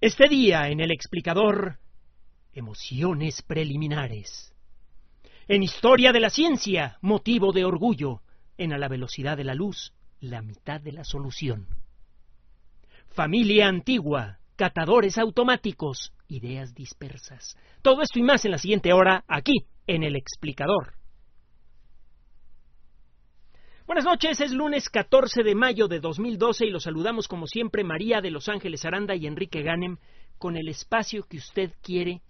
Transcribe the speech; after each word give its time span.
Este 0.00 0.28
día 0.28 0.68
en 0.68 0.80
el 0.80 0.92
explicador, 0.92 1.78
emociones 2.54 3.42
preliminares. 3.42 4.50
En 5.46 5.62
historia 5.62 6.10
de 6.10 6.20
la 6.20 6.30
ciencia, 6.30 6.96
motivo 7.02 7.52
de 7.52 7.66
orgullo. 7.66 8.22
En 8.56 8.72
a 8.72 8.78
la 8.78 8.88
velocidad 8.88 9.36
de 9.36 9.44
la 9.44 9.52
luz, 9.52 9.92
la 10.20 10.40
mitad 10.40 10.80
de 10.80 10.92
la 10.92 11.04
solución. 11.04 11.66
Familia 13.10 13.68
antigua, 13.68 14.38
catadores 14.56 15.18
automáticos, 15.18 16.14
ideas 16.28 16.74
dispersas. 16.74 17.58
Todo 17.82 18.00
esto 18.00 18.18
y 18.18 18.22
más 18.22 18.46
en 18.46 18.52
la 18.52 18.58
siguiente 18.58 18.94
hora, 18.94 19.24
aquí, 19.28 19.66
en 19.86 20.02
el 20.02 20.16
explicador. 20.16 20.94
Buenas 23.90 24.04
noches, 24.04 24.40
es 24.40 24.52
lunes 24.52 24.88
14 24.88 25.42
de 25.42 25.56
mayo 25.56 25.88
de 25.88 25.98
2012 25.98 26.64
y 26.64 26.70
los 26.70 26.84
saludamos 26.84 27.26
como 27.26 27.48
siempre 27.48 27.82
María 27.82 28.20
de 28.20 28.30
Los 28.30 28.48
Ángeles 28.48 28.84
Aranda 28.84 29.16
y 29.16 29.26
Enrique 29.26 29.62
Ganem 29.62 29.96
con 30.38 30.56
el 30.56 30.68
espacio 30.68 31.24
que 31.28 31.38
usted 31.38 31.72
quiere 31.82 32.22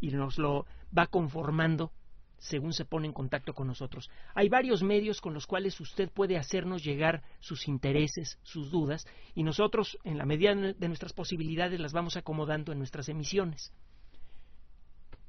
y 0.00 0.08
nos 0.08 0.38
lo 0.38 0.66
va 0.86 1.06
conformando 1.06 1.92
según 2.38 2.72
se 2.72 2.84
pone 2.84 3.06
en 3.06 3.12
contacto 3.12 3.54
con 3.54 3.68
nosotros. 3.68 4.10
Hay 4.34 4.48
varios 4.48 4.82
medios 4.82 5.20
con 5.20 5.34
los 5.34 5.46
cuales 5.46 5.80
usted 5.80 6.10
puede 6.10 6.36
hacernos 6.36 6.82
llegar 6.82 7.22
sus 7.38 7.68
intereses, 7.68 8.40
sus 8.42 8.72
dudas, 8.72 9.06
y 9.36 9.44
nosotros, 9.44 9.96
en 10.02 10.18
la 10.18 10.26
medida 10.26 10.52
de 10.56 10.88
nuestras 10.88 11.12
posibilidades, 11.12 11.78
las 11.78 11.92
vamos 11.92 12.16
acomodando 12.16 12.72
en 12.72 12.78
nuestras 12.78 13.08
emisiones. 13.08 13.72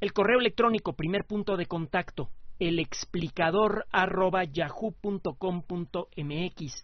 El 0.01 0.13
correo 0.13 0.39
electrónico, 0.39 0.93
primer 0.93 1.25
punto 1.25 1.57
de 1.57 1.67
contacto, 1.67 2.31
el 2.59 2.79
explicador 2.79 3.85
arroba 3.91 4.43
yahoo.com.mx 4.43 5.35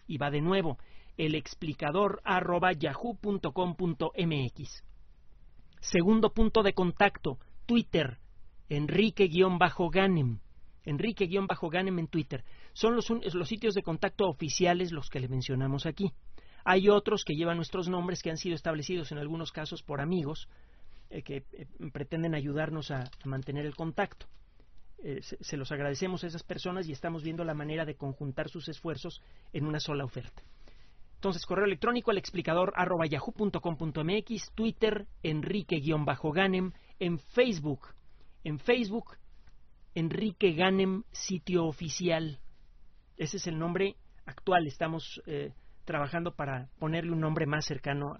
y 0.06 0.18
va 0.18 0.30
de 0.30 0.40
nuevo 0.40 0.78
el 1.16 1.34
explicador 1.34 2.20
arroba 2.24 2.72
yahoo.com.mx. 2.72 3.52
Segundo 5.80 6.32
punto 6.32 6.62
de 6.62 6.72
contacto, 6.72 7.38
Twitter, 7.66 8.18
Enrique-Ganem. 8.68 10.40
Enrique-Ganem 10.84 11.98
en 11.98 12.08
Twitter. 12.08 12.44
Son 12.72 12.96
los, 12.96 13.08
los 13.10 13.48
sitios 13.48 13.74
de 13.74 13.82
contacto 13.82 14.28
oficiales 14.28 14.92
los 14.92 15.08
que 15.08 15.20
le 15.20 15.28
mencionamos 15.28 15.86
aquí. 15.86 16.12
Hay 16.64 16.88
otros 16.88 17.24
que 17.24 17.34
llevan 17.34 17.56
nuestros 17.56 17.88
nombres 17.88 18.22
que 18.22 18.30
han 18.30 18.38
sido 18.38 18.54
establecidos 18.54 19.12
en 19.12 19.18
algunos 19.18 19.52
casos 19.52 19.82
por 19.82 20.00
amigos 20.00 20.48
eh, 21.10 21.22
que 21.22 21.44
eh, 21.52 21.66
pretenden 21.92 22.34
ayudarnos 22.34 22.90
a 22.90 23.10
mantener 23.24 23.66
el 23.66 23.76
contacto. 23.76 24.26
Eh, 25.02 25.20
se, 25.22 25.56
los 25.56 25.70
agradecemos 25.72 26.24
a 26.24 26.26
esas 26.26 26.42
personas 26.42 26.88
y 26.88 26.92
estamos 26.92 27.22
viendo 27.22 27.44
la 27.44 27.54
manera 27.54 27.84
de 27.84 27.96
conjuntar 27.96 28.48
sus 28.48 28.68
esfuerzos 28.68 29.22
en 29.52 29.66
una 29.66 29.80
sola 29.80 30.04
oferta. 30.04 30.42
Entonces, 31.14 31.44
correo 31.46 31.66
electrónico 31.66 32.10
al 32.10 32.18
explicador 32.18 32.72
arroba 32.76 33.06
yahoo.com.mx, 33.06 34.52
Twitter, 34.54 35.06
Enrique-Ganem, 35.22 36.72
en 36.98 37.18
Facebook, 37.18 37.88
en 38.44 38.58
Facebook, 38.58 39.16
Enrique 39.94 40.52
Ganem, 40.52 41.04
sitio 41.10 41.66
oficial. 41.66 42.38
Ese 43.16 43.38
es 43.38 43.46
el 43.46 43.58
nombre 43.58 43.96
actual. 44.26 44.66
Estamos 44.66 45.22
eh, 45.26 45.52
trabajando 45.84 46.34
para 46.34 46.68
ponerle 46.78 47.12
un 47.12 47.20
nombre 47.20 47.46
más 47.46 47.64
cercano 47.64 48.14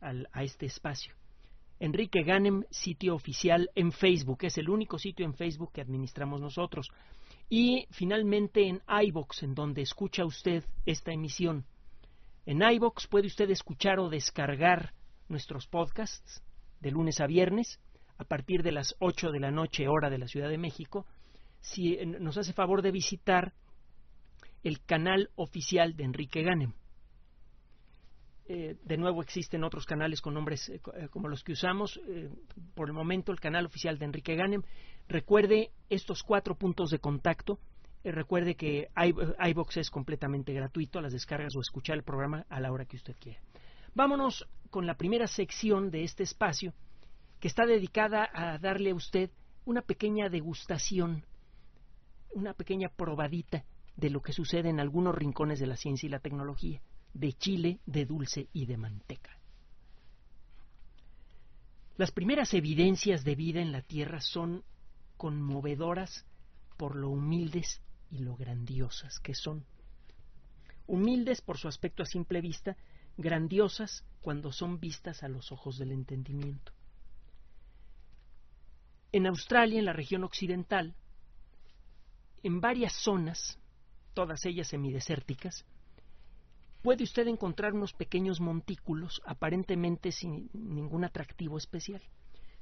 a 0.00 0.42
este 0.42 0.66
espacio. 0.66 1.14
Enrique 1.82 2.22
Ganem, 2.22 2.62
sitio 2.70 3.12
oficial 3.12 3.68
en 3.74 3.90
Facebook. 3.90 4.44
Es 4.44 4.56
el 4.56 4.70
único 4.70 5.00
sitio 5.00 5.26
en 5.26 5.34
Facebook 5.34 5.72
que 5.72 5.80
administramos 5.80 6.40
nosotros. 6.40 6.86
Y 7.50 7.88
finalmente 7.90 8.68
en 8.68 8.80
iBox, 8.86 9.42
en 9.42 9.56
donde 9.56 9.82
escucha 9.82 10.24
usted 10.24 10.62
esta 10.86 11.12
emisión. 11.12 11.64
En 12.46 12.62
iBox 12.62 13.08
puede 13.08 13.26
usted 13.26 13.50
escuchar 13.50 13.98
o 13.98 14.08
descargar 14.08 14.94
nuestros 15.28 15.66
podcasts 15.66 16.44
de 16.78 16.92
lunes 16.92 17.20
a 17.20 17.26
viernes 17.26 17.80
a 18.16 18.22
partir 18.22 18.62
de 18.62 18.70
las 18.70 18.94
8 19.00 19.32
de 19.32 19.40
la 19.40 19.50
noche 19.50 19.88
hora 19.88 20.08
de 20.08 20.18
la 20.18 20.28
Ciudad 20.28 20.50
de 20.50 20.58
México. 20.58 21.04
Si 21.58 21.94
eh, 21.94 22.06
nos 22.06 22.38
hace 22.38 22.52
favor 22.52 22.82
de 22.82 22.92
visitar 22.92 23.54
el 24.62 24.84
canal 24.84 25.30
oficial 25.34 25.96
de 25.96 26.04
Enrique 26.04 26.42
Ganem. 26.42 26.74
Eh, 28.54 28.76
de 28.84 28.98
nuevo 28.98 29.22
existen 29.22 29.64
otros 29.64 29.86
canales 29.86 30.20
con 30.20 30.34
nombres 30.34 30.68
eh, 30.68 30.78
eh, 30.94 31.08
como 31.08 31.26
los 31.26 31.42
que 31.42 31.52
usamos. 31.52 31.98
por 32.74 32.88
el 32.88 32.92
momento 32.92 33.32
el 33.32 33.40
canal 33.40 33.64
oficial 33.64 33.98
de 33.98 34.04
Enrique 34.04 34.36
Ganem. 34.36 34.62
Recuerde 35.08 35.70
estos 35.88 36.22
cuatro 36.22 36.54
puntos 36.54 36.90
de 36.90 36.98
contacto. 36.98 37.58
recuerde 38.04 38.54
que 38.54 38.88
iBox 39.48 39.78
es 39.78 39.90
completamente 39.90 40.52
gratuito, 40.52 41.00
las 41.00 41.14
descargas 41.14 41.56
o 41.56 41.60
escuchar 41.60 41.96
el 41.96 42.02
programa 42.02 42.44
a 42.50 42.60
la 42.60 42.70
hora 42.70 42.84
que 42.84 42.96
usted 42.96 43.16
quiera. 43.18 43.40
Vámonos 43.94 44.46
con 44.68 44.84
la 44.86 44.98
primera 44.98 45.26
sección 45.28 45.90
de 45.90 46.04
este 46.04 46.22
espacio 46.22 46.74
que 47.40 47.48
está 47.48 47.64
dedicada 47.64 48.28
a 48.34 48.58
darle 48.58 48.90
a 48.90 48.94
usted 48.94 49.30
una 49.64 49.80
pequeña 49.80 50.28
degustación, 50.28 51.24
una 52.34 52.52
pequeña 52.52 52.90
probadita 52.90 53.64
de 53.96 54.10
lo 54.10 54.20
que 54.20 54.34
sucede 54.34 54.68
en 54.68 54.78
algunos 54.78 55.14
rincones 55.14 55.58
de 55.58 55.68
la 55.68 55.76
ciencia 55.76 56.06
y 56.06 56.10
la 56.10 56.20
tecnología 56.20 56.82
de 57.14 57.32
chile, 57.34 57.80
de 57.86 58.06
dulce 58.06 58.48
y 58.52 58.66
de 58.66 58.76
manteca. 58.76 59.38
Las 61.96 62.10
primeras 62.10 62.54
evidencias 62.54 63.22
de 63.24 63.34
vida 63.34 63.60
en 63.60 63.72
la 63.72 63.82
Tierra 63.82 64.20
son 64.20 64.64
conmovedoras 65.16 66.24
por 66.76 66.96
lo 66.96 67.10
humildes 67.10 67.80
y 68.10 68.18
lo 68.18 68.34
grandiosas 68.36 69.20
que 69.20 69.34
son. 69.34 69.64
Humildes 70.86 71.42
por 71.42 71.58
su 71.58 71.68
aspecto 71.68 72.02
a 72.02 72.06
simple 72.06 72.40
vista, 72.40 72.76
grandiosas 73.16 74.04
cuando 74.20 74.52
son 74.52 74.80
vistas 74.80 75.22
a 75.22 75.28
los 75.28 75.52
ojos 75.52 75.78
del 75.78 75.92
entendimiento. 75.92 76.72
En 79.12 79.26
Australia, 79.26 79.78
en 79.78 79.84
la 79.84 79.92
región 79.92 80.24
occidental, 80.24 80.94
en 82.42 82.60
varias 82.60 82.94
zonas, 82.94 83.58
todas 84.14 84.44
ellas 84.46 84.68
semidesérticas, 84.68 85.64
puede 86.82 87.04
usted 87.04 87.28
encontrar 87.28 87.74
unos 87.74 87.92
pequeños 87.92 88.40
montículos 88.40 89.22
aparentemente 89.24 90.10
sin 90.10 90.50
ningún 90.52 91.04
atractivo 91.04 91.56
especial. 91.56 92.02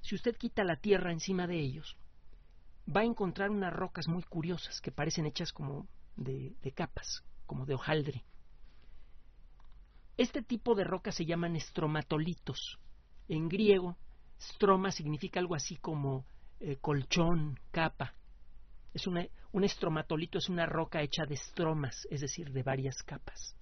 Si 0.02 0.14
usted 0.14 0.36
quita 0.36 0.62
la 0.62 0.76
tierra 0.76 1.12
encima 1.12 1.46
de 1.46 1.58
ellos, 1.58 1.96
va 2.94 3.00
a 3.00 3.04
encontrar 3.04 3.50
unas 3.50 3.72
rocas 3.72 4.08
muy 4.08 4.22
curiosas 4.22 4.80
que 4.80 4.92
parecen 4.92 5.26
hechas 5.26 5.52
como 5.52 5.86
de, 6.16 6.54
capas, 6.74 7.24
como 7.46 7.64
de 7.66 7.74
hojaldre. 7.74 8.24
Este 10.16 10.42
tipo 10.42 10.74
de 10.74 10.84
rocas 10.84 11.14
se 11.14 11.24
llaman 11.24 11.56
estromatolitos. 11.56 12.78
En 13.28 13.48
griego, 13.48 13.96
stroma 14.38 14.90
significa 14.90 15.40
algo 15.40 15.54
así 15.54 15.76
como 15.76 16.26
eh, 16.60 16.76
colchón, 16.76 17.58
capa. 17.70 18.14
Es 18.92 19.06
un 19.06 19.64
estromatolito 19.64 20.38
es 20.38 20.48
una 20.48 20.66
roca 20.66 21.00
hecha 21.00 21.24
de 21.24 21.34
estromas, 21.34 22.06
es 22.10 22.20
decir, 22.20 22.52
de 22.52 22.62
varias 22.62 23.02
capas. 23.02 23.56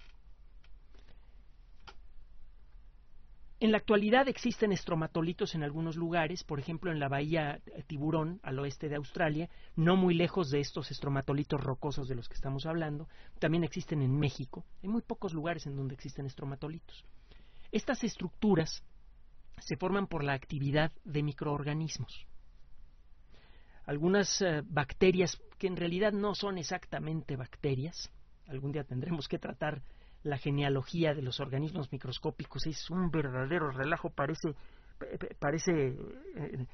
En 3.61 3.73
la 3.73 3.77
actualidad 3.77 4.29
existen 4.29 4.71
estromatolitos 4.71 5.53
en 5.53 5.63
algunos 5.63 5.97
lugares, 5.97 6.45
por 6.45 6.59
ejemplo 6.59 6.91
en 6.91 6.99
la 6.99 7.09
bahía 7.09 7.59
Tiburón, 7.87 8.39
al 8.41 8.57
oeste 8.59 8.87
de 8.87 8.95
Australia, 8.95 9.49
no 9.75 9.97
muy 9.97 10.13
lejos 10.13 10.49
de 10.49 10.61
estos 10.61 10.91
estromatolitos 10.91 11.61
rocosos 11.61 12.07
de 12.07 12.15
los 12.15 12.29
que 12.29 12.35
estamos 12.35 12.65
hablando. 12.65 13.09
También 13.37 13.65
existen 13.65 14.01
en 14.01 14.17
México. 14.17 14.63
Hay 14.81 14.87
muy 14.87 15.01
pocos 15.01 15.33
lugares 15.33 15.67
en 15.67 15.75
donde 15.75 15.93
existen 15.93 16.25
estromatolitos. 16.25 17.03
Estas 17.69 18.01
estructuras 18.05 18.81
se 19.57 19.75
forman 19.75 20.07
por 20.07 20.23
la 20.23 20.33
actividad 20.33 20.93
de 21.03 21.21
microorganismos. 21.21 22.25
Algunas 23.85 24.41
eh, 24.41 24.61
bacterias 24.63 25.37
que 25.57 25.67
en 25.67 25.75
realidad 25.75 26.13
no 26.13 26.33
son 26.33 26.57
exactamente 26.59 27.35
bacterias, 27.35 28.09
algún 28.47 28.71
día 28.71 28.85
tendremos 28.85 29.27
que 29.27 29.37
tratar 29.37 29.81
la 30.23 30.37
genealogía 30.37 31.13
de 31.13 31.21
los 31.21 31.39
organismos 31.39 31.91
microscópicos 31.91 32.65
es 32.67 32.89
un 32.89 33.09
verdadero 33.09 33.71
relajo, 33.71 34.09
parece, 34.09 34.53
parece 35.39 35.95
eh, 36.35 36.65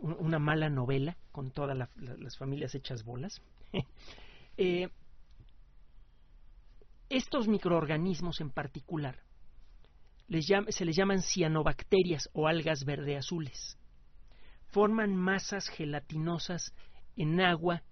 una 0.00 0.38
mala 0.38 0.68
novela 0.68 1.16
con 1.32 1.50
todas 1.50 1.76
las 1.76 2.38
familias 2.38 2.74
hechas 2.74 3.04
bolas. 3.04 3.40
Eh, 4.60 4.88
estos 7.08 7.46
microorganismos 7.46 8.40
en 8.40 8.50
particular 8.50 9.20
se 10.70 10.84
les 10.84 10.96
llaman 10.96 11.22
cianobacterias 11.22 12.28
o 12.32 12.48
algas 12.48 12.84
verde 12.84 13.16
azules. 13.16 13.78
Forman 14.72 15.14
masas 15.14 15.68
gelatinosas 15.68 16.74
en 17.16 17.40
agua 17.40 17.84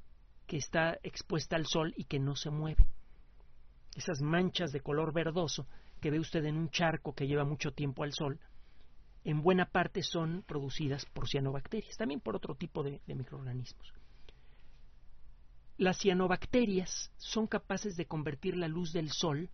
que 0.48 0.56
está 0.56 0.98
expuesta 1.04 1.54
al 1.54 1.66
sol 1.66 1.94
y 1.96 2.02
que 2.06 2.18
no 2.18 2.34
se 2.34 2.50
mueve 2.50 2.84
esas 3.96 4.20
manchas 4.20 4.72
de 4.72 4.80
color 4.80 5.12
verdoso 5.12 5.66
que 6.00 6.10
ve 6.10 6.20
usted 6.20 6.44
en 6.44 6.56
un 6.56 6.70
charco 6.70 7.14
que 7.14 7.26
lleva 7.26 7.44
mucho 7.44 7.72
tiempo 7.72 8.04
al 8.04 8.12
sol, 8.12 8.38
en 9.24 9.42
buena 9.42 9.64
parte 9.64 10.02
son 10.02 10.44
producidas 10.46 11.04
por 11.06 11.28
cianobacterias, 11.28 11.96
también 11.96 12.20
por 12.20 12.36
otro 12.36 12.54
tipo 12.54 12.82
de, 12.82 13.00
microorganismos. 13.06 13.92
Las 15.78 15.98
cianobacterias 15.98 17.10
son 17.16 17.46
capaces 17.46 17.96
de 17.96 18.06
convertir 18.06 18.56
la 18.56 18.68
luz 18.68 18.92
del 18.92 19.10
sol 19.10 19.50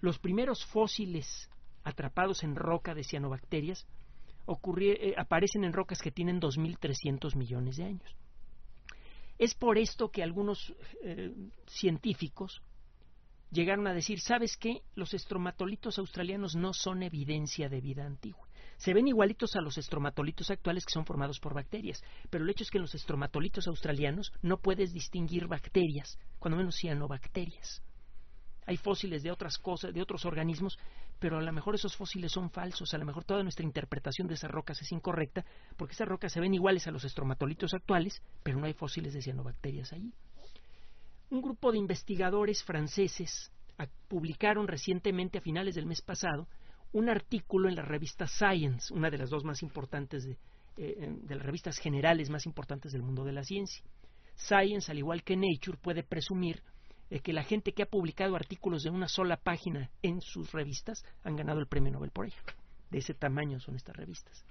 los 0.05 0.19
primeros 0.19 0.65
fósiles 0.67 1.51
atrapados 1.83 2.45
en 2.45 2.55
roca 2.55 2.95
de 2.95 3.05
cianobacterias 3.05 3.87
eh, 4.47 5.15
aparecen 5.17 5.65
en 5.65 5.73
rocas 5.73 6.03
que 6.03 6.11
tienen 6.11 6.41
2.300 6.41 7.35
millones 7.35 7.77
de 7.77 7.85
años. 7.85 8.17
Es 9.39 9.55
por 9.55 9.79
esto 9.79 10.11
que 10.11 10.23
algunos 10.23 10.75
eh, 11.03 11.33
científicos 11.67 12.61
llegaron 13.51 13.87
a 13.87 13.95
decir, 13.95 14.21
¿sabes 14.21 14.57
qué? 14.57 14.83
Los 14.95 15.15
estromatolitos 15.15 15.99
australianos 15.99 16.55
no 16.55 16.73
son 16.73 17.03
evidencia 17.03 17.69
de 17.69 17.81
vida 17.81 18.05
antigua. 18.05 18.49
Se 18.77 18.93
ven 18.93 19.07
igualitos 19.07 19.55
a 19.57 19.61
los 19.61 19.79
estromatolitos 19.79 20.51
actuales 20.51 20.85
que 20.85 20.93
son 20.93 21.07
formados 21.07 21.39
por 21.39 21.55
bacterias, 21.55 22.03
pero 22.31 22.45
el 22.45 22.51
hecho 22.51 22.65
es 22.65 22.71
que 22.71 22.79
en 22.79 22.83
los 22.83 22.95
estromatolitos 22.95 23.69
australianos 23.69 24.33
no 24.43 24.59
puedes 24.59 24.93
distinguir 24.93 25.47
bacterias, 25.47 26.19
cuando 26.39 26.59
menos 26.59 26.77
cianobacterias 26.77 27.83
hay 28.67 28.77
fósiles 28.77 29.23
de 29.23 29.31
otras 29.31 29.59
cosas, 29.59 29.93
de 29.93 30.03
otros 30.03 30.25
organismos, 30.25 30.79
pero 31.19 31.39
a 31.39 31.43
lo 31.43 31.53
mejor 31.53 31.75
esos 31.75 31.97
fósiles 31.97 32.33
son 32.33 32.51
falsos, 32.51 32.93
a 32.95 32.99
lo 32.99 33.05
mejor 33.05 33.25
toda 33.25 33.43
nuestra 33.43 33.65
interpretación 33.65 34.27
de 34.29 34.35
esas 34.35 34.51
rocas 34.51 34.81
es 34.81 34.93
incorrecta, 34.93 35.45
porque 35.77 35.95
esas 35.95 36.09
rocas 36.09 36.33
se 36.33 36.41
ven 36.41 36.55
iguales 36.55 36.87
a 36.87 36.91
los 36.91 37.05
estromatolitos 37.05 37.75
actuales, 37.75 38.23
pero 38.43 38.59
no 38.59 38.67
hay 38.67 38.75
fósiles 38.75 39.13
de 39.13 39.23
cianobacterias 39.23 39.93
allí. 39.93 40.13
Un 41.35 41.43
grupo 41.43 41.73
de 41.73 41.79
investigadores 41.79 42.63
franceses 42.63 43.51
publicaron 44.07 44.69
recientemente, 44.69 45.39
a 45.39 45.41
finales 45.41 45.75
del 45.75 45.85
mes 45.85 46.01
pasado, 46.01 46.47
un 46.93 47.09
artículo 47.09 47.69
en 47.69 47.75
la 47.75 47.83
revista 47.83 48.29
Science, 48.29 48.95
una 48.95 49.11
de 49.11 49.19
las 49.19 49.31
dos 49.31 49.43
más 49.43 49.61
importantes 49.65 50.23
de, 50.23 50.39
eh, 50.77 51.09
de 51.11 51.35
las 51.35 51.45
revistas 51.45 51.77
generales 51.79 52.31
más 52.31 52.47
importantes 52.47 52.93
del 52.93 53.03
mundo 53.03 53.25
de 53.25 53.33
la 53.33 53.43
ciencia. 53.43 53.85
Science, 54.37 54.93
al 54.93 54.99
igual 54.99 55.25
que 55.25 55.37
Nature, 55.37 55.77
puede 55.77 56.05
presumir 56.05 56.63
que 57.25 57.33
la 57.33 57.43
gente 57.43 57.73
que 57.73 57.83
ha 57.83 57.91
publicado 57.91 58.37
artículos 58.37 58.85
de 58.85 58.91
una 58.91 59.09
sola 59.09 59.37
página 59.37 59.91
en 60.03 60.21
sus 60.21 60.53
revistas 60.53 61.05
han 61.25 61.35
ganado 61.35 61.59
el 61.59 61.67
premio 61.67 61.91
Nobel 61.91 62.13
por 62.13 62.27
ello. 62.27 62.41
De 62.93 62.99
ese 62.99 63.13
tamaño 63.13 63.59
son 63.59 63.75
estas 63.75 63.97
revistas. 63.97 64.45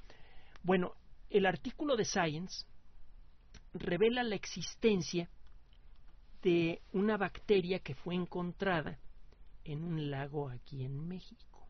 Bueno, 0.63 0.91
el 1.29 1.45
artículo 1.45 1.95
de 1.95 2.03
Science 2.03 2.65
revela 3.73 4.21
la 4.23 4.35
existencia 4.35 5.29
de 6.43 6.81
una 6.91 7.17
bacteria 7.17 7.79
que 7.79 7.95
fue 7.95 8.15
encontrada 8.15 8.99
en 9.63 9.83
un 9.83 10.11
lago 10.11 10.49
aquí 10.49 10.83
en 10.83 11.07
México. 11.07 11.67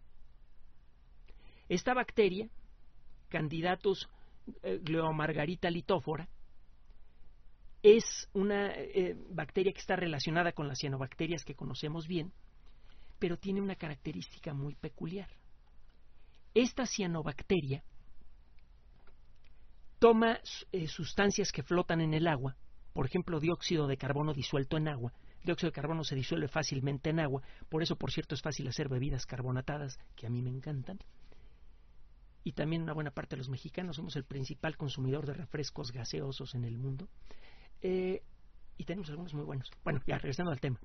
Esta 1.69 1.93
bacteria, 1.93 2.49
Candidatus 3.29 4.09
eh, 4.63 4.81
litófora, 5.69 6.27
es 7.83 8.29
una 8.33 8.71
eh, 8.71 9.15
bacteria 9.29 9.71
que 9.73 9.79
está 9.79 9.95
relacionada 9.95 10.53
con 10.53 10.67
las 10.67 10.79
cianobacterias 10.79 11.43
que 11.45 11.55
conocemos 11.55 12.07
bien, 12.07 12.31
pero 13.19 13.37
tiene 13.37 13.61
una 13.61 13.75
característica 13.75 14.53
muy 14.53 14.75
peculiar. 14.75 15.29
Esta 16.53 16.85
cianobacteria 16.85 17.83
toma 19.99 20.39
eh, 20.71 20.87
sustancias 20.87 21.51
que 21.51 21.63
flotan 21.63 22.01
en 22.01 22.13
el 22.13 22.27
agua, 22.27 22.55
por 22.93 23.05
ejemplo, 23.05 23.39
dióxido 23.39 23.87
de 23.87 23.97
carbono 23.97 24.33
disuelto 24.33 24.77
en 24.77 24.87
agua. 24.87 25.13
Dióxido 25.43 25.71
de 25.71 25.75
carbono 25.75 26.03
se 26.03 26.15
disuelve 26.15 26.47
fácilmente 26.47 27.09
en 27.09 27.19
agua, 27.19 27.41
por 27.69 27.83
eso, 27.83 27.97
por 27.97 28.11
cierto, 28.11 28.35
es 28.35 28.41
fácil 28.41 28.67
hacer 28.67 28.87
bebidas 28.87 29.25
carbonatadas, 29.25 29.99
que 30.15 30.27
a 30.27 30.29
mí 30.29 30.41
me 30.41 30.49
encantan. 30.49 30.99
Y 32.45 32.53
también 32.53 32.83
una 32.83 32.93
buena 32.93 33.11
parte 33.11 33.35
de 33.35 33.37
los 33.37 33.49
mexicanos 33.49 33.95
somos 33.95 34.15
el 34.15 34.25
principal 34.25 34.77
consumidor 34.77 35.25
de 35.25 35.33
refrescos 35.33 35.91
gaseosos 35.91 36.55
en 36.55 36.65
el 36.65 36.77
mundo. 36.77 37.07
Eh, 37.81 38.21
y 38.77 38.85
tenemos 38.85 39.09
algunos 39.09 39.33
muy 39.33 39.43
buenos. 39.43 39.69
Bueno, 39.83 40.01
ya 40.05 40.17
regresando 40.17 40.51
al 40.51 40.59
tema. 40.59 40.79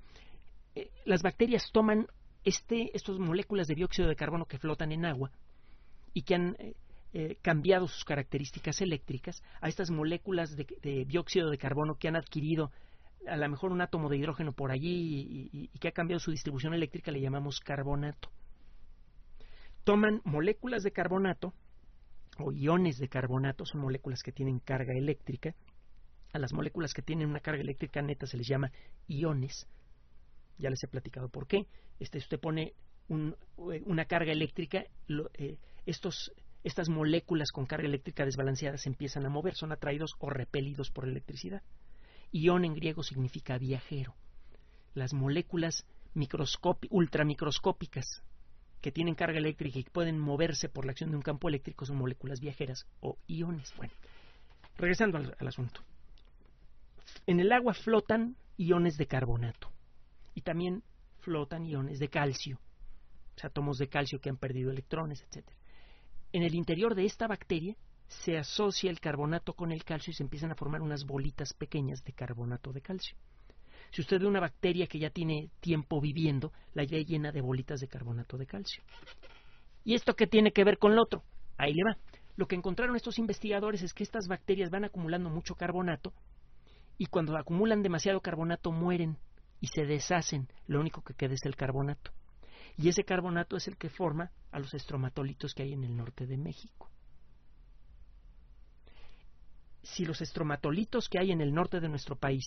Eh, 0.75 0.91
las 1.05 1.21
bacterias 1.21 1.69
toman 1.71 2.07
este, 2.43 2.95
estas 2.95 3.17
moléculas 3.19 3.67
de 3.67 3.75
dióxido 3.75 4.07
de 4.07 4.15
carbono 4.15 4.45
que 4.45 4.57
flotan 4.57 4.91
en 4.91 5.05
agua 5.05 5.31
y 6.13 6.23
que 6.23 6.35
han 6.35 6.55
eh, 6.59 6.75
cambiado 7.41 7.87
sus 7.87 8.05
características 8.05 8.81
eléctricas 8.81 9.43
a 9.61 9.67
estas 9.67 9.89
moléculas 9.89 10.55
de, 10.55 11.05
dióxido 11.05 11.49
de 11.49 11.57
carbono 11.57 11.95
que 11.95 12.07
han 12.07 12.15
adquirido 12.15 12.71
a 13.27 13.35
lo 13.35 13.49
mejor 13.49 13.71
un 13.71 13.81
átomo 13.81 14.09
de 14.09 14.17
hidrógeno 14.17 14.53
por 14.53 14.71
allí 14.71 15.49
y, 15.51 15.67
que 15.79 15.87
ha 15.89 15.91
cambiado 15.91 16.19
su 16.19 16.31
distribución 16.31 16.73
eléctrica, 16.73 17.11
le 17.11 17.21
llamamos 17.21 17.59
carbonato. 17.59 18.29
Toman 19.83 20.21
moléculas 20.23 20.83
de 20.83 20.91
carbonato 20.91 21.53
o 22.37 22.51
iones 22.51 22.97
de 22.97 23.09
carbonato, 23.09 23.65
son 23.65 23.81
moléculas 23.81 24.23
que 24.23 24.31
tienen 24.31 24.59
carga 24.59 24.93
eléctrica, 24.93 25.55
a 26.33 26.39
las 26.39 26.53
moléculas 26.53 26.93
que 26.93 27.01
tienen 27.01 27.29
una 27.29 27.39
carga 27.39 27.61
eléctrica 27.61 28.01
neta 28.01 28.27
se 28.27 28.37
les 28.37 28.47
llama 28.47 28.71
iones. 29.07 29.67
Ya 30.57 30.69
les 30.69 30.83
he 30.83 30.87
platicado 30.87 31.29
por 31.29 31.47
qué. 31.47 31.65
Este, 31.99 32.19
usted 32.19 32.39
pone 32.39 32.73
una 33.07 34.05
carga 34.05 34.31
eléctrica, 34.31 34.83
eh, 35.33 35.57
estos, 35.85 36.31
estas 36.63 36.89
moléculas 36.89 37.51
con 37.51 37.65
carga 37.65 37.87
eléctrica 37.87 38.25
desbalanceada 38.25 38.77
se 38.77 38.89
empiezan 38.89 39.25
a 39.25 39.29
mover, 39.29 39.55
son 39.55 39.71
atraídos 39.71 40.15
o 40.19 40.29
repelidos 40.29 40.91
por 40.91 41.07
electricidad. 41.07 41.61
Ion 42.31 42.65
en 42.65 42.73
griego 42.75 43.01
significa 43.03 43.57
viajero. 43.57 44.13
Las 44.93 45.13
moléculas 45.13 45.85
ultramicroscópicas 46.89 48.23
que 48.81 48.91
tienen 48.91 49.15
carga 49.15 49.37
eléctrica 49.37 49.79
y 49.79 49.83
que 49.83 49.91
pueden 49.91 50.19
moverse 50.19 50.69
por 50.69 50.85
la 50.85 50.91
acción 50.91 51.11
de 51.11 51.17
un 51.17 51.21
campo 51.21 51.49
eléctrico 51.49 51.85
son 51.85 51.97
moléculas 51.97 52.39
viajeras 52.39 52.87
o 53.01 53.17
iones. 53.27 53.73
Bueno, 53.77 53.93
regresando 54.77 55.17
al 55.17 55.47
asunto. 55.47 55.81
En 57.25 57.39
el 57.39 57.51
agua 57.51 57.73
flotan 57.73 58.35
iones 58.57 58.97
de 58.97 59.07
carbonato 59.07 59.71
y 60.33 60.41
también 60.41 60.83
flotan 61.19 61.65
iones 61.65 61.99
de 61.99 62.09
calcio, 62.09 62.59
átomos 63.41 63.77
de 63.77 63.87
calcio 63.87 64.19
que 64.19 64.29
han 64.29 64.37
perdido 64.37 64.71
electrones, 64.71 65.23
etc. 65.23 65.47
En 66.31 66.43
el 66.43 66.53
interior 66.53 66.93
de 66.93 67.05
esta 67.05 67.27
bacteria 67.27 67.75
se 68.07 68.37
asocia 68.37 68.89
el 68.89 68.99
carbonato 68.99 69.53
con 69.53 69.71
el 69.71 69.83
calcio 69.83 70.11
y 70.11 70.13
se 70.13 70.23
empiezan 70.23 70.51
a 70.51 70.55
formar 70.55 70.81
unas 70.81 71.05
bolitas 71.05 71.53
pequeñas 71.53 72.03
de 72.03 72.13
carbonato 72.13 72.71
de 72.71 72.81
calcio. 72.81 73.17
Si 73.91 74.01
usted 74.01 74.19
ve 74.19 74.27
una 74.27 74.39
bacteria 74.39 74.85
que 74.87 74.99
ya 74.99 75.09
tiene 75.09 75.49
tiempo 75.59 75.99
viviendo, 75.99 76.51
la 76.73 76.85
ve 76.85 77.03
llena 77.03 77.31
de 77.31 77.41
bolitas 77.41 77.79
de 77.79 77.87
carbonato 77.87 78.37
de 78.37 78.45
calcio. 78.45 78.83
¿Y 79.83 79.95
esto 79.95 80.15
qué 80.15 80.27
tiene 80.27 80.51
que 80.51 80.63
ver 80.63 80.77
con 80.77 80.95
lo 80.95 81.01
otro? 81.01 81.23
Ahí 81.57 81.73
le 81.73 81.83
va. 81.83 81.97
Lo 82.35 82.47
que 82.47 82.55
encontraron 82.55 82.95
estos 82.95 83.17
investigadores 83.17 83.81
es 83.81 83.93
que 83.93 84.03
estas 84.03 84.27
bacterias 84.27 84.69
van 84.69 84.85
acumulando 84.85 85.29
mucho 85.29 85.55
carbonato 85.55 86.13
y 86.97 87.07
cuando 87.07 87.35
acumulan 87.37 87.81
demasiado 87.81 88.21
carbonato 88.21 88.71
mueren 88.71 89.17
y 89.59 89.67
se 89.67 89.85
deshacen. 89.85 90.47
Lo 90.67 90.79
único 90.79 91.01
que 91.01 91.15
queda 91.15 91.33
es 91.33 91.45
el 91.45 91.55
carbonato. 91.55 92.11
Y 92.79 92.87
ese 92.87 93.03
carbonato 93.03 93.57
es 93.57 93.67
el 93.67 93.75
que 93.75 93.89
forma 93.89 94.31
a 94.53 94.59
los 94.59 94.73
estromatolitos 94.73 95.53
que 95.53 95.63
hay 95.63 95.73
en 95.73 95.83
el 95.83 95.97
norte 95.97 96.25
de 96.25 96.37
México. 96.37 96.89
Si 99.83 100.05
los 100.05 100.21
estromatolitos 100.21 101.09
que 101.09 101.19
hay 101.19 101.31
en 101.31 101.41
el 101.41 101.53
norte 101.53 101.81
de 101.81 101.89
nuestro 101.89 102.15
país 102.15 102.45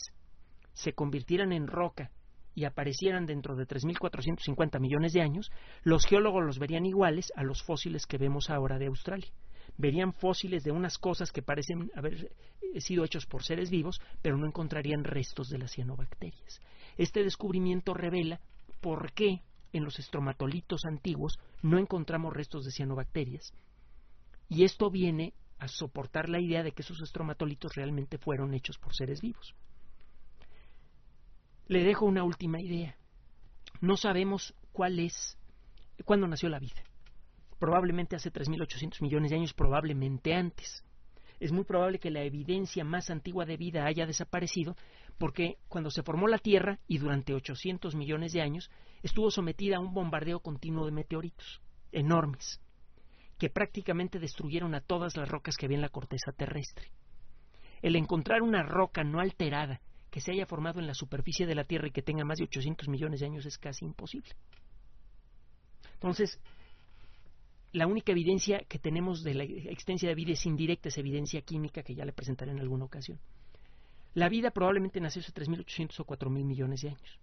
se 0.73 0.95
convirtieran 0.95 1.53
en 1.53 1.67
roca 1.67 2.11
y 2.55 2.65
aparecieran 2.65 3.27
dentro 3.27 3.57
de 3.57 3.67
3.450 3.67 4.81
millones 4.81 5.13
de 5.13 5.21
años, 5.21 5.51
los 5.83 6.07
geólogos 6.07 6.47
los 6.47 6.59
verían 6.59 6.87
iguales 6.87 7.31
a 7.37 7.43
los 7.43 7.63
fósiles 7.63 8.07
que 8.07 8.17
vemos 8.17 8.49
ahora 8.49 8.79
de 8.79 8.87
Australia. 8.87 9.31
Verían 9.77 10.15
fósiles 10.15 10.65
de 10.65 10.71
unas 10.71 10.97
cosas 10.97 11.31
que 11.31 11.43
parecen 11.43 11.91
haber 11.95 12.33
sido 12.79 13.05
hechos 13.05 13.27
por 13.27 13.45
seres 13.45 13.69
vivos, 13.69 14.01
pero 14.23 14.39
no 14.39 14.47
encontrarían 14.47 15.05
restos 15.05 15.51
de 15.51 15.59
las 15.59 15.73
cianobacterias. 15.73 16.63
Este 16.97 17.23
descubrimiento 17.23 17.93
revela 17.93 18.41
por 18.81 19.13
qué 19.13 19.43
en 19.73 19.85
los 19.85 19.99
estromatolitos 19.99 20.85
antiguos 20.85 21.39
no 21.63 21.79
encontramos 21.79 22.33
restos 22.33 22.65
de 22.65 22.73
cianobacterias. 22.73 23.55
Y 24.49 24.65
esto 24.65 24.91
viene 24.91 25.35
a 25.59 25.69
soportar 25.69 26.29
la 26.29 26.41
idea 26.41 26.63
de 26.63 26.73
que 26.73 26.83
esos 26.83 27.01
estromatolitos 27.01 27.75
realmente 27.75 28.19
fueron 28.19 28.53
hechos 28.53 28.79
por 28.79 28.95
seres 28.95 29.21
vivos. 29.21 29.55
Le 31.69 31.85
dejo 31.85 32.05
una 32.05 32.25
última 32.25 32.61
idea. 32.61 32.97
No 33.81 33.97
sabemos 33.97 34.55
cuál 34.73 34.99
es, 34.99 35.39
cuándo 36.05 36.27
nació 36.27 36.49
la 36.49 36.59
vida. 36.59 36.83
Probablemente 37.59 38.17
hace 38.17 38.33
3.800 38.33 39.01
millones 39.03 39.31
de 39.31 39.37
años, 39.37 39.55
probablemente 39.55 40.35
antes. 40.35 40.85
Es 41.43 41.51
muy 41.51 41.65
probable 41.65 41.99
que 41.99 42.13
la 42.13 42.23
evidencia 42.23 42.85
más 42.85 43.11
antigua 43.11 43.45
de 43.45 43.57
vida 43.57 43.85
haya 43.85 44.07
desaparecido 44.07 44.77
porque 45.19 45.59
cuando 45.67 45.91
se 45.91 46.05
formó 46.05 46.29
la 46.29 46.39
Tierra 46.39 46.79
y 46.87 46.99
durante 46.99 47.35
800 47.35 47.97
millones 47.97 48.33
de 48.33 48.43
años 48.43 48.71
estuvo 49.03 49.29
sometida 49.29 49.79
a 49.79 49.81
un 49.81 49.93
bombardeo 49.93 50.39
continuo 50.39 50.87
de 50.87 50.93
meteoritos 50.93 51.61
enormes 51.91 52.61
que 53.39 53.51
prácticamente 53.51 54.21
destruyeron 54.21 54.77
a 54.77 54.83
todas 54.83 55.17
las 55.17 55.29
rocas 55.29 55.57
que 55.57 55.67
había 55.67 55.79
en 55.79 55.83
la 55.83 55.89
corteza 55.89 56.31
terrestre. 56.31 56.93
El 57.83 57.97
encontrar 57.97 58.43
una 58.43 58.63
roca 58.63 59.03
no 59.03 59.19
alterada 59.19 59.81
que 60.13 60.21
se 60.21 60.31
haya 60.31 60.47
formado 60.47 60.79
en 60.79 60.87
la 60.87 60.95
superficie 60.95 61.45
de 61.45 61.57
la 61.57 61.65
Tierra 61.65 61.89
y 61.89 61.91
que 61.91 62.03
tenga 62.03 62.25
más 62.25 62.39
de 62.39 62.45
800 62.45 62.87
millones 62.87 63.19
de 63.19 63.27
años 63.27 63.47
es 63.47 63.59
casi 63.59 63.85
imposible. 63.85 64.31
Entonces, 65.95 66.39
la 67.73 67.87
única 67.87 68.13
evidencia 68.13 68.61
que 68.69 68.79
tenemos 68.79 69.23
de 69.23 69.35
la 69.35 69.45
existencia 69.45 70.09
de 70.09 70.15
vida 70.15 70.33
es 70.33 70.45
indirecta, 70.45 70.89
es 70.89 70.99
evidencia 70.99 71.41
química 71.41 71.83
que 71.83 71.95
ya 71.95 72.05
le 72.05 72.13
presentaré 72.13 72.53
en 72.53 72.61
alguna 72.61 72.85
ocasión. 72.85 73.19
La 74.15 74.29
vida 74.29 74.51
probablemente 74.51 75.01
nació 75.01 75.21
hace 75.21 75.33
3.800 75.33 76.01
o 76.01 76.05
4.000 76.05 76.45
millones 76.45 76.83
de 76.83 76.91
años. 76.91 77.19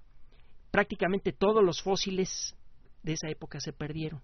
Prácticamente 0.71 1.33
todos 1.33 1.63
los 1.63 1.81
fósiles 1.83 2.55
de 3.03 3.13
esa 3.13 3.29
época 3.29 3.59
se 3.59 3.73
perdieron. 3.73 4.21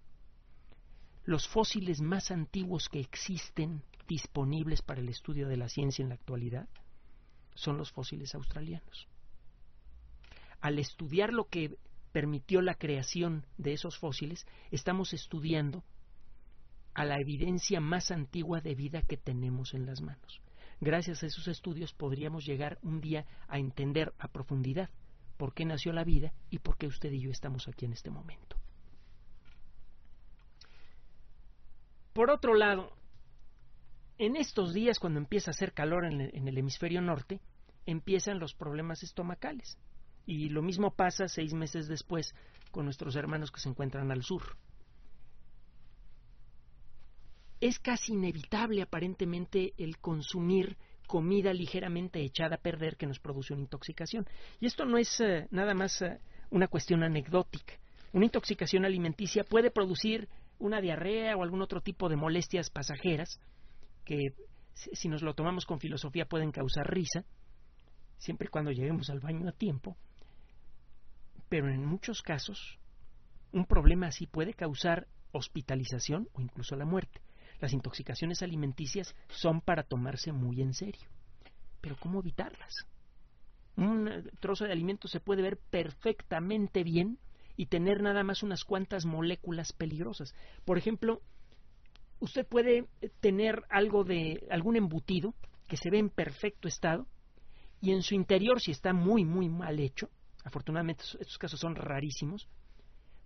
Los 1.25 1.48
fósiles 1.48 2.01
más 2.01 2.32
antiguos 2.32 2.89
que 2.89 3.00
existen 3.00 3.84
disponibles 4.08 4.82
para 4.82 5.01
el 5.01 5.10
estudio 5.10 5.48
de 5.48 5.58
la 5.58 5.70
ciencia 5.70 6.03
en 6.03 6.10
la 6.10 6.15
actualidad 6.15 6.67
son 7.53 7.77
los 7.77 7.91
fósiles 7.91 8.34
australianos. 8.34 9.08
Al 10.60 10.79
estudiar 10.79 11.34
lo 11.34 11.46
que 11.46 11.77
permitió 12.12 12.62
la 12.62 12.75
creación 12.75 13.46
de 13.58 13.74
esos 13.74 13.98
fósiles, 13.98 14.48
estamos 14.72 15.13
estudiando 15.13 15.84
a 16.95 17.05
la 17.05 17.19
evidencia 17.19 17.79
más 17.79 18.09
antigua 18.09 18.61
de 18.61 18.73
vida 18.73 19.01
que 19.03 19.17
tenemos 19.17 19.73
en 19.73 19.85
las 19.85 20.01
manos. 20.01 20.41
Gracias 20.81 21.23
a 21.23 21.27
esos 21.27 21.47
estudios 21.47 21.93
podríamos 21.93 22.45
llegar 22.45 22.79
un 22.81 22.99
día 23.01 23.25
a 23.47 23.59
entender 23.59 24.13
a 24.17 24.29
profundidad 24.29 24.89
por 25.37 25.53
qué 25.53 25.65
nació 25.65 25.93
la 25.93 26.03
vida 26.03 26.33
y 26.49 26.59
por 26.59 26.77
qué 26.77 26.87
usted 26.87 27.11
y 27.11 27.21
yo 27.21 27.31
estamos 27.31 27.67
aquí 27.67 27.85
en 27.85 27.93
este 27.93 28.09
momento. 28.09 28.57
Por 32.13 32.31
otro 32.31 32.53
lado, 32.53 32.93
en 34.17 34.37
estos 34.37 34.73
días, 34.73 34.99
cuando 34.99 35.19
empieza 35.19 35.51
a 35.51 35.53
hacer 35.53 35.73
calor 35.73 36.05
en 36.05 36.21
el, 36.21 36.57
hemisferio 36.57 37.01
norte, 37.01 37.41
empiezan 37.85 38.39
los 38.39 38.53
problemas 38.53 39.03
estomacales. 39.03 39.77
Y 40.25 40.47
lo 40.49 40.61
mismo 40.61 40.91
pasa 40.91 41.27
seis 41.27 41.53
meses 41.53 41.87
después 41.87 42.33
con 42.71 42.85
nuestros 42.85 43.17
hermanos 43.17 43.51
que 43.51 43.59
se 43.59 43.67
encuentran 43.67 44.11
al 44.11 44.23
sur. 44.23 44.57
Es 47.62 47.79
casi 47.79 48.13
inevitable 48.13 48.81
aparentemente 48.81 49.74
el 49.77 49.97
consumir 49.97 50.77
comida 51.07 51.53
ligeramente 51.53 52.21
echada 52.21 52.55
a 52.55 52.62
perder 52.62 52.97
que 52.97 53.07
nos 53.07 53.19
produce 53.19 53.53
una 53.53 53.63
intoxicación. 53.63 54.25
Y 54.59 54.65
esto 54.65 54.85
no 54.85 54.97
es 54.97 55.19
eh, 55.21 55.47
nada 55.51 55.74
más 55.74 56.01
eh, 56.01 56.19
una 56.50 56.67
cuestión 56.67 57.03
anecdótica. 57.03 57.74
Una 58.12 58.25
intoxicación 58.25 58.85
alimenticia 58.85 59.43
puede 59.43 59.71
producir 59.71 60.29
una 60.57 60.81
diarrea 60.81 61.35
o 61.35 61.43
algún 61.43 61.62
otro 61.62 61.81
tipo 61.81 62.09
de 62.09 62.15
molestias 62.15 62.69
pasajeras 62.69 63.39
que 64.05 64.33
si 64.74 65.09
nos 65.09 65.21
lo 65.21 65.33
tomamos 65.33 65.65
con 65.65 65.79
filosofía 65.79 66.25
pueden 66.25 66.51
causar 66.51 66.89
risa, 66.89 67.24
siempre 68.17 68.47
y 68.47 68.50
cuando 68.50 68.71
lleguemos 68.71 69.09
al 69.09 69.19
baño 69.19 69.47
a 69.50 69.51
tiempo, 69.51 69.97
pero 71.50 71.69
en 71.69 71.85
muchos 71.85 72.21
casos 72.21 72.79
un 73.51 73.65
problema 73.65 74.07
así 74.07 74.27
puede 74.27 74.53
causar 74.53 75.07
hospitalización 75.31 76.27
o 76.33 76.41
incluso 76.41 76.75
la 76.75 76.85
muerte. 76.85 77.21
Las 77.59 77.74
intoxicaciones 77.74 78.41
alimenticias 78.41 79.15
son 79.29 79.62
para 79.62 79.83
tomarse 79.83 80.31
muy 80.31 80.62
en 80.62 80.74
serio. 80.74 81.09
Pero 81.81 81.95
¿cómo 82.00 82.19
evitarlas? 82.19 82.85
Un 83.77 84.29
trozo 84.39 84.65
de 84.65 84.71
alimento 84.71 85.07
se 85.07 85.19
puede 85.19 85.41
ver 85.41 85.57
perfectamente 85.69 86.83
bien 86.83 87.17
y 87.57 87.67
tener 87.67 88.01
nada 88.01 88.24
más 88.24 88.43
unas 88.43 88.63
cuantas 88.63 89.05
moléculas 89.05 89.74
peligrosas. 89.74 90.33
Por 90.65 90.77
ejemplo, 90.77 91.21
usted 92.19 92.45
puede 92.45 92.88
tener 93.19 93.63
algo 93.69 94.03
de 94.03 94.45
algún 94.50 94.75
embutido 94.75 95.33
que 95.67 95.77
se 95.77 95.89
ve 95.89 96.00
en 96.00 96.09
perfecto 96.09 96.67
estado 96.67 97.07
y 97.81 97.91
en 97.91 98.01
su 98.01 98.15
interior, 98.15 98.59
si 98.59 98.71
está 98.71 98.93
muy, 98.93 99.25
muy 99.25 99.50
mal 99.50 99.79
hecho, 99.79 100.09
afortunadamente 100.43 101.03
estos 101.19 101.38
casos 101.38 101.59
son 101.59 101.75
rarísimos, 101.75 102.47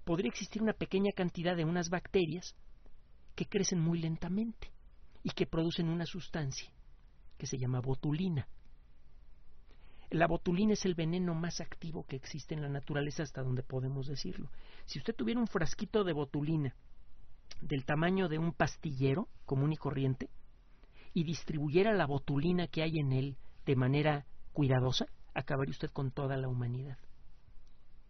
podría 0.04 0.30
existir 0.30 0.62
una 0.62 0.74
pequeña 0.74 1.12
cantidad 1.16 1.56
de 1.56 1.66
unas 1.66 1.90
bacterias 1.90 2.56
que 3.40 3.46
crecen 3.46 3.80
muy 3.80 4.00
lentamente 4.00 4.70
y 5.24 5.30
que 5.30 5.46
producen 5.46 5.88
una 5.88 6.06
sustancia 6.06 6.70
que 7.38 7.48
se 7.48 7.58
llama 7.58 7.80
botulina. 7.80 8.50
La 10.10 10.28
botulina 10.28 10.74
es 10.74 10.84
el 10.84 10.94
veneno 10.94 11.34
más 11.36 11.62
activo 11.62 12.04
que 12.04 12.18
existe 12.18 12.54
en 12.54 12.62
la 12.62 12.68
naturaleza 12.68 13.24
hasta 13.24 13.42
donde 13.42 13.64
podemos 13.64 14.08
decirlo. 14.08 14.52
Si 14.88 15.00
usted 15.00 15.16
tuviera 15.16 15.40
un 15.40 15.48
frasquito 15.48 16.04
de 16.04 16.12
botulina 16.12 16.76
del 17.62 17.86
tamaño 17.86 18.28
de 18.28 18.40
un 18.40 18.52
pastillero 18.52 19.30
común 19.46 19.72
y 19.72 19.78
corriente 19.78 20.30
y 21.14 21.24
distribuyera 21.24 21.94
la 21.94 22.08
botulina 22.08 22.68
que 22.68 22.84
hay 22.84 23.00
en 23.00 23.14
él 23.14 23.38
de 23.66 23.78
manera 23.78 24.26
cuidadosa, 24.52 25.06
acabaría 25.34 25.72
usted 25.72 25.92
con 25.92 26.12
toda 26.12 26.36
la 26.36 26.50
humanidad. 26.50 26.98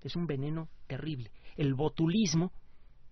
Es 0.01 0.15
un 0.15 0.25
veneno 0.25 0.69
terrible. 0.87 1.29
El 1.55 1.75
botulismo, 1.75 2.51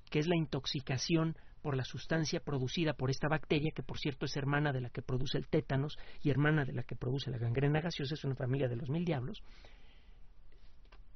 que 0.09 0.17
es 0.17 0.25
la 0.25 0.35
intoxicación 0.35 1.37
por 1.67 1.75
la 1.75 1.83
sustancia 1.83 2.39
producida 2.39 2.93
por 2.93 3.09
esta 3.09 3.27
bacteria, 3.27 3.73
que 3.75 3.83
por 3.83 3.99
cierto 3.99 4.25
es 4.25 4.37
hermana 4.37 4.71
de 4.71 4.79
la 4.79 4.89
que 4.89 5.01
produce 5.01 5.37
el 5.37 5.49
tétanos 5.49 5.97
y 6.23 6.29
hermana 6.29 6.63
de 6.63 6.71
la 6.71 6.83
que 6.83 6.95
produce 6.95 7.29
la 7.29 7.37
gangrena 7.37 7.81
gaseosa, 7.81 8.13
es 8.13 8.23
una 8.23 8.35
familia 8.35 8.69
de 8.69 8.77
los 8.77 8.89
mil 8.89 9.03
diablos, 9.03 9.43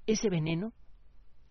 ese 0.05 0.29
veneno 0.29 0.73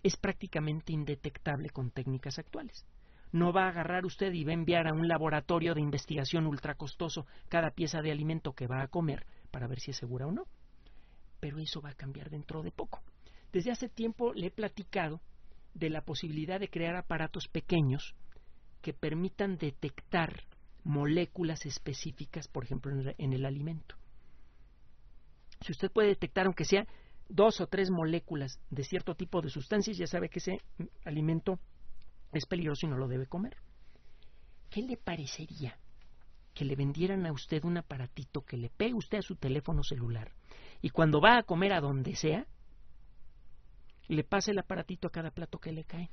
es 0.02 0.18
prácticamente 0.18 0.92
indetectable 0.92 1.70
con 1.70 1.90
técnicas 1.90 2.38
actuales. 2.38 2.84
No 3.32 3.54
va 3.54 3.64
a 3.64 3.68
agarrar 3.70 4.04
usted 4.04 4.34
y 4.34 4.44
va 4.44 4.50
a 4.50 4.54
enviar 4.54 4.86
a 4.86 4.92
un 4.92 5.08
laboratorio 5.08 5.72
de 5.72 5.80
investigación 5.80 6.46
ultra 6.46 6.74
costoso 6.74 7.24
cada 7.48 7.70
pieza 7.70 8.02
de 8.02 8.12
alimento 8.12 8.52
que 8.52 8.66
va 8.66 8.82
a 8.82 8.88
comer 8.88 9.24
para 9.50 9.66
ver 9.66 9.80
si 9.80 9.92
es 9.92 9.96
segura 9.96 10.26
o 10.26 10.30
no. 10.30 10.44
Pero 11.40 11.58
eso 11.58 11.80
va 11.80 11.88
a 11.88 11.94
cambiar 11.94 12.28
dentro 12.28 12.62
de 12.62 12.70
poco. 12.70 13.02
Desde 13.50 13.70
hace 13.70 13.88
tiempo 13.88 14.34
le 14.34 14.48
he 14.48 14.50
platicado 14.50 15.22
de 15.72 15.88
la 15.88 16.02
posibilidad 16.02 16.60
de 16.60 16.68
crear 16.68 16.96
aparatos 16.96 17.48
pequeños 17.48 18.14
que 18.80 18.92
permitan 18.92 19.56
detectar 19.56 20.44
moléculas 20.84 21.66
específicas, 21.66 22.48
por 22.48 22.64
ejemplo, 22.64 22.92
en 22.92 23.32
el, 23.32 23.44
alimento. 23.44 23.96
Si 25.60 25.72
usted 25.72 25.90
puede 25.90 26.08
detectar, 26.08 26.46
aunque 26.46 26.64
sea 26.64 26.86
dos 27.28 27.60
o 27.60 27.66
tres 27.66 27.90
moléculas 27.90 28.58
de 28.70 28.84
cierto 28.84 29.14
tipo 29.14 29.40
de 29.42 29.50
sustancias, 29.50 29.98
ya 29.98 30.06
sabe 30.06 30.28
que 30.28 30.38
ese 30.38 30.58
alimento 31.04 31.58
es 32.32 32.46
peligroso 32.46 32.86
y 32.86 32.90
no 32.90 32.96
lo 32.96 33.08
debe 33.08 33.26
comer. 33.26 33.56
¿Qué 34.70 34.82
le 34.82 34.96
parecería 34.96 35.78
que 36.54 36.64
le 36.64 36.76
vendieran 36.76 37.26
a 37.26 37.32
usted 37.32 37.64
un 37.64 37.76
aparatito 37.76 38.42
que 38.42 38.56
le 38.56 38.70
pegue 38.70 38.94
usted 38.94 39.18
a 39.18 39.22
su 39.22 39.36
teléfono 39.36 39.82
celular 39.82 40.32
y 40.82 40.90
cuando 40.90 41.20
va 41.20 41.38
a 41.38 41.42
comer 41.42 41.72
a 41.72 41.80
donde 41.80 42.16
sea, 42.16 42.46
le 44.08 44.24
pasa 44.24 44.50
el 44.50 44.58
aparatito 44.58 45.08
a 45.08 45.12
cada 45.12 45.30
plato 45.30 45.58
que 45.58 45.72
le 45.72 45.84
cae. 45.84 46.10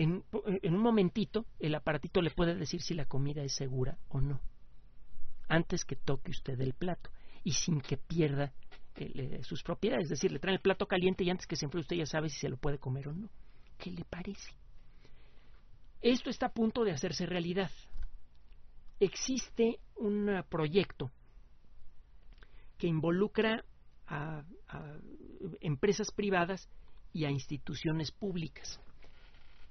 En, 0.00 0.24
un 0.32 0.78
momentito, 0.78 1.44
el 1.58 1.74
aparatito 1.74 2.22
le 2.22 2.30
puede 2.30 2.54
decir 2.54 2.80
si 2.80 2.94
la 2.94 3.04
comida 3.04 3.42
es 3.42 3.54
segura 3.54 3.98
o 4.08 4.22
no, 4.22 4.40
antes 5.46 5.84
que 5.84 5.94
toque 5.94 6.30
usted 6.30 6.58
el 6.58 6.72
plato 6.72 7.10
y 7.44 7.52
sin 7.52 7.82
que 7.82 7.98
pierda 7.98 8.54
eh, 8.96 9.40
sus 9.42 9.62
propiedades. 9.62 10.04
Es 10.04 10.10
decir, 10.10 10.32
le 10.32 10.38
traen 10.38 10.54
el 10.54 10.62
plato 10.62 10.86
caliente 10.86 11.22
y 11.22 11.28
antes 11.28 11.46
que 11.46 11.54
se 11.54 11.66
enfríe 11.66 11.82
usted 11.82 11.96
ya 11.96 12.06
sabe 12.06 12.30
si 12.30 12.38
se 12.38 12.48
lo 12.48 12.56
puede 12.56 12.78
comer 12.78 13.08
o 13.08 13.12
no. 13.12 13.28
¿Qué 13.76 13.90
le 13.90 14.06
parece? 14.06 14.54
Esto 16.00 16.30
está 16.30 16.46
a 16.46 16.54
punto 16.54 16.82
de 16.82 16.92
hacerse 16.92 17.26
realidad. 17.26 17.70
Existe 19.00 19.80
un 19.96 20.42
proyecto 20.48 21.10
que 22.78 22.86
involucra 22.86 23.66
a, 24.06 24.44
empresas 25.60 26.10
privadas 26.10 26.70
y 27.12 27.26
a 27.26 27.30
instituciones 27.30 28.12
públicas. 28.12 28.80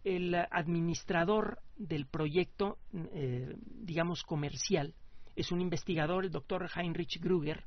El 0.04 0.34
administrador 0.36 1.60
del 1.78 2.08
proyecto, 2.08 2.78
eh, 2.94 3.56
digamos, 3.66 4.24
comercial, 4.24 4.94
es 5.36 5.52
un 5.52 5.62
investigador, 5.62 6.26
el 6.26 6.32
doctor 6.32 6.70
Heinrich 6.76 7.20
Gruger, 7.20 7.66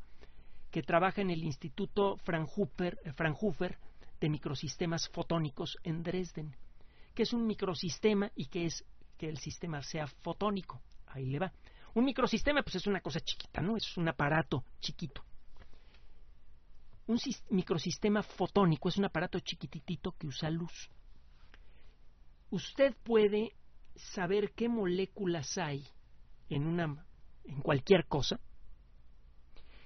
que 0.71 0.83
trabaja 0.83 1.21
en 1.21 1.31
el 1.31 1.45
Instituto 1.45 2.17
Fraunhofer, 2.19 2.99
Fraunhofer 3.15 3.79
de 4.21 4.31
Microsistemas 4.31 5.09
Fotónicos 5.09 5.77
en 5.83 6.03
Dresden, 6.03 6.57
que 7.15 7.25
es 7.25 7.33
un 7.33 7.47
microsistema 7.47 8.31
y 8.35 8.47
que 8.47 8.67
es 8.67 8.85
que 9.19 9.29
el 9.29 9.39
sistema 9.39 9.83
sea 9.83 10.07
fotónico. 10.07 10.81
Ahí 11.09 11.27
le 11.27 11.39
va. 11.39 11.53
Un 11.95 12.05
microsistema 12.05 12.63
pues 12.63 12.77
es 12.77 12.87
una 12.87 13.01
cosa 13.01 13.21
chiquita, 13.21 13.61
¿no? 13.61 13.77
Es 13.77 13.97
un 13.97 14.09
aparato 14.09 14.65
chiquito. 14.81 15.23
Un 17.07 17.19
microsistema 17.51 18.23
fotónico 18.23 18.89
es 18.89 18.97
un 18.97 19.05
aparato 19.05 19.39
chiquititito 19.41 20.13
que 20.13 20.27
usa 20.27 20.49
luz. 20.49 20.91
Usted 22.53 22.95
puede 23.03 23.55
saber 23.97 24.53
qué 24.55 24.69
moléculas 24.69 25.57
hay 25.57 25.87
en 26.51 26.67
una 26.67 27.07
en 27.45 27.63
cualquier 27.63 28.05
cosa. 28.07 28.41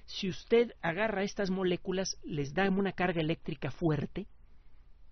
Si 0.06 0.28
usted 0.28 0.73
agarra 0.82 1.23
estas 1.23 1.49
moléculas, 1.49 2.18
les 2.25 2.54
da 2.54 2.68
una 2.68 2.90
carga 2.90 3.20
eléctrica 3.20 3.70
fuerte, 3.70 4.26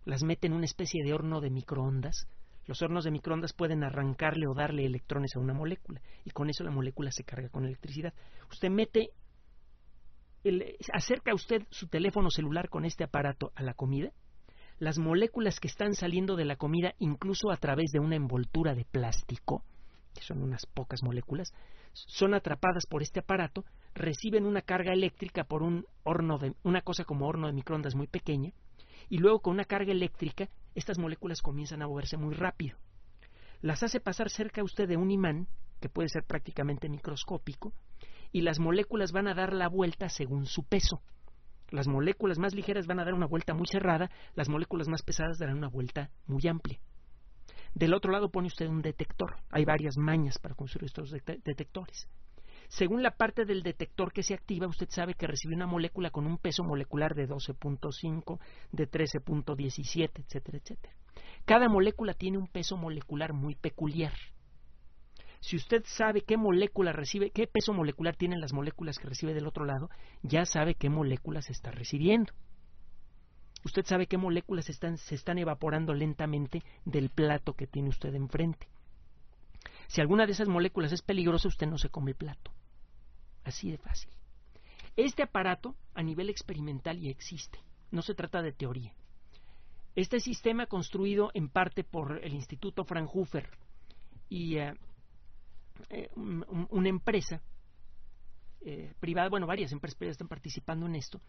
las 0.05 0.25
mete 0.25 0.49
en 0.49 0.53
una 0.53 0.65
especie 0.65 1.05
de 1.05 1.15
horno 1.15 1.41
de 1.41 1.51
microondas, 1.51 2.27
los 2.67 2.83
hornos 2.83 3.05
de 3.05 3.13
microondas 3.13 3.53
pueden 3.53 3.85
arrancarle 3.85 4.49
o 4.49 4.55
darle 4.55 4.85
electrones 4.85 5.37
a 5.37 5.39
una 5.39 5.55
molécula 5.55 6.03
y 6.25 6.31
con 6.31 6.51
eso 6.51 6.65
la 6.65 6.73
molécula 6.73 7.13
se 7.13 7.23
carga 7.23 7.51
con 7.51 7.65
electricidad. 7.65 8.15
Usted 8.51 8.69
mete, 8.69 9.11
el, 10.43 10.77
acerca 10.93 11.33
usted 11.35 11.63
su 11.71 11.87
teléfono 11.87 12.31
celular 12.31 12.69
con 12.69 12.85
este 12.85 13.05
aparato 13.05 13.53
a 13.55 13.63
la 13.63 13.75
comida, 13.75 14.13
las 14.85 14.99
moléculas 14.99 15.61
que 15.61 15.69
están 15.69 15.95
saliendo 15.95 16.37
de 16.37 16.45
la 16.45 16.57
comida, 16.57 16.95
incluso 16.99 17.51
a 17.51 17.57
través 17.57 17.91
de 17.91 18.01
una 18.01 18.17
envoltura 18.17 18.75
de 18.75 18.85
plástico, 18.85 19.65
que 20.15 20.21
son 20.21 20.43
unas 20.43 20.67
pocas 20.67 21.03
moléculas, 21.03 21.55
son 21.95 22.35
atrapadas 22.35 22.85
por 22.87 23.03
este 23.03 23.21
aparato, 23.21 23.65
reciben 23.95 24.45
una 24.45 24.61
carga 24.61 24.93
eléctrica 24.93 25.45
por 25.45 25.63
un 25.63 25.87
horno 26.03 26.37
de 26.37 26.55
una 26.65 26.83
cosa 26.83 27.05
como 27.05 27.27
horno 27.27 27.47
de 27.47 27.55
microondas 27.55 27.95
muy 27.95 28.09
pequeña 28.09 28.53
y 29.09 29.17
luego 29.17 29.41
con 29.41 29.55
una 29.55 29.65
carga 29.65 29.91
eléctrica 29.91 30.51
estas 30.75 30.99
moléculas 30.99 31.41
comienzan 31.41 31.81
a 31.81 31.89
moverse 31.89 32.19
muy 32.19 32.35
rápido. 32.35 32.77
Las 33.63 33.83
hace 33.83 34.01
pasar 34.01 34.29
cerca 34.29 34.61
a 34.61 34.65
usted 34.65 34.87
de 34.87 34.99
un 34.99 35.11
imán, 35.11 35.49
que 35.81 35.89
puede 35.89 36.11
ser 36.11 36.25
prácticamente 36.25 36.91
microscópico, 36.91 37.73
y 38.33 38.43
las 38.43 38.59
moléculas 38.59 39.13
van 39.13 39.29
a 39.29 39.35
dar 39.35 39.55
la 39.55 39.69
vuelta 39.69 40.11
según 40.11 40.45
su 40.45 40.63
peso. 40.65 41.01
Las 41.75 41.89
moléculas 41.89 42.39
más 42.39 42.55
ligeras 42.55 42.87
van 42.87 43.01
a 43.01 43.05
dar 43.05 43.15
una 43.15 43.27
vuelta 43.27 43.53
muy 43.53 43.67
cerrada, 43.67 44.09
las 44.37 44.49
moléculas 44.49 44.87
más 44.87 45.03
pesadas 45.03 45.39
darán 45.39 45.59
una 45.59 45.67
vuelta 45.67 46.09
muy 46.29 46.47
amplia. 46.47 46.79
Del 47.75 47.95
otro 47.95 48.13
lado 48.13 48.31
pone 48.31 48.47
usted 48.47 48.69
un 48.69 48.81
detector. 48.81 49.39
Hay 49.51 49.65
varias 49.65 49.97
mañas 49.97 50.39
para 50.39 50.55
construir 50.55 50.85
estos 50.85 51.11
detectores. 51.11 52.09
Según 52.69 53.03
la 53.03 53.17
parte 53.17 53.45
del 53.45 53.65
detector 53.65 54.13
que 54.13 54.23
se 54.23 54.35
activa, 54.35 54.69
usted 54.69 54.87
sabe 54.89 55.15
que 55.15 55.27
recibe 55.27 55.57
una 55.57 55.67
molécula 55.67 56.11
con 56.11 56.29
un 56.29 56.39
peso 56.39 56.63
molecular 56.63 57.17
de 57.17 57.29
12.5, 57.29 58.39
de 58.71 58.89
13.17, 58.89 60.11
etcétera, 60.15 60.59
etcétera. 60.59 60.95
Cada 61.45 61.69
molécula 61.69 62.15
tiene 62.15 62.39
un 62.39 62.47
peso 62.47 62.77
molecular 62.77 63.33
muy 63.33 63.57
peculiar. 63.57 64.13
Si 65.45 65.57
usted 65.57 65.85
sabe 65.85 66.23
qué 66.23 66.39
molécula 66.39 66.93
recibe, 66.93 67.31
qué 67.31 67.47
peso 67.47 67.75
molecular 67.75 68.17
tienen 68.17 68.41
las 68.41 68.55
moléculas 68.55 68.99
que 68.99 69.09
recibe 69.09 69.35
del 69.35 69.47
otro 69.47 69.67
lado, 69.67 69.91
ya 70.23 70.47
sabe 70.47 70.75
qué 70.75 70.89
moléculas 70.89 71.51
está 71.51 71.71
recibiendo. 71.71 72.33
Usted 73.63 73.85
sabe 73.85 74.07
qué 74.07 74.17
moléculas 74.17 74.65
se 74.65 75.15
están 75.15 75.39
evaporando 75.39 75.93
lentamente 75.93 76.63
del 76.87 77.11
plato 77.11 77.53
que 77.53 77.67
tiene 77.67 77.91
usted 77.91 78.15
enfrente. 78.15 78.69
Si 79.87 80.01
alguna 80.01 80.25
de 80.25 80.33
esas 80.33 80.49
moléculas 80.49 80.93
es 80.93 81.03
peligrosa, 81.03 81.49
usted 81.49 81.67
no 81.67 81.77
se 81.77 81.91
come 81.91 82.13
el 82.13 82.17
plato. 82.17 82.51
Así 83.45 83.71
de 83.71 83.77
fácil. 83.77 84.11
Este 84.97 85.23
aparato 85.23 85.77
a 85.93 86.03
nivel 86.03 86.31
experimental 86.31 86.99
ya 86.99 87.11
existe. 87.11 87.59
No 87.91 88.01
se 88.01 88.15
trata 88.15 88.41
de 88.41 88.53
teoría. 88.53 88.95
Este 89.95 90.21
sistema 90.21 90.65
construido 90.65 91.31
en 91.35 91.51
parte 91.51 91.85
por 91.85 92.25
el 92.25 92.33
Instituto 92.33 92.87
Fraunhofer 92.87 93.51
y 94.31 94.57
eh, 95.91 96.11
una 96.15 96.89
empresa 96.89 97.43
eh, 98.61 98.95
privada, 99.01 99.29
bueno, 99.29 99.47
varias 99.47 99.73
empresas 99.73 99.97
privadas 99.97 100.15
están 100.15 100.29
participando 100.29 100.87
en 100.87 100.97
esto, 100.97 101.21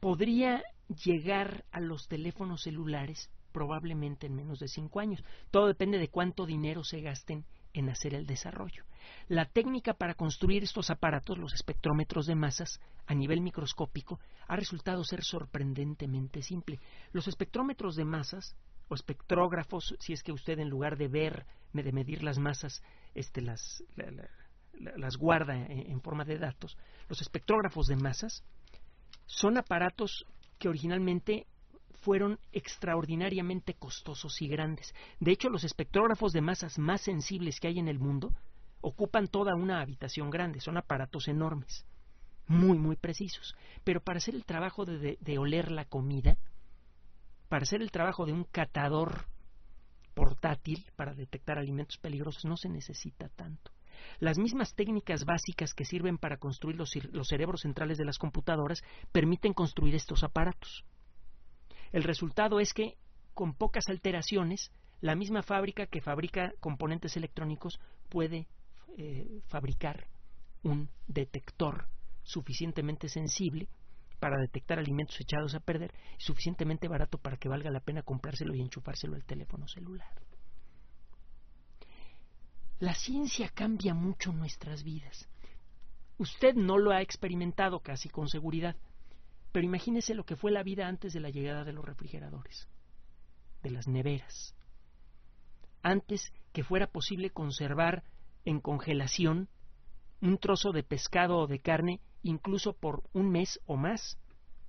podría 0.00 0.62
llegar 1.04 1.64
a 1.70 1.80
los 1.80 2.08
teléfonos 2.08 2.62
celulares 2.62 3.30
probablemente 3.52 4.26
en 4.26 4.34
menos 4.34 4.58
de 4.58 4.66
cinco 4.66 4.98
años. 4.98 5.22
Todo 5.50 5.66
depende 5.66 5.98
de 5.98 6.08
cuánto 6.08 6.46
dinero 6.46 6.82
se 6.82 7.00
gasten 7.00 7.44
en 7.74 7.88
hacer 7.88 8.14
el 8.14 8.26
desarrollo. 8.26 8.84
La 9.28 9.46
técnica 9.46 9.94
para 9.94 10.14
construir 10.14 10.62
estos 10.62 10.90
aparatos, 10.90 11.38
los 11.38 11.54
espectrómetros 11.54 12.26
de 12.26 12.34
masas, 12.34 12.80
a 13.06 13.14
nivel 13.14 13.40
microscópico, 13.40 14.20
ha 14.48 14.56
resultado 14.56 15.04
ser 15.04 15.22
sorprendentemente 15.22 16.42
simple. 16.42 16.80
Los 17.12 17.28
espectrómetros 17.28 17.94
de 17.94 18.04
masas, 18.04 18.56
o 18.92 18.94
espectrógrafos, 18.94 19.96
si 20.00 20.12
es 20.12 20.22
que 20.22 20.32
usted 20.32 20.58
en 20.58 20.68
lugar 20.68 20.98
de 20.98 21.08
ver, 21.08 21.46
de 21.72 21.92
medir 21.92 22.22
las 22.22 22.38
masas, 22.38 22.82
este, 23.14 23.40
las, 23.40 23.82
las 24.74 25.16
guarda 25.16 25.56
en 25.56 26.02
forma 26.02 26.26
de 26.26 26.36
datos, 26.36 26.76
los 27.08 27.22
espectrógrafos 27.22 27.86
de 27.86 27.96
masas 27.96 28.44
son 29.24 29.56
aparatos 29.56 30.26
que 30.58 30.68
originalmente 30.68 31.46
fueron 32.02 32.38
extraordinariamente 32.52 33.72
costosos 33.72 34.42
y 34.42 34.48
grandes. 34.48 34.94
De 35.20 35.32
hecho, 35.32 35.48
los 35.48 35.64
espectrógrafos 35.64 36.34
de 36.34 36.42
masas 36.42 36.78
más 36.78 37.00
sensibles 37.00 37.60
que 37.60 37.68
hay 37.68 37.78
en 37.78 37.88
el 37.88 37.98
mundo 37.98 38.34
ocupan 38.82 39.26
toda 39.26 39.54
una 39.54 39.80
habitación 39.80 40.28
grande, 40.28 40.60
son 40.60 40.76
aparatos 40.76 41.28
enormes, 41.28 41.86
muy, 42.46 42.76
muy 42.76 42.96
precisos. 42.96 43.56
Pero 43.84 44.00
para 44.02 44.18
hacer 44.18 44.34
el 44.34 44.44
trabajo 44.44 44.84
de, 44.84 45.16
de 45.18 45.38
oler 45.38 45.70
la 45.70 45.86
comida, 45.86 46.36
para 47.52 47.64
hacer 47.64 47.82
el 47.82 47.90
trabajo 47.90 48.24
de 48.24 48.32
un 48.32 48.44
catador 48.44 49.26
portátil 50.14 50.86
para 50.96 51.12
detectar 51.12 51.58
alimentos 51.58 51.98
peligrosos 51.98 52.46
no 52.46 52.56
se 52.56 52.70
necesita 52.70 53.28
tanto. 53.28 53.72
Las 54.20 54.38
mismas 54.38 54.74
técnicas 54.74 55.26
básicas 55.26 55.74
que 55.74 55.84
sirven 55.84 56.16
para 56.16 56.38
construir 56.38 56.76
los, 56.76 56.90
cerebros 57.28 57.60
centrales 57.60 57.98
de 57.98 58.06
las 58.06 58.16
computadoras 58.16 58.82
permiten 59.12 59.52
construir 59.52 59.94
estos 59.94 60.24
aparatos. 60.24 60.86
El 61.92 62.04
resultado 62.04 62.58
es 62.58 62.72
que, 62.72 62.96
con 63.34 63.52
pocas 63.52 63.84
alteraciones, 63.90 64.72
la 65.02 65.14
misma 65.14 65.42
fábrica 65.42 65.84
que 65.84 66.00
fabrica 66.00 66.54
componentes 66.58 67.18
electrónicos 67.18 67.78
puede 68.08 68.48
eh, 68.96 69.42
fabricar 69.48 70.06
un 70.62 70.88
detector 71.06 71.86
suficientemente 72.22 73.10
sensible 73.10 73.68
para 74.22 74.38
detectar 74.38 74.78
alimentos 74.78 75.20
echados 75.20 75.52
a 75.56 75.58
perder 75.58 75.92
y 76.16 76.22
suficientemente 76.22 76.86
barato 76.86 77.18
para 77.18 77.36
que 77.38 77.48
valga 77.48 77.72
la 77.72 77.80
pena 77.80 78.04
comprárselo 78.04 78.54
y 78.54 78.60
enchufárselo 78.60 79.16
al 79.16 79.24
teléfono 79.24 79.66
celular. 79.66 80.06
La 82.78 82.94
ciencia 82.94 83.48
cambia 83.48 83.94
mucho 83.94 84.32
nuestras 84.32 84.84
vidas. 84.84 85.28
Usted 86.18 86.54
no 86.54 86.78
lo 86.78 86.92
ha 86.92 87.02
experimentado 87.02 87.80
casi 87.80 88.08
con 88.10 88.28
seguridad, 88.28 88.76
pero 89.50 89.66
imagínese 89.66 90.14
lo 90.14 90.22
que 90.22 90.36
fue 90.36 90.52
la 90.52 90.62
vida 90.62 90.86
antes 90.86 91.12
de 91.12 91.18
la 91.18 91.30
llegada 91.30 91.64
de 91.64 91.72
los 91.72 91.84
refrigeradores, 91.84 92.68
de 93.64 93.70
las 93.70 93.88
neveras. 93.88 94.54
Antes 95.82 96.32
que 96.52 96.62
fuera 96.62 96.86
posible 96.86 97.30
conservar 97.30 98.04
en 98.44 98.60
congelación 98.60 99.48
un 100.22 100.38
trozo 100.38 100.72
de 100.72 100.84
pescado 100.84 101.36
o 101.36 101.46
de 101.46 101.58
carne 101.58 102.00
incluso 102.22 102.72
por 102.72 103.02
un 103.12 103.30
mes 103.30 103.60
o 103.66 103.76
más 103.76 104.18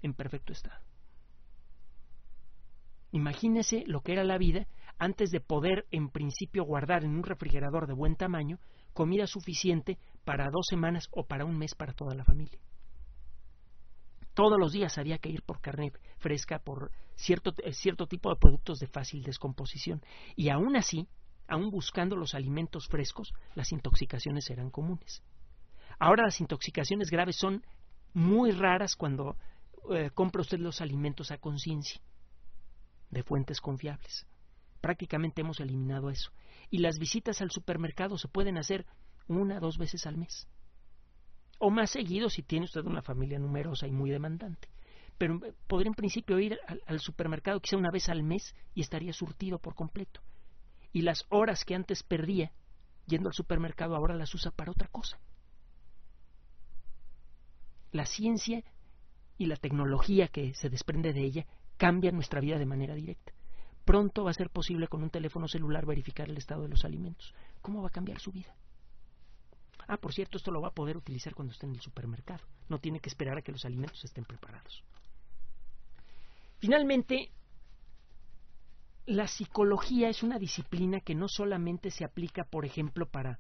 en 0.01 0.13
perfecto 0.13 0.51
estado. 0.51 0.83
Imagínese 3.11 3.83
lo 3.85 4.01
que 4.01 4.13
era 4.13 4.23
la 4.23 4.39
vida 4.39 4.67
antes 4.97 5.29
de 5.29 5.39
poder 5.39 5.85
en 5.91 6.09
principio 6.09 6.63
guardar 6.63 7.03
en 7.03 7.11
un 7.11 7.23
refrigerador 7.23 7.87
de 7.87 7.93
buen 7.93 8.15
tamaño 8.15 8.59
comida 8.93 9.27
suficiente 9.27 9.99
para 10.25 10.49
dos 10.49 10.65
semanas 10.67 11.07
o 11.11 11.25
para 11.25 11.45
un 11.45 11.57
mes 11.57 11.75
para 11.75 11.93
toda 11.93 12.15
la 12.15 12.23
familia. 12.23 12.59
Todos 14.33 14.57
los 14.57 14.71
días 14.71 14.97
había 14.97 15.19
que 15.19 15.29
ir 15.29 15.43
por 15.43 15.61
carne 15.61 15.91
fresca, 16.17 16.57
por 16.57 16.91
cierto, 17.15 17.53
eh, 17.63 17.73
cierto 17.73 18.07
tipo 18.07 18.29
de 18.31 18.39
productos 18.39 18.79
de 18.79 18.87
fácil 18.87 19.21
descomposición. 19.21 20.01
Y 20.35 20.49
aún 20.49 20.75
así, 20.75 21.07
aún 21.47 21.69
buscando 21.69 22.15
los 22.15 22.33
alimentos 22.33 22.87
frescos, 22.87 23.31
las 23.53 23.71
intoxicaciones 23.71 24.49
eran 24.49 24.71
comunes. 24.71 25.21
Ahora 26.03 26.23
las 26.23 26.41
intoxicaciones 26.41 27.09
graves 27.09 27.37
son 27.37 27.63
muy 28.13 28.51
raras 28.51 28.97
cuando 28.97 29.37
eh, 29.89 30.09
compra 30.13 30.41
usted 30.41 30.59
los 30.59 30.81
alimentos 30.81 31.31
a 31.31 31.37
conciencia, 31.37 32.01
de 33.09 33.23
fuentes 33.23 33.61
confiables. 33.61 34.27
Prácticamente 34.81 35.39
hemos 35.39 35.61
eliminado 35.61 36.09
eso. 36.09 36.31
Y 36.69 36.79
las 36.79 36.99
visitas 36.99 37.41
al 37.41 37.51
supermercado 37.51 38.17
se 38.17 38.27
pueden 38.27 38.57
hacer 38.57 38.85
una, 39.29 39.61
dos 39.61 39.77
veces 39.77 40.05
al 40.05 40.17
mes 40.17 40.45
o 41.59 41.69
más 41.69 41.91
seguido 41.91 42.29
si 42.29 42.43
tiene 42.43 42.65
usted 42.65 42.83
una 42.83 43.01
familia 43.01 43.39
numerosa 43.39 43.87
y 43.87 43.91
muy 43.93 44.09
demandante. 44.09 44.67
Pero 45.17 45.35
eh, 45.45 45.53
podría 45.67 45.87
en 45.87 45.93
principio 45.93 46.37
ir 46.37 46.59
al, 46.85 46.99
supermercado 46.99 47.61
quizá 47.61 47.77
una 47.77 47.89
vez 47.89 48.09
al 48.09 48.21
mes 48.21 48.53
y 48.75 48.81
estaría 48.81 49.13
surtido 49.13 49.59
por 49.59 49.73
completo. 49.73 50.19
Y 50.91 51.03
las 51.03 51.25
horas 51.29 51.63
que 51.63 51.73
antes 51.73 52.03
perdía 52.03 52.51
yendo 53.07 53.29
al 53.29 53.33
supermercado 53.33 53.95
ahora 53.95 54.13
las 54.13 54.35
usa 54.35 54.51
para 54.51 54.71
otra 54.71 54.89
cosa. 54.89 55.17
La 57.93 58.05
ciencia 58.05 58.63
y 59.37 59.45
la 59.45 59.55
tecnología 59.55 60.27
que 60.27 60.53
se 60.55 60.69
desprende 60.69 61.13
de 61.13 61.23
ella 61.23 61.45
cambian 61.77 62.15
nuestra 62.15 62.41
vida 62.41 62.57
de 62.57 62.65
manera 62.65 62.95
directa. 62.95 63.33
Pronto 63.85 64.23
va 64.23 64.31
a 64.31 64.33
ser 64.33 64.49
posible 64.49 64.87
con 64.87 65.03
un 65.03 65.09
teléfono 65.09 65.47
celular 65.47 65.85
verificar 65.85 66.29
el 66.29 66.37
estado 66.37 66.63
de 66.63 66.69
los 66.69 66.85
alimentos. 66.85 67.33
¿Cómo 67.61 67.81
va 67.81 67.87
a 67.87 67.91
cambiar 67.91 68.19
su 68.19 68.31
vida? 68.31 68.55
Ah, 69.87 69.97
por 69.97 70.13
cierto, 70.13 70.37
esto 70.37 70.51
lo 70.51 70.61
va 70.61 70.69
a 70.69 70.73
poder 70.73 70.97
utilizar 70.97 71.35
cuando 71.35 71.53
esté 71.53 71.67
en 71.67 71.75
el 71.75 71.81
supermercado. 71.81 72.43
No 72.67 72.79
tiene 72.79 72.99
que 72.99 73.09
esperar 73.09 73.37
a 73.37 73.41
que 73.41 73.51
los 73.51 73.65
alimentos 73.65 74.03
estén 74.03 74.25
preparados. 74.25 74.83
Finalmente, 76.57 77.29
la 79.05 79.27
psicología 79.27 80.09
es 80.09 80.23
una 80.23 80.39
disciplina 80.39 81.01
que 81.01 81.13
no 81.13 81.27
solamente 81.27 81.91
se 81.91 82.05
aplica, 82.05 82.45
por 82.45 82.65
ejemplo, 82.65 83.05
para 83.05 83.39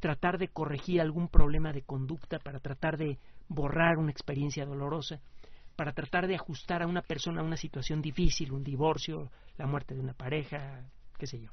tratar 0.00 0.38
de 0.38 0.48
corregir 0.48 1.00
algún 1.00 1.28
problema 1.28 1.72
de 1.72 1.82
conducta, 1.82 2.38
para 2.38 2.58
tratar 2.58 2.96
de 2.96 3.18
borrar 3.48 3.98
una 3.98 4.10
experiencia 4.10 4.66
dolorosa, 4.66 5.20
para 5.76 5.92
tratar 5.92 6.26
de 6.26 6.34
ajustar 6.34 6.82
a 6.82 6.86
una 6.86 7.02
persona 7.02 7.40
a 7.40 7.44
una 7.44 7.56
situación 7.56 8.02
difícil, 8.02 8.52
un 8.52 8.64
divorcio, 8.64 9.30
la 9.56 9.66
muerte 9.66 9.94
de 9.94 10.00
una 10.00 10.14
pareja, 10.14 10.84
qué 11.18 11.26
sé 11.26 11.40
yo 11.40 11.50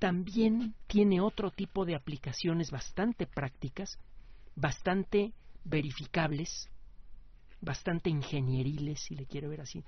también 0.00 0.74
tiene 0.86 1.20
otro 1.20 1.50
tipo 1.50 1.84
de 1.84 1.94
aplicaciones 1.94 2.70
bastante 2.70 3.26
prácticas, 3.26 3.98
bastante 4.56 5.34
verificables, 5.62 6.70
bastante 7.60 8.08
ingenieriles, 8.08 8.98
si 8.98 9.14
le 9.14 9.26
quiero 9.26 9.50
ver 9.50 9.60
así. 9.60 9.84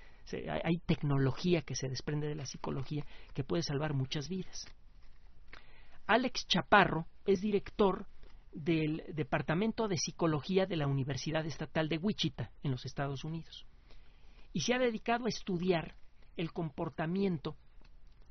Hay 0.64 0.77
tecnología 0.85 1.62
que 1.62 1.75
se 1.75 1.88
desprende 1.88 2.29
de 2.29 2.35
la 2.35 2.45
psicología 2.45 3.07
que 3.33 3.42
puede 3.42 3.62
salvar 3.62 3.95
muchas 3.95 4.29
vidas. 4.29 4.66
Alex 6.07 6.47
Chaparro 6.47 7.07
es 7.27 7.41
director 7.41 8.07
del 8.53 9.03
Departamento 9.15 9.88
de 9.88 9.97
Psicología 9.97 10.67
de 10.67 10.77
la 10.77 10.87
Universidad 10.87 11.47
Estatal 11.47 11.88
de 11.88 11.99
Wichita, 11.99 12.51
en 12.62 12.73
los 12.73 12.85
Estados 12.85 13.25
Unidos, 13.25 13.67
y 14.53 14.61
se 14.61 14.75
ha 14.75 14.79
dedicado 14.79 15.27
a 15.27 15.31
estudiar 15.31 15.95
el 16.37 16.53
comportamiento 16.53 17.57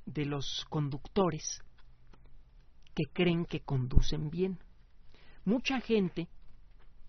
de 0.06 0.26
los 0.26 0.66
conductores 0.70 1.62
que 2.94 3.06
creen 3.14 3.46
que 3.46 3.62
conducen 3.62 4.30
bien. 4.30 4.60
Mucha 5.46 5.80
gente 5.80 6.28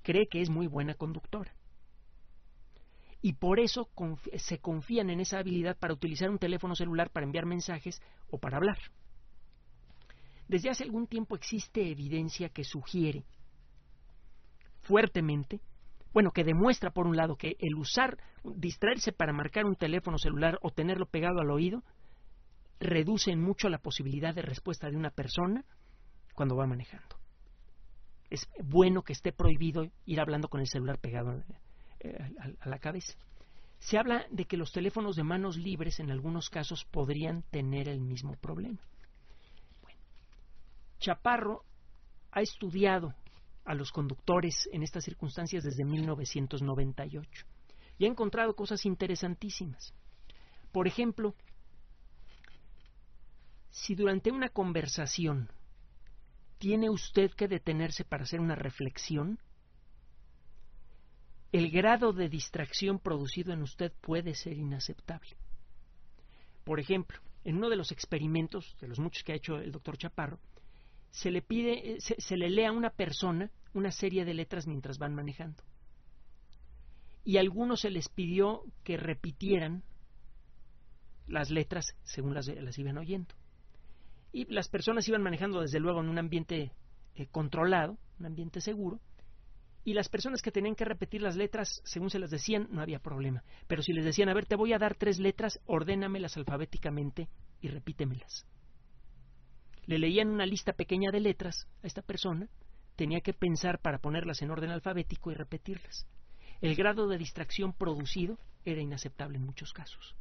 cree 0.03 0.27
que 0.31 0.41
es 0.41 0.49
muy 0.49 0.67
buena 0.67 0.95
conductora. 0.95 1.55
Y 3.21 3.35
por 3.35 3.61
eso 3.61 3.89
se 4.37 4.59
confían 4.59 5.11
en 5.11 5.21
esa 5.21 5.39
habilidad 5.39 5.77
para 5.79 5.95
utilizar 5.95 6.31
un 6.31 6.39
teléfono 6.39 6.75
celular 6.75 7.11
para 7.11 7.25
enviar 7.25 7.47
mensajes 7.47 8.01
o 8.31 8.39
para 8.39 8.57
hablar. 8.57 8.79
Desde 10.53 10.69
hace 10.69 10.85
algún 10.85 11.07
tiempo 11.07 11.35
existe 11.35 11.91
evidencia 11.91 12.51
que 12.51 12.63
sugiere 12.63 13.25
fuertemente, 14.83 15.63
bueno, 16.13 16.31
que 16.31 16.45
demuestra 16.45 16.91
por 16.91 17.07
un 17.07 17.17
lado 17.17 17.37
que 17.37 17.57
el 17.59 17.75
usar, 17.75 18.19
distraerse 18.45 19.13
para 19.13 19.33
marcar 19.33 19.65
un 19.65 19.77
teléfono 19.77 20.19
celular 20.19 20.59
o 20.61 20.71
tenerlo 20.71 21.07
pegado 21.07 21.41
al 21.41 21.51
oído, 21.51 21.83
reducen 22.81 23.41
mucho 23.41 23.71
la 23.71 23.79
posibilidad 23.79 24.35
de 24.35 24.43
respuesta 24.43 24.91
de 24.91 24.97
una 24.99 25.09
persona 25.09 25.65
cuando 26.35 26.55
va 26.55 26.67
manejando. 26.67 27.17
Es 28.29 28.47
bueno 28.63 29.05
que 29.05 29.15
esté 29.15 29.33
prohibido 29.33 29.87
ir 30.05 30.21
hablando 30.21 30.49
con 30.49 30.61
el 30.61 30.67
celular 30.67 30.99
pegado 30.99 31.43
eh, 32.01 32.19
a, 32.61 32.69
la 32.69 32.79
cabeza. 32.79 33.15
Se 33.79 33.97
habla 33.97 34.27
de 34.31 34.45
que 34.45 34.59
los 34.59 34.71
teléfonos 34.71 35.17
de 35.17 35.25
manos 35.25 35.57
libres 35.57 35.99
en 35.99 36.11
algunos 36.11 36.51
casos 36.51 36.85
podrían 36.91 37.43
tener 37.45 37.89
el 37.89 38.03
mismo 38.03 38.37
problema. 38.37 38.81
Chaparro 41.03 41.65
ha 42.31 42.41
estudiado 42.41 43.13
a 43.65 43.75
los 43.75 43.91
conductores 43.91 44.69
en 44.73 44.85
estas 44.85 45.05
circunstancias 45.05 45.65
desde 45.65 45.85
1998 45.85 47.47
y 47.99 48.05
ha 48.05 48.09
encontrado 48.09 48.55
cosas 48.55 48.87
interesantísimas. 48.87 49.93
Por 50.71 50.87
ejemplo, 50.87 51.35
si 53.71 53.97
durante 53.97 54.31
una 54.31 54.49
conversación 54.49 55.51
tiene 56.59 56.89
usted 56.89 57.33
que 57.33 57.49
detenerse 57.49 58.05
para 58.05 58.23
hacer 58.23 58.41
una 58.41 58.55
reflexión, 58.55 59.41
el 61.51 61.71
grado 61.73 62.13
de 62.13 62.29
distracción 62.29 63.01
producido 63.01 63.53
en 63.53 63.63
usted 63.63 63.93
puede 64.01 64.35
ser 64.35 64.57
inaceptable. 64.57 65.37
Por 66.65 66.79
ejemplo, 66.79 67.19
en 67.45 67.57
uno 67.57 67.69
de 67.69 67.77
los 67.77 67.91
experimentos, 67.91 68.77
de 68.81 68.87
los 68.87 69.01
muchos 69.01 69.25
que 69.25 69.33
ha 69.33 69.37
hecho 69.37 69.57
el 69.57 69.73
doctor 69.73 69.99
Chaparro, 69.99 70.39
se 71.13 71.31
le 71.31 71.43
pide, 71.43 72.01
se, 72.01 72.21
se 72.21 72.37
le 72.37 72.51
lee 72.51 72.65
a 72.65 72.73
una 72.73 72.91
persona 72.91 73.51
una 73.73 73.93
serie 73.93 74.25
de 74.25 74.35
letras 74.35 74.67
mientras 74.67 74.99
van 74.99 75.15
manejando. 75.15 75.63
Y 77.25 77.37
a 77.37 77.41
algunos 77.41 77.83
se 77.83 77.91
les 77.91 78.09
pidió 78.09 78.65
que 78.83 78.97
repitieran 78.97 79.85
las 81.29 81.51
letras 81.51 81.95
según 82.03 82.35
las, 82.35 82.49
las 82.49 82.77
iban 82.79 82.99
oyendo 82.99 83.33
y 84.33 84.47
las 84.53 84.69
personas 84.69 85.07
iban 85.09 85.23
manejando 85.23 85.61
desde 85.61 85.79
luego 85.79 86.01
en 86.01 86.09
un 86.09 86.19
ambiente 86.19 86.73
eh, 87.15 87.27
controlado, 87.31 87.99
un 88.19 88.27
ambiente 88.27 88.61
seguro, 88.61 88.99
y 89.85 89.95
las 89.95 90.09
personas 90.09 90.43
que 90.43 90.53
tenían 90.53 90.75
que 90.75 90.85
repetir 90.85 91.23
las 91.23 91.37
letras 91.37 91.83
según 91.85 92.09
se 92.09 92.19
las 92.19 92.31
decían 92.31 92.69
no 92.71 92.81
había 92.81 93.01
problema. 93.01 93.43
Pero 93.67 93.83
si 93.83 93.93
les 93.93 94.05
decían, 94.05 94.29
a 94.29 94.35
ver, 94.35 94.47
te 94.47 94.57
voy 94.57 94.73
a 94.73 94.79
dar 94.79 94.95
tres 94.95 95.19
letras, 95.19 95.61
ordénamelas 95.67 96.37
alfabéticamente 96.37 97.29
y 97.61 97.69
repítemelas. 97.69 98.47
Le 99.87 99.99
leían 99.99 100.29
una 100.29 100.47
lista 100.47 100.73
pequeña 100.73 101.11
de 101.11 101.21
letras 101.21 101.67
a 101.83 101.87
esta 101.87 102.03
persona, 102.03 102.49
tenía 102.97 103.21
que 103.21 103.33
pensar 103.33 103.81
para 103.81 103.99
ponerlas 103.99 104.43
en 104.43 104.51
orden 104.51 104.71
alfabético 104.71 105.31
y 105.31 105.35
repetirlas. 105.35 106.07
El 106.61 106.77
grado 106.77 107.09
de 107.09 107.19
distracción 107.19 107.73
producido 107.73 108.39
era 108.65 108.81
inaceptable 108.81 109.39
en 109.39 109.45
muchos 109.45 109.73
casos. 109.73 110.15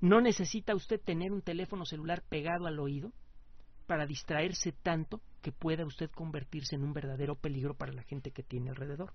No 0.00 0.20
necesita 0.20 0.76
usted 0.76 1.00
tener 1.00 1.32
un 1.32 1.42
teléfono 1.42 1.84
celular 1.84 2.22
pegado 2.28 2.66
al 2.66 2.78
oído 2.78 3.12
para 3.86 4.06
distraerse 4.06 4.72
tanto 4.72 5.20
que 5.42 5.50
pueda 5.50 5.84
usted 5.84 6.10
convertirse 6.10 6.76
en 6.76 6.84
un 6.84 6.92
verdadero 6.92 7.34
peligro 7.34 7.74
para 7.74 7.92
la 7.92 8.02
gente 8.02 8.30
que 8.30 8.42
tiene 8.42 8.70
alrededor. 8.70 9.12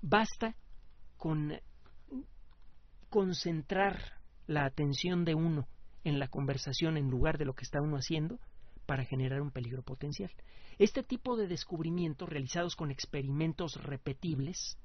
Basta 0.00 0.54
con 1.16 1.54
concentrar 3.08 4.20
la 4.46 4.64
atención 4.66 5.24
de 5.24 5.34
uno 5.34 5.66
en 6.08 6.18
la 6.18 6.28
conversación 6.28 6.96
en 6.96 7.10
lugar 7.10 7.38
de 7.38 7.44
lo 7.44 7.54
que 7.54 7.64
está 7.64 7.80
uno 7.80 7.96
haciendo 7.96 8.38
para 8.86 9.04
generar 9.04 9.40
un 9.42 9.50
peligro 9.50 9.82
potencial. 9.82 10.30
Este 10.78 11.02
tipo 11.02 11.36
de 11.36 11.46
descubrimientos 11.46 12.28
realizados 12.28 12.74
con 12.74 12.90
experimentos 12.90 13.74
repetibles 13.82 14.78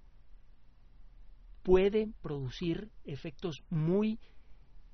puede 1.63 2.11
producir 2.21 2.91
efectos 3.05 3.63
muy 3.69 4.19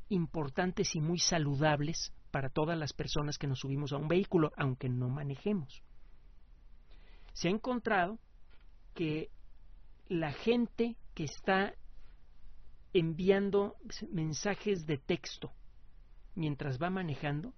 importantes 0.10 0.96
y 0.96 1.02
muy 1.02 1.20
saludables 1.20 2.13
para 2.32 2.50
todas 2.50 2.78
las 2.78 2.94
personas 2.94 3.38
que 3.38 3.48
nos 3.48 3.60
subimos 3.60 3.92
a 3.92 3.98
un 3.98 4.08
vehículo, 4.08 4.52
aunque 4.56 4.89
no 4.89 5.10
manejemos. 5.10 5.82
Se 7.34 7.48
ha 7.48 7.52
encontrado 7.52 8.20
que 8.94 9.32
la 10.08 10.32
gente 10.32 10.96
que 11.15 11.24
está 11.24 11.74
enviando 12.94 13.76
mensajes 14.12 14.86
de 14.86 14.98
texto 14.98 15.52
mientras 16.36 16.82
va 16.82 16.89
manejando 16.89 17.54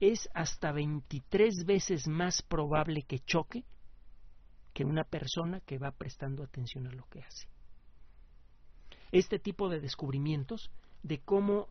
es 0.00 0.28
hasta 0.34 0.72
23 0.72 1.64
veces 1.64 2.08
más 2.08 2.42
probable 2.42 3.02
que 3.02 3.20
choque 3.20 3.64
que 4.72 4.84
una 4.84 5.04
persona 5.04 5.60
que 5.60 5.78
va 5.78 5.92
prestando 5.92 6.42
atención 6.42 6.86
a 6.86 6.92
lo 6.92 7.06
que 7.08 7.20
hace 7.20 7.48
este 9.14 9.38
tipo 9.38 9.68
de 9.68 9.80
descubrimientos 9.80 10.72
de 11.04 11.20
cómo 11.20 11.68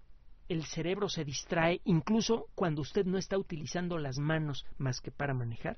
el 0.48 0.63
cerebro 0.63 1.10
se 1.10 1.26
distrae 1.26 1.82
incluso 1.84 2.48
cuando 2.56 2.82
usted 2.82 3.06
no 3.06 3.18
está 3.18 3.38
utilizando 3.38 3.98
las 3.98 4.18
manos 4.18 4.66
más 4.78 5.02
que 5.02 5.12
para 5.12 5.34
manejar, 5.34 5.78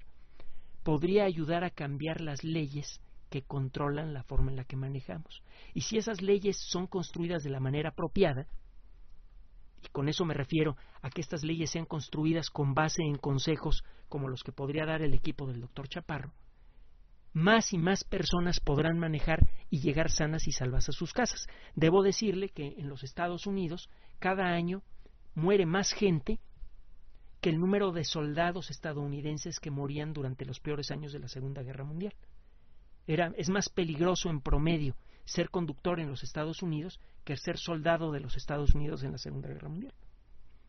podría 0.84 1.26
ayudar 1.26 1.64
a 1.64 1.72
cambiar 1.72 2.22
las 2.22 2.44
leyes 2.44 3.02
que 3.32 3.42
controlan 3.42 4.14
la 4.14 4.24
forma 4.24 4.52
en 4.52 4.58
la 4.58 4.64
que 4.64 4.76
manejamos. 4.76 5.42
Y 5.74 5.82
si 5.82 5.98
esas 5.98 6.22
leyes 6.22 6.58
son 6.58 6.86
construidas 6.86 7.44
de 7.44 7.50
la 7.50 7.60
manera 7.60 7.90
apropiada, 7.90 8.48
con 9.92 10.10
eso 10.10 10.26
me 10.26 10.34
refiero 10.34 10.76
a 11.02 11.10
que 11.10 11.22
estas 11.22 11.44
leyes 11.44 11.72
sean 11.72 11.86
construidas 11.86 12.50
con 12.50 12.74
base 12.74 13.04
en 13.04 13.18
consejos 13.18 13.84
como 14.10 14.30
los 14.30 14.44
que 14.44 14.52
podría 14.52 14.86
dar 14.86 15.02
el 15.02 15.14
equipo 15.14 15.48
del 15.48 15.62
doctor 15.62 15.88
Chaparro, 15.88 16.34
más 17.36 17.74
y 17.74 17.78
más 17.78 18.06
personas 18.06 18.62
podrán 18.62 18.98
manejar 18.98 19.46
y 19.70 19.82
llegar 19.82 20.10
sanas 20.10 20.48
y 20.48 20.54
salvas 20.54 20.88
a 20.88 20.94
sus 20.94 21.12
casas. 21.12 21.48
Debo 21.76 22.02
decirle 22.02 22.50
que 22.50 22.76
en 22.78 22.88
los 22.88 23.04
Estados 23.04 23.46
Unidos 23.46 23.90
cada 24.20 24.46
año 24.54 24.84
muere 25.34 25.66
más 25.66 25.92
gente 25.92 26.40
que 27.42 27.50
el 27.50 27.60
número 27.60 27.92
de 27.92 28.06
soldados 28.06 28.72
estadounidenses 28.72 29.60
que 29.60 29.70
morían 29.70 30.14
durante 30.14 30.46
los 30.46 30.62
peores 30.62 30.92
años 30.92 31.12
de 31.12 31.20
la 31.20 31.28
Segunda 31.28 31.62
Guerra 31.62 31.84
Mundial. 31.84 32.14
Era, 33.06 33.34
es 33.38 33.50
más 33.50 33.70
peligroso 33.70 34.30
en 34.30 34.40
promedio 34.40 34.96
ser 35.26 35.50
conductor 35.50 36.00
en 36.00 36.10
los 36.10 36.24
Estados 36.24 36.62
Unidos 36.62 37.00
que 37.24 37.36
ser 37.36 37.58
soldado 37.58 38.12
de 38.12 38.20
los 38.20 38.38
Estados 38.38 38.74
Unidos 38.74 39.04
en 39.04 39.12
la 39.12 39.18
Segunda 39.18 39.50
Guerra 39.50 39.70
Mundial. 39.70 39.94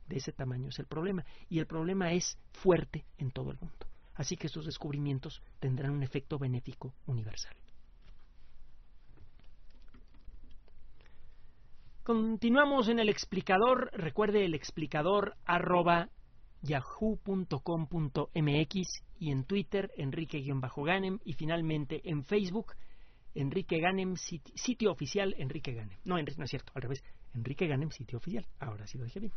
De 0.09 0.17
ese 0.17 0.33
tamaño 0.33 0.69
es 0.69 0.79
el 0.79 0.87
problema. 0.87 1.25
Y 1.49 1.59
el 1.59 1.67
problema 1.67 2.13
es 2.13 2.39
fuerte 2.53 3.05
en 3.19 3.31
todo 3.31 3.51
el 3.51 3.59
mundo. 3.59 3.87
Así 4.15 4.37
que 4.37 4.47
estos 4.47 4.65
descubrimientos 4.65 5.43
tendrán 5.61 5.93
un 5.93 6.03
efecto 6.03 6.39
benéfico 6.39 6.95
universal. 7.07 7.55
Continuamos 12.03 12.89
en 12.89 13.01
el 13.01 13.09
explicador. 13.09 13.91
Recuerde 13.93 14.45
el 14.45 14.55
explicador 14.55 15.37
arroba 15.45 16.09
yahoo.com.mx 16.63 17.57
y 19.19 19.31
en 19.33 19.45
Twitter 19.45 19.91
Enrique-Ganem 19.97 21.19
y 21.25 21.33
finalmente 21.35 22.09
en 22.09 22.25
Facebook 22.25 22.75
Enrique 23.37 23.79
Ganem, 23.79 24.17
sitio, 24.17 24.91
oficial 24.91 25.35
Enrique 25.37 25.75
Ganem. 25.75 25.99
No, 26.05 26.17
no 26.17 26.45
es 26.45 26.51
cierto, 26.51 26.73
al 26.75 26.83
revés. 26.83 27.05
Enrique 27.35 27.67
Ganem, 27.67 27.91
sitio 27.91 28.17
oficial. 28.17 28.47
Ahora 28.59 28.87
sí 28.87 28.97
lo 28.97 29.05
dije 29.05 29.21
bien. 29.21 29.33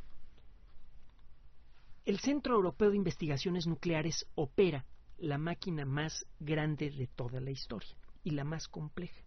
El 2.06 2.20
Centro 2.20 2.56
Europeo 2.56 2.92
de 2.92 2.96
Investigaciones 2.96 3.68
Nucleares 3.68 4.26
opera 4.36 4.86
la 5.18 5.38
máquina 5.38 5.86
más 5.86 6.26
grande 6.40 6.90
de 6.92 7.08
toda 7.08 7.42
la 7.42 7.52
historia 7.52 7.94
y 8.24 8.32
la 8.32 8.46
más 8.46 8.70
compleja. 8.70 9.22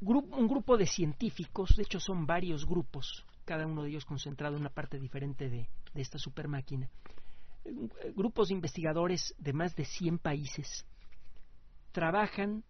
un 0.00 0.48
grupo 0.48 0.76
de 0.76 0.86
científicos, 0.86 1.76
de 1.76 1.84
hecho 1.84 2.00
son 2.00 2.26
varios 2.26 2.66
grupos, 2.66 3.24
cada 3.44 3.64
uno 3.66 3.84
de 3.84 3.90
ellos 3.90 4.04
concentrado 4.04 4.56
en 4.56 4.62
una 4.62 4.70
parte 4.70 4.98
diferente 4.98 5.48
de, 5.48 5.68
de 5.94 6.02
esta 6.02 6.18
super 6.18 6.48
máquina, 6.48 6.90
grupos 8.16 8.48
de 8.48 8.54
investigadores 8.54 9.34
de 9.38 9.52
más 9.52 9.76
de 9.76 9.84
100 9.84 10.18
países 10.18 10.84
trabajan 11.98 12.62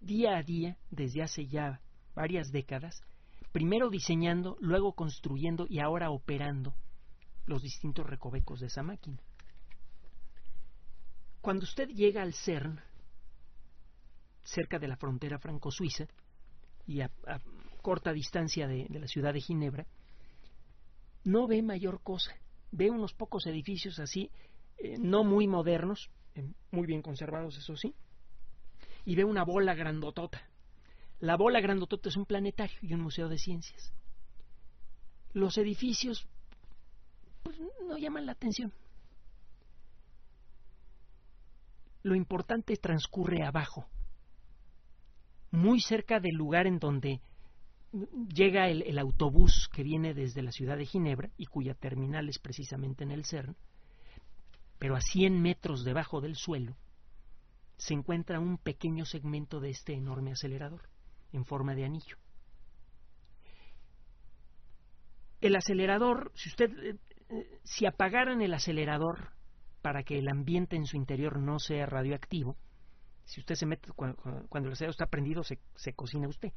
día 0.00 0.36
a 0.36 0.42
día 0.42 0.76
desde 0.90 1.22
hace 1.22 1.46
ya 1.46 1.80
varias 2.16 2.50
décadas, 2.50 3.04
primero 3.52 3.88
diseñando, 3.88 4.56
luego 4.58 4.94
construyendo 4.94 5.64
y 5.68 5.78
ahora 5.78 6.10
operando 6.10 6.74
los 7.46 7.62
distintos 7.62 8.04
recovecos 8.04 8.58
de 8.58 8.66
esa 8.66 8.82
máquina. 8.82 9.22
Cuando 11.40 11.62
usted 11.62 11.88
llega 11.90 12.22
al 12.22 12.34
CERN, 12.34 12.80
cerca 14.42 14.80
de 14.80 14.88
la 14.88 14.96
frontera 14.96 15.38
franco-suiza 15.38 16.08
y 16.84 17.02
a, 17.02 17.12
corta 17.80 18.12
distancia 18.12 18.66
de, 18.66 18.88
la 18.88 19.06
ciudad 19.06 19.34
de 19.34 19.40
Ginebra, 19.40 19.86
no 21.22 21.46
ve 21.46 21.62
mayor 21.62 22.02
cosa. 22.02 22.34
Ve 22.72 22.90
unos 22.90 23.14
pocos 23.14 23.46
edificios 23.46 24.00
así, 24.00 24.32
eh, 24.78 24.96
no 24.98 25.22
muy 25.22 25.46
modernos, 25.46 26.10
eh, 26.34 26.50
muy 26.72 26.88
bien 26.88 27.02
conservados, 27.02 27.56
eso 27.56 27.76
sí, 27.76 27.94
y 29.06 29.14
ve 29.14 29.24
una 29.24 29.44
bola 29.44 29.74
grandotota. 29.74 30.42
La 31.20 31.36
bola 31.36 31.60
grandotota 31.60 32.10
es 32.10 32.16
un 32.16 32.26
planetario 32.26 32.76
y 32.82 32.92
un 32.92 33.00
museo 33.00 33.28
de 33.28 33.38
ciencias. 33.38 33.94
Los 35.32 35.56
edificios 35.56 36.26
pues, 37.42 37.56
no 37.88 37.96
llaman 37.96 38.26
la 38.26 38.32
atención. 38.32 38.72
Lo 42.02 42.14
importante 42.14 42.76
transcurre 42.76 43.44
abajo, 43.44 43.86
muy 45.50 45.80
cerca 45.80 46.20
del 46.20 46.34
lugar 46.34 46.66
en 46.66 46.78
donde 46.78 47.20
llega 48.32 48.68
el, 48.68 48.82
el, 48.82 48.98
autobús 48.98 49.68
que 49.72 49.82
viene 49.82 50.14
desde 50.14 50.42
la 50.42 50.52
ciudad 50.52 50.76
de 50.76 50.86
Ginebra 50.86 51.30
y 51.36 51.46
cuya 51.46 51.74
terminal 51.74 52.28
es 52.28 52.38
precisamente 52.38 53.04
en 53.04 53.12
el 53.12 53.24
CERN, 53.24 53.56
pero 54.78 54.96
a 54.96 55.00
100 55.00 55.40
metros 55.40 55.84
debajo 55.84 56.20
del 56.20 56.36
suelo 56.36 56.76
se 57.76 57.94
encuentra 57.94 58.40
un 58.40 58.58
pequeño 58.58 59.04
segmento 59.04 59.60
de 59.60 59.70
este 59.70 59.94
enorme 59.94 60.32
acelerador 60.32 60.88
en 61.32 61.44
forma 61.44 61.74
de 61.74 61.84
anillo. 61.84 62.16
El 65.40 65.54
acelerador, 65.56 66.32
si 66.34 66.48
usted, 66.48 66.70
eh, 66.78 66.96
eh, 67.28 67.60
si 67.64 67.86
apagaran 67.86 68.40
el 68.40 68.54
acelerador 68.54 69.32
para 69.82 70.02
que 70.02 70.18
el 70.18 70.28
ambiente 70.28 70.76
en 70.76 70.86
su 70.86 70.96
interior 70.96 71.38
no 71.38 71.58
sea 71.58 71.86
radioactivo, 71.86 72.56
si 73.24 73.40
usted 73.40 73.54
se 73.54 73.66
mete 73.66 73.90
cuando, 73.92 74.18
el 74.24 74.72
acelerador 74.72 74.90
está 74.90 75.06
prendido 75.06 75.42
se, 75.42 75.58
se 75.74 75.92
cocina 75.92 76.28
usted, 76.28 76.52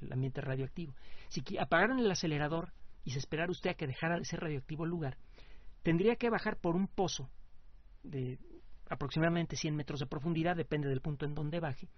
el 0.00 0.12
ambiente 0.12 0.40
radioactivo. 0.40 0.94
Si 1.28 1.42
apagaran 1.58 1.98
el 1.98 2.10
acelerador 2.10 2.72
y 3.04 3.10
se 3.10 3.18
esperara 3.18 3.50
usted 3.50 3.70
a 3.70 3.74
que 3.74 3.86
dejara 3.86 4.18
de 4.18 4.24
ser 4.24 4.40
radioactivo 4.40 4.84
el 4.84 4.90
lugar, 4.90 5.18
tendría 5.82 6.16
que 6.16 6.30
bajar 6.30 6.56
por 6.56 6.76
un 6.76 6.88
pozo 6.88 7.28
de 8.02 8.38
aproximadamente 8.88 9.56
100 9.56 9.74
metros 9.76 10.00
de 10.00 10.06
profundidad, 10.06 10.56
depende 10.56 10.88
del 10.88 11.00
punto 11.00 11.24
en 11.24 11.34
donde 11.34 11.60
baje, 11.60 11.88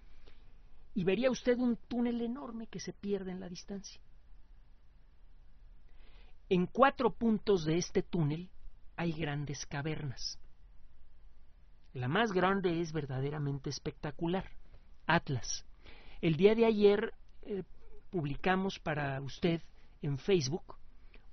y 0.94 1.05
vería 1.05 1.31
usted 1.31 1.59
un 1.59 1.77
túnel 1.88 2.20
enorme 2.22 2.66
que 2.68 2.81
se 2.81 2.92
pierde 2.92 3.31
en 3.31 3.40
la 3.40 3.49
distancia. 3.49 4.01
En 6.49 6.66
cuatro 6.66 7.11
puntos 7.11 7.64
de 7.64 7.77
este 7.77 8.03
túnel 8.03 8.49
hay 8.96 9.12
grandes 9.12 9.66
cavernas. 9.66 10.38
La 11.92 12.09
más 12.09 12.33
grande 12.33 12.81
es 12.81 12.92
verdaderamente 12.92 13.68
espectacular, 13.70 14.51
Atlas. 15.07 15.64
El 16.20 16.37
día 16.37 16.55
de 16.55 16.66
ayer 16.66 17.14
eh, 17.42 17.62
publicamos 18.11 18.79
para 18.79 19.20
usted 19.20 19.61
en 20.03 20.18
Facebook 20.18 20.77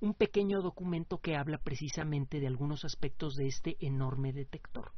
un 0.01 0.13
pequeño 0.13 0.61
documento 0.61 1.19
que 1.19 1.35
habla 1.35 1.57
precisamente 1.57 2.39
de 2.39 2.47
algunos 2.47 2.83
aspectos 2.83 3.35
de 3.35 3.47
este 3.47 3.77
enorme 3.79 4.33
detector. 4.33 4.91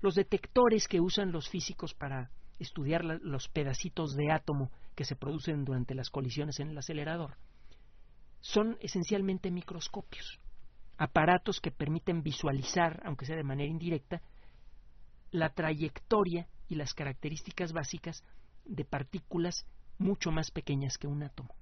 Los 0.00 0.14
detectores 0.14 0.88
que 0.88 1.00
usan 1.00 1.32
los 1.32 1.48
físicos 1.48 1.94
para 1.94 2.30
estudiar 2.58 3.04
los 3.04 3.48
pedacitos 3.48 4.14
de 4.14 4.30
átomo 4.30 4.70
que 4.94 5.04
se 5.04 5.16
producen 5.16 5.64
durante 5.64 5.94
las 5.94 6.10
colisiones 6.10 6.60
en 6.60 6.70
el 6.70 6.78
acelerador 6.78 7.36
son 8.40 8.78
esencialmente 8.80 9.50
microscopios, 9.50 10.40
aparatos 10.96 11.60
que 11.60 11.70
permiten 11.70 12.22
visualizar, 12.22 13.02
aunque 13.04 13.26
sea 13.26 13.36
de 13.36 13.44
manera 13.44 13.70
indirecta, 13.70 14.22
la 15.30 15.50
trayectoria 15.50 16.48
y 16.68 16.74
las 16.74 16.94
características 16.94 17.72
básicas 17.72 18.24
de 18.64 18.84
partículas 18.84 19.66
mucho 19.98 20.30
más 20.30 20.50
pequeñas 20.50 20.96
que 20.98 21.06
un 21.06 21.22
átomo. 21.22 21.54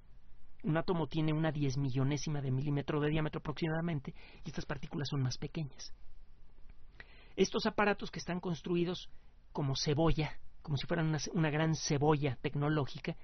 Un 0.63 0.77
átomo 0.77 1.07
tiene 1.07 1.33
una 1.33 1.51
diez 1.51 1.77
millonésima 1.77 2.41
de 2.41 2.51
milímetro 2.51 2.99
de 2.99 3.09
diámetro 3.09 3.39
aproximadamente 3.39 4.13
y 4.43 4.49
estas 4.49 4.65
partículas 4.65 5.09
son 5.09 5.21
más 5.21 5.37
pequeñas. 5.37 5.93
Estos 7.39 7.65
aparatos 7.65 8.11
que 8.11 8.19
están 8.19 8.41
construidos 8.41 9.09
como 9.53 9.77
cebolla, 9.77 10.37
como 10.61 10.75
si 10.75 10.85
fueran 10.85 11.15
una, 11.31 11.49
gran 11.49 11.73
cebolla 11.73 12.35
tecnológica, 12.41 13.15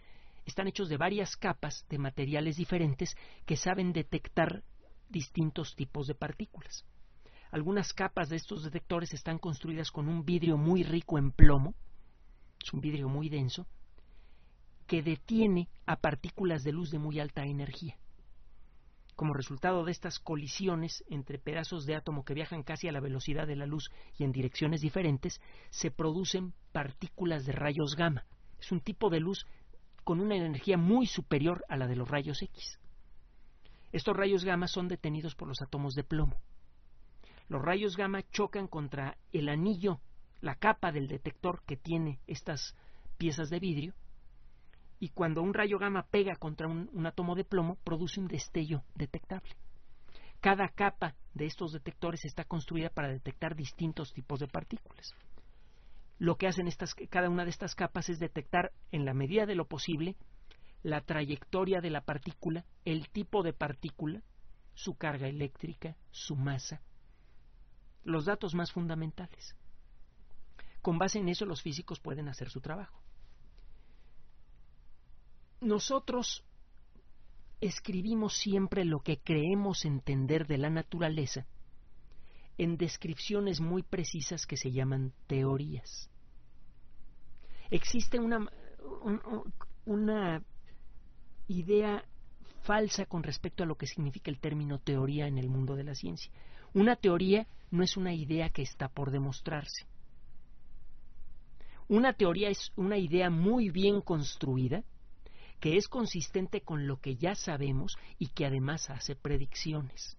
están 0.46 0.70
hechos 0.70 0.88
de 0.88 0.96
varias 0.96 1.36
capas 1.36 1.86
de 1.90 1.98
materiales 1.98 2.56
diferentes 2.56 3.18
que 3.46 3.58
saben 3.58 3.92
detectar 3.92 4.64
distintos 5.10 5.76
tipos 5.76 6.08
de 6.08 6.16
partículas. 6.16 6.86
Algunas 7.52 7.92
capas 7.92 8.30
de 8.30 8.38
estos 8.38 8.64
detectores 8.64 9.14
están 9.14 9.38
construidas 9.38 9.92
con 9.92 10.08
un 10.08 10.24
vidrio 10.24 10.56
muy 10.56 10.84
rico 10.84 11.18
en 11.18 11.34
plomo, 11.34 11.76
es 12.64 12.72
un 12.72 12.80
vidrio 12.80 13.10
muy 13.10 13.28
denso, 13.28 13.68
que 14.88 15.04
detiene 15.04 15.68
a 15.86 15.98
partículas 15.98 16.64
de 16.64 16.72
luz 16.72 16.90
de 16.90 17.00
muy 17.00 17.20
alta 17.20 17.44
energía 17.44 17.98
como 19.16 19.34
resultado 19.34 19.84
de 19.86 19.92
estas 19.92 20.20
colisiones 20.20 21.04
entre 21.10 21.40
pedazos 21.40 21.86
de 21.86 21.96
átomo 21.96 22.26
que 22.26 22.34
viajan 22.34 22.64
casi 22.64 22.88
a 22.88 22.92
la 22.92 23.00
velocidad 23.00 23.48
de 23.48 23.56
la 23.56 23.66
luz 23.66 23.90
y 24.18 24.24
en 24.24 24.32
direcciones 24.32 24.82
diferentes, 24.82 25.42
se 25.70 25.92
producen 25.92 26.54
partículas 26.72 27.46
de 27.46 27.54
rayos 27.54 27.96
gamma. 27.96 28.26
Es 28.60 28.72
un 28.72 28.82
tipo 28.82 29.10
de 29.10 29.20
luz 29.20 29.46
con 30.04 30.20
una 30.20 30.36
energía 30.36 30.78
muy 30.78 31.08
superior 31.08 31.66
a 31.70 31.78
la 31.78 31.88
de 31.88 31.96
los 31.96 32.10
rayos 32.10 32.42
X. 32.42 32.80
Estos 33.92 34.16
rayos 34.16 34.44
gamma 34.44 34.68
son 34.68 34.88
detenidos 34.88 35.36
por 35.36 35.48
los 35.48 35.62
átomos 35.62 35.96
de 35.96 36.04
plomo. 36.04 36.38
Los 37.48 37.62
rayos 37.62 37.96
gamma 37.96 38.24
chocan 38.32 38.68
contra 38.68 39.18
el 39.32 39.50
anillo, 39.50 40.00
la 40.42 40.56
capa 40.56 40.92
del 40.92 41.08
detector 41.08 41.64
que 41.66 41.78
tiene 41.78 42.20
estas 42.28 42.76
piezas 43.18 43.50
de 43.50 43.60
vidrio, 43.60 43.94
y 45.00 45.10
cuando 45.10 45.42
un 45.42 45.54
rayo 45.54 45.78
gamma 45.78 46.04
pega 46.04 46.36
contra 46.36 46.68
un, 46.68 47.06
átomo 47.06 47.36
de 47.36 47.44
plomo 47.44 47.78
produce 47.84 48.20
un 48.20 48.28
destello 48.28 48.84
detectable. 48.96 49.52
Cada 50.40 50.70
capa 50.70 51.16
de 51.34 51.46
estos 51.46 51.72
detectores 51.72 52.24
está 52.26 52.44
construida 52.44 52.90
para 52.90 53.10
detectar 53.10 53.56
distintos 53.56 54.14
tipos 54.14 54.40
de 54.40 54.48
partículas. 54.48 55.14
Lo 56.18 56.38
que 56.38 56.48
hacen 56.48 56.68
estas, 56.68 56.94
cada 57.10 57.30
una 57.30 57.44
de 57.44 57.50
estas 57.50 57.76
capas 57.76 58.10
es 58.10 58.20
detectar, 58.20 58.72
en 58.92 59.06
la 59.06 59.14
medida 59.14 59.46
de 59.46 59.56
lo 59.56 59.66
posible, 59.66 60.16
la 60.82 61.02
trayectoria 61.02 61.82
de 61.82 61.90
la 61.90 62.02
partícula, 62.02 62.64
el 62.86 63.10
tipo 63.10 63.44
de 63.44 63.54
partícula, 63.54 64.22
su 64.76 64.96
carga 64.96 65.28
eléctrica, 65.28 65.98
su 66.12 66.36
masa, 66.36 66.82
los 68.04 68.26
datos 68.26 68.54
más 68.54 68.72
fundamentales. 68.72 69.56
Con 70.82 71.00
base 71.00 71.20
en 71.20 71.30
eso 71.30 71.46
los 71.46 71.64
físicos 71.64 72.00
pueden 72.00 72.30
hacer 72.30 72.50
su 72.50 72.62
trabajo. 72.62 73.05
Nosotros 75.66 76.44
escribimos 77.60 78.38
siempre 78.38 78.86
lo 78.86 79.00
que 79.00 79.18
creemos 79.18 79.84
entender 79.84 80.46
de 80.46 80.60
la 80.60 80.70
naturaleza 80.70 81.48
en 82.60 82.78
descripciones 82.78 83.60
muy 83.60 83.82
precisas 83.82 84.46
que 84.46 84.58
se 84.58 84.72
llaman 84.72 85.12
teorías. 85.26 86.12
Existe 87.72 88.20
una, 88.20 88.48
una 89.86 90.44
idea 91.48 92.06
falsa 92.62 93.08
con 93.08 93.24
respecto 93.24 93.64
a 93.64 93.66
lo 93.66 93.74
que 93.74 93.88
significa 93.88 94.30
el 94.30 94.40
término 94.40 94.78
teoría 94.78 95.26
en 95.26 95.40
el 95.40 95.50
mundo 95.50 95.76
de 95.76 95.84
la 95.84 95.96
ciencia. 95.96 96.32
Una 96.76 96.96
teoría 96.96 97.48
no 97.72 97.82
es 97.82 97.98
una 97.98 98.14
idea 98.14 98.52
que 98.52 98.62
está 98.62 98.88
por 98.88 99.10
demostrarse. 99.10 99.88
Una 101.88 102.14
teoría 102.14 102.50
es 102.50 102.72
una 102.76 103.00
idea 103.00 103.32
muy 103.32 103.72
bien 103.72 104.02
construida 104.02 104.84
que 105.60 105.78
es 105.78 105.88
consistente 105.88 106.62
con 106.62 106.88
lo 106.88 107.00
que 107.00 107.16
ya 107.16 107.36
sabemos 107.36 107.98
y 108.20 108.28
que 108.28 108.46
además 108.46 108.90
hace 108.90 109.16
predicciones. 109.16 110.18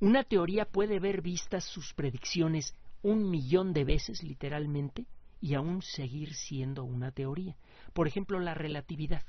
Una 0.00 0.24
teoría 0.24 0.66
puede 0.66 0.98
ver 1.00 1.22
vistas 1.22 1.64
sus 1.64 1.94
predicciones 1.94 2.74
un 3.02 3.30
millón 3.30 3.72
de 3.72 3.84
veces 3.84 4.22
literalmente 4.22 5.06
y 5.40 5.54
aún 5.54 5.82
seguir 5.82 6.34
siendo 6.34 6.84
una 6.84 7.10
teoría. 7.10 7.56
Por 7.92 8.08
ejemplo, 8.08 8.40
la 8.40 8.54
relatividad. 8.54 9.24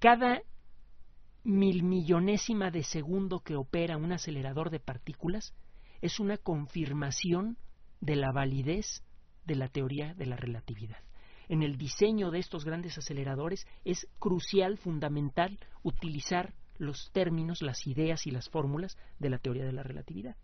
Cada 0.00 0.42
milmillonésima 1.44 2.70
de 2.70 2.82
segundo 2.82 3.40
que 3.40 3.56
opera 3.56 3.96
un 3.96 4.12
acelerador 4.12 4.70
de 4.70 4.80
partículas 4.80 5.54
es 6.00 6.20
una 6.20 6.36
confirmación 6.36 7.58
de 8.00 8.16
la 8.16 8.32
validez 8.32 9.04
de 9.46 9.54
la 9.54 9.68
teoría 9.68 10.14
de 10.14 10.26
la 10.26 10.36
relatividad. 10.36 10.98
En 11.50 11.64
el 11.64 11.76
diseño 11.76 12.30
de 12.30 12.38
estos 12.38 12.64
grandes 12.64 12.96
aceleradores 12.96 13.66
es 13.84 14.06
crucial, 14.20 14.78
fundamental, 14.78 15.58
utilizar 15.82 16.54
los 16.78 17.10
términos, 17.12 17.60
las 17.60 17.88
ideas 17.88 18.24
y 18.28 18.30
las 18.30 18.48
fórmulas 18.48 18.96
de 19.18 19.30
la 19.30 19.38
teoría 19.38 19.64
de 19.64 19.72
la 19.72 19.82
relatividad. 19.82 20.36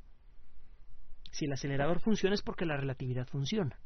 Si 1.30 1.44
el 1.44 1.52
acelerador 1.52 2.00
funciona 2.00 2.34
es 2.34 2.42
porque 2.42 2.66
la 2.66 2.76
relatividad 2.76 3.28
funciona. 3.28 3.78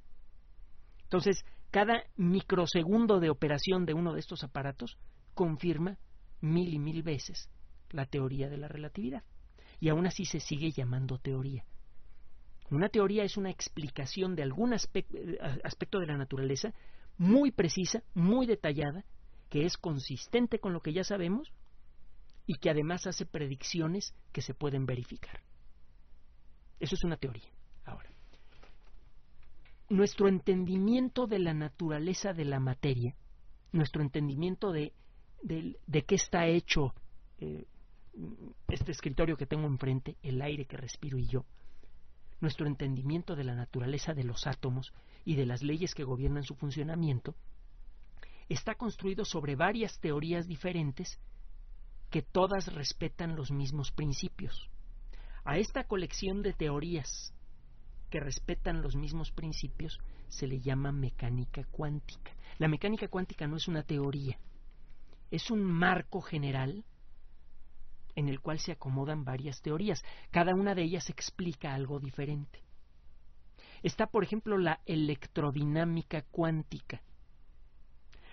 Entonces, 1.03 1.45
cada 1.71 2.05
microsegundo 2.17 3.21
de 3.21 3.29
operación 3.29 3.85
de 3.85 3.93
uno 3.93 4.15
de 4.15 4.21
estos 4.21 4.43
aparatos 4.43 4.97
confirma 5.35 5.99
mil 6.41 6.73
y 6.73 6.79
mil 6.79 7.03
veces 7.03 7.51
la 7.91 8.07
teoría 8.07 8.49
de 8.49 8.57
la 8.57 8.69
relatividad. 8.69 9.25
Y 9.79 9.91
aún 9.91 10.07
así 10.07 10.25
se 10.25 10.41
sigue 10.41 10.71
llamando 10.71 11.19
teoría. 11.19 11.67
Una 12.71 12.89
teoría 12.89 13.25
es 13.25 13.37
una 13.37 13.51
explicación 13.51 14.37
de 14.37 14.43
algún 14.45 14.73
eh, 14.73 14.79
aspecto 15.65 15.99
de 15.99 16.07
la 16.07 16.17
naturaleza 16.17 16.73
muy 17.21 17.53
precisa, 17.53 18.03
muy 18.15 18.47
detallada, 18.47 19.05
que 19.51 19.67
es 19.67 19.77
consistente 19.77 20.59
con 20.59 20.73
lo 20.73 20.81
que 20.81 20.93
ya 20.93 21.05
sabemos 21.05 21.53
y 22.47 22.55
que 22.55 22.71
además 22.71 23.07
hace 23.07 23.27
predicciones 23.27 24.15
que 24.33 24.43
se 24.43 24.55
pueden 24.55 24.87
verificar. 24.87 25.41
Eso 26.81 26.95
es 26.95 27.05
una 27.05 27.17
teoría. 27.17 27.51
Ahora, 27.85 28.11
nuestro 29.91 30.29
entendimiento 30.29 31.27
de 31.27 31.41
la 31.41 31.53
naturaleza 31.53 32.33
de 32.33 32.47
la 32.47 32.59
materia, 32.59 33.15
nuestro 33.73 34.03
entendimiento 34.03 34.73
de 34.73 34.93
de, 35.43 36.05
qué 36.07 36.15
está 36.15 36.47
hecho 36.47 36.95
eh, 37.39 37.65
este 38.69 38.93
escritorio 38.93 39.37
que 39.37 39.47
tengo 39.47 39.67
enfrente, 39.67 40.17
el 40.23 40.41
aire 40.43 40.67
que 40.67 40.77
respiro 40.77 41.19
y 41.19 41.27
yo, 41.27 41.45
nuestro 42.41 42.67
entendimiento 42.67 43.37
de 43.37 43.45
la 43.45 43.55
naturaleza 43.55 44.15
de 44.15 44.25
los 44.25 44.47
átomos 44.47 44.93
y 45.25 45.37
de 45.37 45.47
las 45.47 45.63
leyes 45.63 45.95
que 45.95 46.05
gobiernan 46.05 46.43
su 46.43 46.55
funcionamiento, 46.55 47.35
está 48.49 48.75
construido 48.75 49.25
sobre 49.25 49.57
varias 49.57 50.01
teorías 50.01 50.49
diferentes 50.49 51.21
que 52.11 52.23
todas 52.23 52.73
respetan 52.75 53.37
los 53.37 53.51
mismos 53.51 53.93
principios. 53.93 54.69
A 55.45 55.59
esta 55.59 55.85
colección 55.85 56.43
de 56.43 56.53
teorías 56.53 57.33
que 58.11 58.21
respetan 58.21 58.83
los 58.83 58.97
mismos 58.97 59.31
principios 59.31 59.99
se 60.29 60.47
le 60.47 60.61
llama 60.61 60.93
mecánica 60.93 61.65
cuántica. 61.71 62.33
La 62.59 62.69
mecánica 62.69 63.09
cuántica 63.09 63.47
no 63.47 63.57
es 63.57 63.69
una 63.69 63.85
teoría, 63.85 64.39
es 65.31 65.51
un 65.51 65.63
marco 65.63 66.21
general 66.21 66.85
en 68.21 68.29
el 68.29 68.41
cual 68.41 68.59
se 68.59 68.73
acomodan 68.73 69.25
varias 69.25 69.61
teorías. 69.63 70.05
Cada 70.31 70.55
una 70.55 70.75
de 70.75 70.83
ellas 70.83 71.09
explica 71.09 71.75
algo 71.75 71.99
diferente. 71.99 72.63
Está, 73.83 74.07
por 74.07 74.23
ejemplo, 74.23 74.59
la 74.59 74.81
electrodinámica 74.85 76.23
cuántica. 76.31 77.03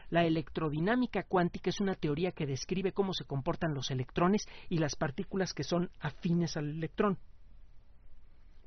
La 0.10 0.26
electrodinámica 0.26 1.24
cuántica 1.24 1.70
es 1.70 1.80
una 1.80 1.96
teoría 1.96 2.34
que 2.34 2.46
describe 2.46 2.92
cómo 2.92 3.14
se 3.14 3.26
comportan 3.26 3.74
los 3.74 3.90
electrones 3.90 4.46
y 4.70 4.78
las 4.78 4.96
partículas 4.96 5.54
que 5.54 5.64
son 5.64 5.90
afines 6.00 6.58
al 6.58 6.70
electrón. 6.70 7.18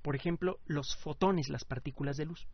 Por 0.02 0.16
ejemplo, 0.16 0.58
los 0.64 0.96
fotones, 0.96 1.50
las 1.50 1.64
partículas 1.64 2.16
de 2.16 2.26
luz. 2.26 2.46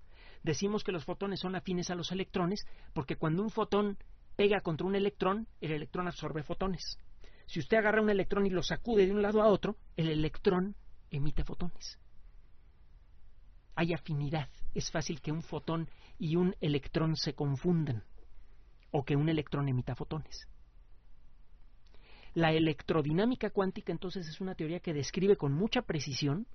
Decimos 0.42 0.82
que 0.82 0.92
los 0.92 1.04
fotones 1.04 1.40
son 1.40 1.54
afines 1.54 1.90
a 1.90 1.94
los 1.94 2.10
electrones 2.10 2.64
porque 2.92 3.16
cuando 3.16 3.42
un 3.42 3.50
fotón 3.50 3.96
pega 4.34 4.60
contra 4.60 4.86
un 4.86 4.96
electrón, 4.96 5.46
el 5.60 5.70
electrón 5.70 6.08
absorbe 6.08 6.42
fotones. 6.42 6.98
Si 7.46 7.60
usted 7.60 7.78
agarra 7.78 8.02
un 8.02 8.10
electrón 8.10 8.46
y 8.46 8.50
lo 8.50 8.62
sacude 8.62 9.06
de 9.06 9.12
un 9.12 9.22
lado 9.22 9.42
a 9.42 9.46
otro, 9.46 9.76
el 9.96 10.08
electrón 10.08 10.74
emite 11.10 11.44
fotones. 11.44 11.98
Hay 13.74 13.92
afinidad. 13.92 14.48
Es 14.74 14.90
fácil 14.90 15.20
que 15.20 15.32
un 15.32 15.42
fotón 15.42 15.88
y 16.18 16.36
un 16.36 16.54
electrón 16.60 17.16
se 17.16 17.34
confundan 17.34 18.02
o 18.90 19.04
que 19.04 19.16
un 19.16 19.28
electrón 19.28 19.68
emita 19.68 19.94
fotones. 19.94 20.48
La 22.34 22.52
electrodinámica 22.52 23.50
cuántica 23.50 23.92
entonces 23.92 24.28
es 24.28 24.40
una 24.40 24.54
teoría 24.54 24.80
que 24.80 24.92
describe 24.92 25.36
con 25.36 25.52
mucha 25.52 25.82
precisión 25.82 26.46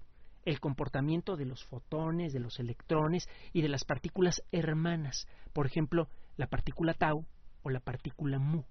el 0.43 0.59
comportamiento 0.59 1.35
de 1.35 1.45
los 1.45 1.63
fotones, 1.63 2.33
de 2.33 2.39
los 2.39 2.59
electrones 2.59 3.27
y 3.53 3.61
de 3.61 3.69
las 3.69 3.83
partículas 3.83 4.43
hermanas. 4.51 5.27
Por 5.53 5.65
ejemplo, 5.65 6.07
la 6.37 6.47
partícula 6.47 6.93
tau 6.93 7.25
o 7.63 7.69
la 7.69 7.79
partícula 7.79 8.39
mu, 8.39 8.63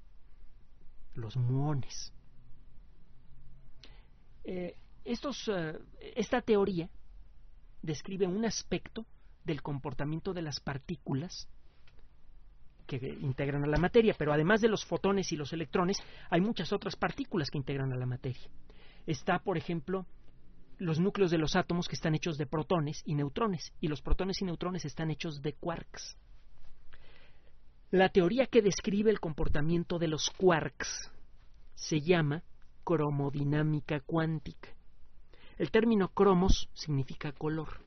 los 1.21 1.37
muones. 1.37 2.13
Eh, 4.45 4.75
eh, 5.05 5.79
esta 6.17 6.43
teoría 6.43 6.89
describe 7.83 8.27
un 8.27 8.45
aspecto 8.45 9.07
del 9.45 9.63
comportamiento 9.63 10.33
de 10.33 10.43
las 10.43 10.61
partículas 10.61 11.49
que 12.87 12.97
integran 13.21 13.65
a 13.65 13.69
la 13.69 13.79
materia, 13.79 14.15
pero 14.19 14.33
además 14.33 14.61
de 14.61 14.69
los 14.69 14.85
fotones 14.85 15.31
y 15.33 15.37
los 15.37 15.53
electrones, 15.53 15.99
hay 16.29 16.41
muchas 16.41 16.73
otras 16.73 16.97
partículas 16.97 17.51
que 17.51 17.59
integran 17.59 17.93
a 17.93 17.97
la 17.97 18.07
materia. 18.07 18.51
Está, 19.07 19.39
por 19.39 19.57
ejemplo, 19.57 20.07
los 20.79 20.99
núcleos 20.99 21.31
de 21.31 21.39
los 21.39 21.55
átomos 21.55 21.87
que 21.87 21.95
están 21.95 22.15
hechos 22.15 22.37
de 22.37 22.47
protones 22.47 23.03
y 23.05 23.15
neutrones, 23.15 23.73
y 23.81 23.89
los 23.89 24.03
protones 24.03 24.43
y 24.43 24.45
neutrones 24.45 24.85
están 24.85 25.11
hechos 25.11 25.41
de 25.41 25.53
quarks. 25.53 26.17
La 27.91 28.09
teoría 28.09 28.47
que 28.47 28.63
describe 28.63 29.11
el 29.11 29.19
comportamiento 29.19 29.99
de 29.99 30.07
los 30.07 30.31
quarks 30.31 31.11
se 31.75 32.01
llama 32.01 32.45
cromodinámica 32.85 33.99
cuántica. 33.99 34.69
El 35.59 35.73
término 35.73 36.09
cromos 36.11 36.69
significa 36.73 37.33
color. 37.33 37.85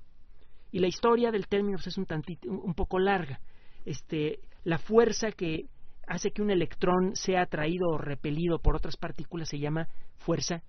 Y 0.72 0.80
la 0.80 0.88
historia 0.88 1.32
del 1.32 1.48
término 1.48 1.78
es 1.78 1.98
un, 1.98 2.06
un 2.48 2.74
poco 2.74 3.00
larga. 3.00 3.40
Este, 3.86 4.40
la 4.66 4.78
fuerza 4.78 5.32
que 5.32 5.70
hace 6.06 6.32
que 6.32 6.42
un 6.42 6.52
electrón 6.52 7.16
sea 7.16 7.44
atraído 7.44 7.88
o 7.88 7.98
repelido 7.98 8.60
por 8.60 8.76
otras 8.76 8.98
partículas 8.98 9.48
se 9.48 9.60
llama 9.60 9.88
fuerza 10.18 10.64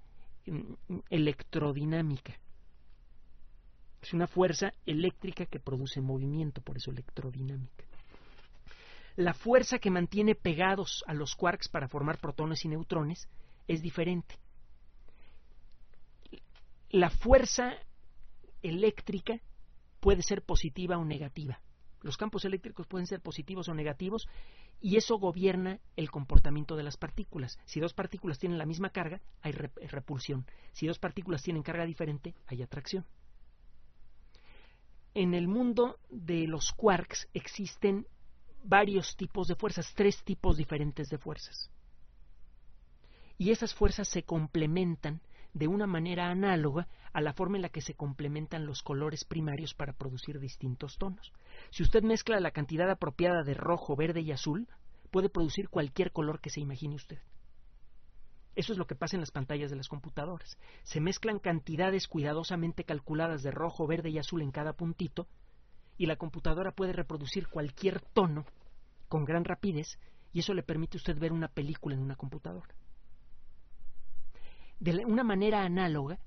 mm, 0.46 0.98
electrodinámica. 1.10 2.38
Es 4.00 4.12
una 4.12 4.28
fuerza 4.28 4.72
eléctrica 4.86 5.46
que 5.46 5.58
produce 5.58 6.00
movimiento, 6.00 6.60
por 6.60 6.76
eso 6.76 6.92
electrodinámica 6.92 7.84
la 9.16 9.34
fuerza 9.34 9.78
que 9.78 9.90
mantiene 9.90 10.34
pegados 10.34 11.04
a 11.06 11.14
los 11.14 11.34
quarks 11.34 11.68
para 11.68 11.88
formar 11.88 12.18
protones 12.18 12.64
y 12.64 12.68
neutrones 12.68 13.28
es 13.68 13.80
diferente. 13.80 14.38
La 16.90 17.10
fuerza 17.10 17.74
eléctrica 18.62 19.40
puede 20.00 20.22
ser 20.22 20.42
positiva 20.42 20.98
o 20.98 21.04
negativa. 21.04 21.60
Los 22.02 22.18
campos 22.18 22.44
eléctricos 22.44 22.86
pueden 22.86 23.06
ser 23.06 23.20
positivos 23.20 23.68
o 23.68 23.74
negativos 23.74 24.28
y 24.80 24.96
eso 24.96 25.16
gobierna 25.16 25.80
el 25.96 26.10
comportamiento 26.10 26.76
de 26.76 26.82
las 26.82 26.98
partículas. 26.98 27.58
Si 27.64 27.80
dos 27.80 27.94
partículas 27.94 28.38
tienen 28.38 28.58
la 28.58 28.66
misma 28.66 28.90
carga, 28.90 29.22
hay 29.40 29.52
repulsión. 29.52 30.44
Si 30.72 30.86
dos 30.86 30.98
partículas 30.98 31.42
tienen 31.42 31.62
carga 31.62 31.86
diferente, 31.86 32.34
hay 32.46 32.62
atracción. 32.62 33.06
En 35.14 35.32
el 35.32 35.48
mundo 35.48 35.98
de 36.10 36.46
los 36.46 36.72
quarks 36.72 37.28
existen 37.32 38.06
varios 38.64 39.14
tipos 39.16 39.46
de 39.46 39.54
fuerzas, 39.54 39.92
tres 39.94 40.22
tipos 40.24 40.56
diferentes 40.56 41.08
de 41.08 41.18
fuerzas. 41.18 41.70
Y 43.36 43.50
esas 43.50 43.74
fuerzas 43.74 44.08
se 44.08 44.22
complementan 44.22 45.20
de 45.52 45.68
una 45.68 45.86
manera 45.86 46.30
análoga 46.30 46.88
a 47.12 47.20
la 47.20 47.32
forma 47.32 47.56
en 47.56 47.62
la 47.62 47.68
que 47.68 47.80
se 47.80 47.94
complementan 47.94 48.66
los 48.66 48.82
colores 48.82 49.24
primarios 49.24 49.74
para 49.74 49.92
producir 49.92 50.40
distintos 50.40 50.96
tonos. 50.98 51.32
Si 51.70 51.82
usted 51.82 52.02
mezcla 52.02 52.40
la 52.40 52.50
cantidad 52.50 52.90
apropiada 52.90 53.44
de 53.44 53.54
rojo, 53.54 53.94
verde 53.94 54.20
y 54.20 54.32
azul, 54.32 54.66
puede 55.10 55.28
producir 55.28 55.68
cualquier 55.68 56.10
color 56.10 56.40
que 56.40 56.50
se 56.50 56.60
imagine 56.60 56.96
usted. 56.96 57.18
Eso 58.56 58.72
es 58.72 58.78
lo 58.78 58.86
que 58.86 58.94
pasa 58.94 59.16
en 59.16 59.20
las 59.20 59.30
pantallas 59.30 59.70
de 59.70 59.76
las 59.76 59.88
computadoras. 59.88 60.58
Se 60.82 61.00
mezclan 61.00 61.38
cantidades 61.38 62.08
cuidadosamente 62.08 62.84
calculadas 62.84 63.42
de 63.42 63.50
rojo, 63.50 63.86
verde 63.86 64.10
y 64.10 64.18
azul 64.18 64.42
en 64.42 64.52
cada 64.52 64.72
puntito, 64.72 65.28
y 65.96 66.06
la 66.06 66.16
computadora 66.16 66.72
puede 66.72 66.92
reproducir 66.92 67.48
cualquier 67.48 68.00
tono 68.00 68.44
con 69.08 69.24
gran 69.24 69.44
rapidez, 69.44 69.98
y 70.32 70.40
eso 70.40 70.54
le 70.54 70.62
permite 70.62 70.96
a 70.96 70.98
usted 70.98 71.18
ver 71.18 71.32
una 71.32 71.48
película 71.48 71.94
en 71.94 72.02
una 72.02 72.16
computadora. 72.16 72.74
De 74.80 75.04
una 75.06 75.22
manera 75.22 75.62
análoga, 75.62 76.18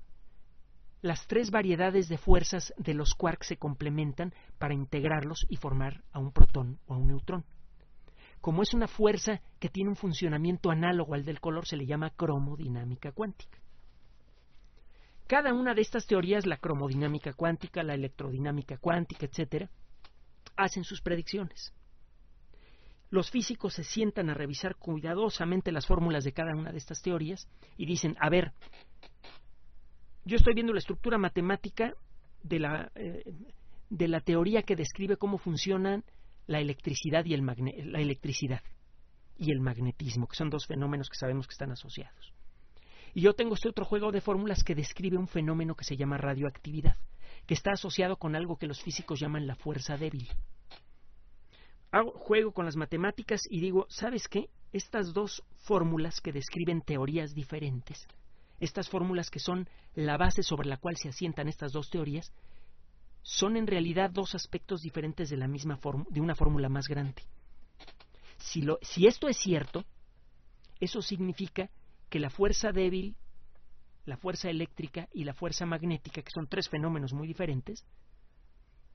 las 1.00 1.26
tres 1.26 1.50
variedades 1.50 2.08
de 2.08 2.18
fuerzas 2.18 2.74
de 2.76 2.94
los 2.94 3.14
quarks 3.14 3.48
se 3.48 3.56
complementan 3.56 4.32
para 4.58 4.74
integrarlos 4.74 5.46
y 5.48 5.56
formar 5.56 6.02
a 6.12 6.18
un 6.18 6.32
protón 6.32 6.80
o 6.86 6.94
a 6.94 6.96
un 6.96 7.08
neutrón. 7.08 7.44
Como 8.40 8.62
es 8.62 8.74
una 8.74 8.88
fuerza 8.88 9.40
que 9.60 9.68
tiene 9.68 9.90
un 9.90 9.96
funcionamiento 9.96 10.70
análogo 10.70 11.14
al 11.14 11.24
del 11.24 11.40
color, 11.40 11.66
se 11.66 11.76
le 11.76 11.86
llama 11.86 12.10
cromodinámica 12.10 13.12
cuántica. 13.12 13.58
Cada 15.28 15.52
una 15.52 15.74
de 15.74 15.82
estas 15.82 16.06
teorías, 16.06 16.46
la 16.46 16.56
cromodinámica 16.56 17.34
cuántica, 17.34 17.82
la 17.82 17.92
electrodinámica 17.92 18.78
cuántica, 18.78 19.26
etc., 19.26 19.68
hacen 20.56 20.84
sus 20.84 21.02
predicciones. 21.02 21.74
Los 23.10 23.30
físicos 23.30 23.74
se 23.74 23.84
sientan 23.84 24.30
a 24.30 24.34
revisar 24.34 24.76
cuidadosamente 24.76 25.70
las 25.70 25.86
fórmulas 25.86 26.24
de 26.24 26.32
cada 26.32 26.56
una 26.56 26.72
de 26.72 26.78
estas 26.78 27.02
teorías 27.02 27.46
y 27.76 27.84
dicen, 27.84 28.16
a 28.20 28.30
ver, 28.30 28.52
yo 30.24 30.36
estoy 30.36 30.54
viendo 30.54 30.72
la 30.72 30.78
estructura 30.78 31.18
matemática 31.18 31.92
de 32.42 32.58
la, 32.58 32.90
eh, 32.94 33.22
de 33.90 34.08
la 34.08 34.20
teoría 34.20 34.62
que 34.62 34.76
describe 34.76 35.18
cómo 35.18 35.36
funcionan 35.36 36.04
la 36.46 36.58
electricidad 36.58 37.26
y 37.26 37.34
el 37.34 37.44
la 37.44 38.00
electricidad 38.00 38.62
y 39.36 39.52
el 39.52 39.60
magnetismo, 39.60 40.26
que 40.26 40.36
son 40.36 40.48
dos 40.48 40.66
fenómenos 40.66 41.10
que 41.10 41.18
sabemos 41.18 41.46
que 41.46 41.52
están 41.52 41.70
asociados. 41.70 42.32
Y 43.14 43.22
yo 43.22 43.34
tengo 43.34 43.54
este 43.54 43.68
otro 43.68 43.84
juego 43.84 44.12
de 44.12 44.20
fórmulas 44.20 44.64
que 44.64 44.74
describe 44.74 45.16
un 45.16 45.28
fenómeno 45.28 45.74
que 45.74 45.84
se 45.84 45.96
llama 45.96 46.18
radioactividad, 46.18 46.96
que 47.46 47.54
está 47.54 47.72
asociado 47.72 48.16
con 48.16 48.36
algo 48.36 48.56
que 48.56 48.66
los 48.66 48.82
físicos 48.82 49.20
llaman 49.20 49.46
la 49.46 49.56
fuerza 49.56 49.96
débil 49.96 50.28
hago, 51.90 52.12
juego 52.12 52.52
con 52.52 52.64
las 52.64 52.76
matemáticas 52.76 53.42
y 53.48 53.60
digo, 53.60 53.86
¿sabes 53.88 54.28
qué? 54.28 54.50
Estas 54.72 55.12
dos 55.12 55.42
fórmulas 55.64 56.20
que 56.20 56.32
describen 56.32 56.82
teorías 56.82 57.34
diferentes, 57.34 58.06
estas 58.60 58.88
fórmulas 58.88 59.30
que 59.30 59.38
son 59.38 59.68
la 59.94 60.16
base 60.16 60.42
sobre 60.42 60.68
la 60.68 60.76
cual 60.76 60.96
se 60.96 61.08
asientan 61.08 61.48
estas 61.48 61.72
dos 61.72 61.90
teorías, 61.90 62.32
son 63.22 63.56
en 63.56 63.66
realidad 63.66 64.10
dos 64.10 64.34
aspectos 64.34 64.82
diferentes 64.82 65.30
de 65.30 65.36
la 65.36 65.48
misma 65.48 65.78
de 66.10 66.20
una 66.20 66.34
fórmula 66.34 66.68
más 66.68 66.86
grande. 66.86 67.22
Si, 68.38 68.64
si 68.82 69.06
esto 69.06 69.28
es 69.28 69.36
cierto, 69.36 69.84
eso 70.80 71.02
significa 71.02 71.70
que 72.08 72.18
la 72.18 72.30
fuerza 72.30 72.72
débil, 72.72 73.16
la 74.04 74.16
fuerza 74.16 74.48
eléctrica 74.48 75.08
y 75.12 75.24
la 75.24 75.34
fuerza 75.34 75.66
magnética, 75.66 76.22
que 76.22 76.30
son 76.34 76.46
tres 76.48 76.68
fenómenos 76.68 77.12
muy 77.12 77.28
diferentes, 77.28 77.84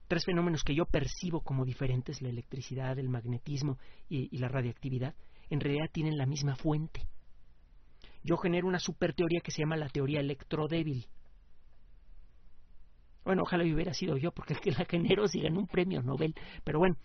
tres 0.07 0.25
fenómenos 0.25 0.63
que 0.63 0.75
yo 0.75 0.85
percibo 0.85 1.41
como 1.41 1.65
diferentes, 1.65 2.21
la 2.21 2.29
electricidad, 2.29 2.97
el 2.99 3.09
magnetismo 3.09 3.77
y, 4.09 4.37
la 4.37 4.47
radiactividad, 4.47 5.15
en 5.49 5.59
realidad 5.59 5.89
tienen 5.91 6.17
la 6.17 6.25
misma 6.25 6.55
fuente. 6.55 7.07
Yo 8.23 8.37
genero 8.37 8.67
una 8.67 8.79
superteoría 8.79 9.41
que 9.41 9.51
se 9.51 9.61
llama 9.61 9.75
la 9.75 9.89
teoría 9.89 10.19
electrodébil. 10.19 11.05
Bueno, 13.25 13.43
ojalá 13.43 13.63
hubiera 13.63 13.93
sido 13.93 14.17
yo, 14.17 14.31
porque 14.31 14.53
el 14.53 14.59
que 14.59 14.71
la 14.71 14.85
genero 14.85 15.27
si 15.27 15.41
ganó 15.41 15.59
un 15.59 15.67
premio 15.67 16.01
Nobel. 16.01 16.33
Pero 16.63 16.79
bueno, 16.79 16.95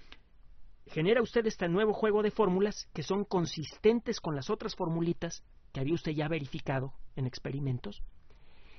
genera 0.87 1.23
usted 1.23 1.47
este 1.47 1.69
nuevo 1.69 1.93
juego 1.93 2.23
de 2.23 2.31
fórmulas 2.31 2.89
que 2.95 3.03
son 3.03 3.25
consistentes 3.25 4.21
con 4.21 4.35
las 4.35 4.51
otras 4.51 4.75
formulitas 4.75 5.45
había 5.79 5.95
usted 5.95 6.13
ya 6.13 6.29
verificado 6.29 6.93
en 7.17 7.27
experimentos. 7.27 8.03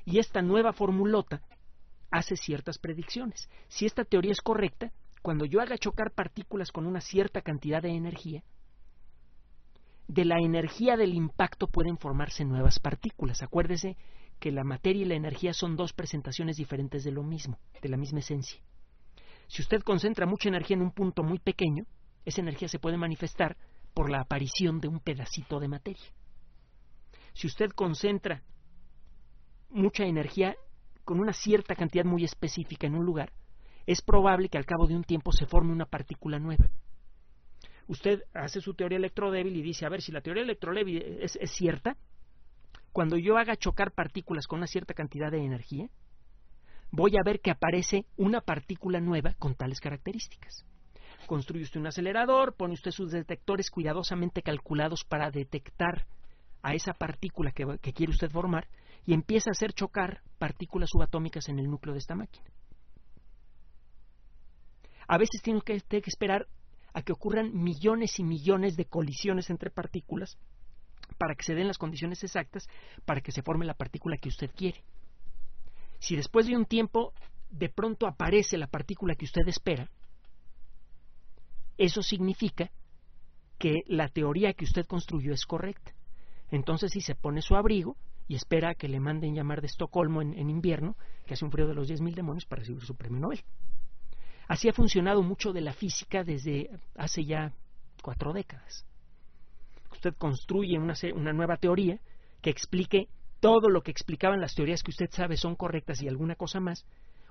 Y 0.06 0.20
esta 0.20 0.42
nueva 0.42 0.74
formulota 0.74 1.42
hace 2.12 2.36
ciertas 2.36 2.78
predicciones. 2.78 3.50
Si 3.68 3.86
esta 3.86 4.06
teoría 4.06 4.32
es 4.32 4.42
correcta, 4.42 4.92
cuando 5.22 5.46
yo 5.46 5.62
haga 5.62 5.78
chocar 5.78 6.12
partículas 6.12 6.72
con 6.72 6.86
una 6.86 7.02
cierta 7.02 7.42
cantidad 7.42 7.82
de 7.82 7.90
energía, 7.90 8.44
de 10.08 10.26
la 10.26 10.38
energía 10.40 10.98
del 10.98 11.14
impacto 11.14 11.68
pueden 11.68 11.98
formarse 11.98 12.44
nuevas 12.44 12.80
partículas. 12.80 13.44
Acuérdese 13.44 13.96
que 14.40 14.52
la 14.52 14.64
materia 14.64 15.04
y 15.04 15.06
la 15.06 15.16
energía 15.16 15.54
son 15.54 15.76
dos 15.76 15.94
presentaciones 15.94 16.58
diferentes 16.58 17.04
de 17.04 17.12
lo 17.12 17.22
mismo, 17.24 17.60
de 17.82 17.90
la 17.90 17.98
misma 17.98 18.20
esencia. 18.20 18.60
Si 19.48 19.62
usted 19.62 19.82
concentra 19.82 20.26
mucha 20.26 20.50
energía 20.50 20.78
en 20.78 20.84
un 20.84 20.92
punto 20.92 21.24
muy 21.24 21.38
pequeño, 21.38 21.84
esa 22.26 22.42
energía 22.42 22.68
se 22.68 22.80
puede 22.80 22.98
manifestar 22.98 23.58
por 23.94 24.10
la 24.10 24.22
aparición 24.22 24.80
de 24.80 24.88
un 24.88 25.00
pedacito 25.00 25.60
de 25.60 25.68
materia. 25.68 26.12
Si 27.40 27.48
usted 27.48 27.70
concentra 27.70 28.44
mucha 29.70 30.04
energía 30.04 30.58
con 31.06 31.22
una 31.22 31.32
cierta 31.32 31.74
cantidad 31.74 32.04
muy 32.04 32.26
específica 32.26 32.86
en 32.86 32.96
un 32.96 33.06
lugar, 33.06 33.32
es 33.86 34.02
probable 34.02 34.50
que 34.50 34.58
al 34.58 34.66
cabo 34.66 34.88
de 34.88 34.96
un 34.98 35.06
tiempo 35.06 35.32
se 35.32 35.46
forme 35.46 35.72
una 35.72 35.86
partícula 35.86 36.38
nueva. 36.38 36.70
Usted 37.88 38.24
hace 38.34 38.60
su 38.60 38.74
teoría 38.74 38.98
electrodébil 38.98 39.56
y 39.56 39.62
dice, 39.62 39.86
a 39.86 39.90
ver, 39.90 40.02
si 40.02 40.12
la 40.12 40.20
teoría 40.20 40.44
electrodébil 40.44 41.02
es, 41.22 41.38
es 41.38 41.52
cierta, 41.52 41.96
cuando 42.92 43.16
yo 43.16 43.38
haga 43.38 43.56
chocar 43.56 43.94
partículas 43.94 44.46
con 44.46 44.58
una 44.60 44.68
cierta 44.68 44.94
cantidad 44.94 45.32
de 45.32 45.42
energía, 45.42 45.88
voy 46.92 47.14
a 47.16 47.24
ver 47.24 47.40
que 47.40 47.52
aparece 47.52 48.06
una 48.18 48.42
partícula 48.42 49.00
nueva 49.00 49.34
con 49.36 49.56
tales 49.56 49.80
características. 49.80 50.66
Construye 51.26 51.64
usted 51.64 51.80
un 51.80 51.88
acelerador, 51.88 52.54
pone 52.58 52.74
usted 52.74 52.92
sus 52.92 53.12
detectores 53.12 53.72
cuidadosamente 53.72 54.42
calculados 54.42 55.06
para 55.06 55.32
detectar 55.32 56.06
a 56.62 56.74
esa 56.74 56.94
partícula 56.94 57.52
que, 57.52 57.94
quiere 57.94 58.12
usted 58.12 58.30
formar 58.30 58.68
y 59.06 59.14
empieza 59.14 59.50
a 59.50 59.52
hacer 59.52 59.74
chocar 59.74 60.22
partículas 60.38 60.90
subatómicas 60.90 61.48
en 61.50 61.60
el 61.60 61.70
núcleo 61.70 61.94
de 61.94 62.00
esta 62.00 62.16
máquina. 62.16 62.46
A 65.08 65.18
veces 65.18 65.42
tiene 65.42 65.62
que, 65.62 65.80
que 65.80 66.04
esperar 66.06 66.48
a 66.94 67.02
que 67.02 67.14
ocurran 67.14 67.54
millones 67.54 68.20
y 68.20 68.24
millones 68.24 68.76
de 68.76 68.86
colisiones 68.86 69.50
entre 69.50 69.70
partículas 69.70 70.38
para 71.18 71.36
que 71.36 71.44
se 71.44 71.56
den 71.56 71.68
las 71.68 71.78
condiciones 71.78 72.24
exactas 72.24 72.68
para 73.06 73.22
que 73.22 73.32
se 73.32 73.42
forme 73.42 73.66
la 73.66 73.74
partícula 73.74 74.18
que 74.18 74.30
usted 74.30 74.52
quiere. 74.56 74.84
Si 76.00 76.16
después 76.16 76.48
de 76.48 76.56
un 76.56 76.66
tiempo 76.66 77.14
de 77.50 77.70
pronto 77.70 78.08
aparece 78.08 78.58
la 78.58 78.68
partícula 78.68 79.16
que 79.16 79.26
usted 79.26 79.48
espera, 79.48 79.90
eso 81.78 82.02
significa 82.02 82.72
que 83.58 83.84
la 83.88 84.08
teoría 84.10 84.54
que 84.54 84.66
usted 84.66 84.86
construyó 84.86 85.34
es 85.34 85.46
correcta. 85.46 85.94
Entonces, 86.52 86.92
si 86.92 87.02
se 87.02 87.16
pone 87.16 87.42
su 87.42 87.56
abrigo 87.56 87.96
y 88.28 88.36
espera 88.36 88.70
a 88.72 88.76
que 88.76 88.88
le 88.88 89.00
manden 89.00 89.36
llamar 89.36 89.62
de 89.62 89.68
Estocolmo 89.68 90.22
en, 90.22 90.50
invierno, 90.50 90.96
que 91.26 91.34
hace 91.34 91.46
un 91.46 91.52
frío 91.52 91.68
de 91.68 91.76
los 91.76 91.90
10.000 91.90 92.16
demonios, 92.16 92.46
para 92.46 92.62
recibir 92.62 92.84
su 92.84 92.96
premio 92.96 93.20
Nobel. 93.20 93.44
Así 94.48 94.68
ha 94.68 94.74
funcionado 94.74 95.22
mucho 95.22 95.54
de 95.54 95.62
la 95.62 95.74
física 95.74 96.24
desde 96.24 96.70
hace 96.96 97.26
ya 97.26 97.54
cuatro 98.02 98.34
décadas. 98.34 98.86
Usted 99.92 100.16
construye 100.16 100.78
una, 100.78 100.94
una 101.14 101.34
nueva 101.34 101.58
teoría 101.58 102.00
que 102.42 102.50
explique 102.50 103.10
todo 103.40 103.70
lo 103.70 103.82
que 103.82 103.92
explicaban 103.92 104.42
las 104.42 104.56
teorías 104.56 104.82
que 104.82 104.92
usted 104.92 105.10
sabe 105.12 105.38
son 105.38 105.56
correctas 105.56 106.02
y 106.02 106.08
alguna 106.08 106.36
cosa 106.36 106.60
más. 106.60 106.86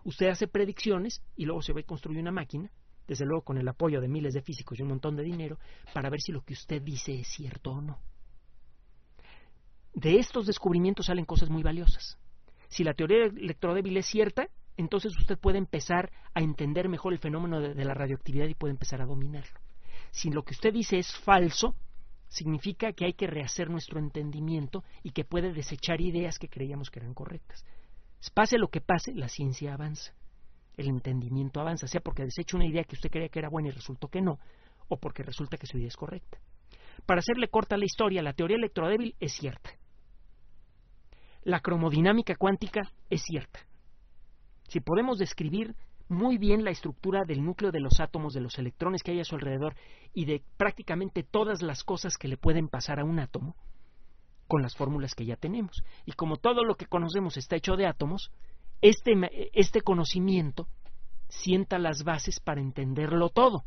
Usted 0.05 0.29
hace 0.29 0.47
predicciones 0.47 1.23
y 1.37 1.45
luego 1.45 1.63
se 1.63 1.73
va 1.73 1.81
a 1.81 1.85
construir 1.85 2.21
una 2.21 2.33
máquina, 2.33 2.71
desde 3.07 3.25
luego 3.25 3.43
con 3.43 3.59
el 3.59 3.69
apoyo 3.69 4.01
de 4.01 4.09
miles 4.09 4.35
de 4.35 4.43
físicos 4.43 4.79
y 4.79 4.83
un 4.83 4.89
montón 4.89 5.17
de 5.17 5.25
dinero, 5.25 5.59
para 5.93 6.11
ver 6.11 6.21
si 6.21 6.31
lo 6.31 6.43
que 6.43 6.55
usted 6.55 6.83
dice 6.83 7.21
es 7.21 7.29
cierto 7.29 7.73
o 7.73 7.81
no 7.81 7.99
de 9.95 10.19
estos 10.19 10.47
descubrimientos 10.47 11.07
salen 11.07 11.25
cosas 11.25 11.51
muy 11.51 11.63
valiosas. 11.63 12.19
Si 12.69 12.85
la 12.85 12.95
teoría 12.95 13.25
electrodébil 13.25 13.97
es 13.97 14.07
cierta, 14.07 14.49
entonces 14.77 15.17
usted 15.19 15.39
puede 15.39 15.59
empezar 15.59 16.11
a 16.35 16.41
entender 16.41 16.89
mejor 16.89 17.13
el 17.13 17.19
fenómeno 17.19 17.61
de, 17.61 17.85
la 17.85 17.95
radioactividad 17.95 18.47
y 18.47 18.55
puede 18.55 18.73
empezar 18.73 19.03
a 19.03 19.07
dominarlo. 19.07 19.59
Si 20.11 20.31
lo 20.31 20.45
que 20.45 20.53
usted 20.53 20.73
dice 20.73 20.99
es 20.99 21.15
falso, 21.17 21.75
significa 22.29 22.93
que 22.93 23.07
hay 23.07 23.15
que 23.15 23.27
rehacer 23.27 23.71
nuestro 23.71 23.99
entendimiento 23.99 24.85
y 25.03 25.11
que 25.11 25.25
puede 25.25 25.53
desechar 25.53 26.01
ideas 26.01 26.39
que 26.39 26.49
creíamos 26.49 26.91
que 26.91 27.01
eran 27.01 27.15
correctas. 27.15 27.65
Pase 28.35 28.59
lo 28.59 28.69
que 28.69 28.81
pase, 28.81 29.15
la 29.15 29.29
ciencia 29.29 29.75
avanza. 29.75 30.15
el 30.77 30.87
entendimiento 30.87 31.61
avanza, 31.61 31.89
sea 31.89 32.01
porque 32.01 32.25
desecha 32.25 32.57
una 32.57 32.67
idea 32.67 32.85
que 32.85 32.95
usted 32.95 33.11
creía 33.11 33.29
que 33.31 33.41
era 33.41 33.49
buena 33.49 33.69
y 33.69 33.73
resultó 33.73 34.07
que 34.07 34.21
no, 34.21 34.39
o 34.87 34.97
porque 34.97 35.25
resulta 35.25 35.57
que 35.57 35.67
su 35.67 35.77
idea 35.77 35.89
es 35.89 35.97
correcta. 35.97 36.39
Para 37.07 37.21
hacerle 37.21 37.49
corta 37.49 37.77
la 37.77 37.85
historia, 37.85 38.23
la 38.23 38.33
teoría 38.33 38.57
electrodébil 38.57 39.15
es 39.21 39.33
cierta. 39.33 39.71
La 41.43 41.61
cromodinámica 41.61 42.35
cuántica 42.37 42.93
es 43.11 43.23
cierta. 43.23 43.61
Si 44.69 44.81
podemos 44.81 45.19
describir 45.19 45.75
muy 46.09 46.39
bien 46.39 46.65
la 46.65 46.71
estructura 46.71 47.25
del 47.27 47.45
núcleo 47.45 47.71
de 47.71 47.81
los 47.81 48.01
átomos, 48.01 48.33
de 48.33 48.41
los 48.41 48.59
electrones 48.59 49.03
que 49.03 49.13
hay 49.13 49.21
a 49.21 49.25
su 49.25 49.35
alrededor 49.35 49.75
y 50.15 50.25
de 50.25 50.43
prácticamente 50.57 51.23
todas 51.23 51.63
las 51.63 51.85
cosas 51.85 52.17
que 52.17 52.29
le 52.29 52.37
pueden 52.37 52.69
pasar 52.69 53.01
a 53.01 53.05
un 53.05 53.19
átomo 53.19 53.57
con 54.47 54.63
las 54.63 54.75
fórmulas 54.75 55.15
que 55.15 55.27
ya 55.27 55.37
tenemos. 55.37 55.83
Y 56.07 56.13
como 56.13 56.39
todo 56.39 56.65
lo 56.65 56.77
que 56.77 56.87
conocemos 56.87 57.37
está 57.37 57.57
hecho 57.57 57.77
de 57.77 57.87
átomos, 57.87 58.33
este, 58.81 59.13
este 59.53 59.83
conocimiento 59.83 60.69
sienta 61.29 61.79
las 61.79 62.03
bases 62.05 62.41
para 62.41 62.61
entenderlo 62.61 63.29
todo. 63.29 63.65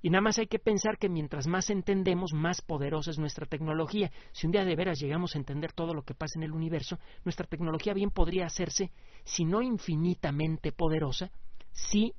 Y 0.00 0.10
nada 0.10 0.22
más 0.22 0.38
hay 0.38 0.46
que 0.46 0.60
pensar 0.60 0.96
que 0.98 1.08
mientras 1.08 1.46
más 1.46 1.70
entendemos, 1.70 2.32
más 2.32 2.62
poderosa 2.62 3.10
es 3.10 3.18
nuestra 3.18 3.46
tecnología. 3.46 4.12
Si 4.32 4.46
un 4.46 4.52
día 4.52 4.64
de 4.64 4.76
veras 4.76 5.00
llegamos 5.00 5.34
a 5.34 5.38
entender 5.38 5.72
todo 5.72 5.92
lo 5.92 6.02
que 6.02 6.14
pasa 6.14 6.38
en 6.38 6.44
el 6.44 6.52
universo, 6.52 6.98
nuestra 7.24 7.46
tecnología 7.46 7.94
bien 7.94 8.10
podría 8.10 8.46
hacerse, 8.46 8.92
si 9.24 9.44
no 9.44 9.60
infinitamente 9.60 10.70
poderosa, 10.70 11.30
sí 11.72 12.14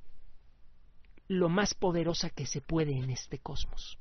lo 1.28 1.48
más 1.48 1.74
poderosa 1.74 2.28
que 2.30 2.44
se 2.44 2.60
puede 2.60 2.92
en 2.92 3.10
este 3.10 3.38
cosmos. 3.38 3.98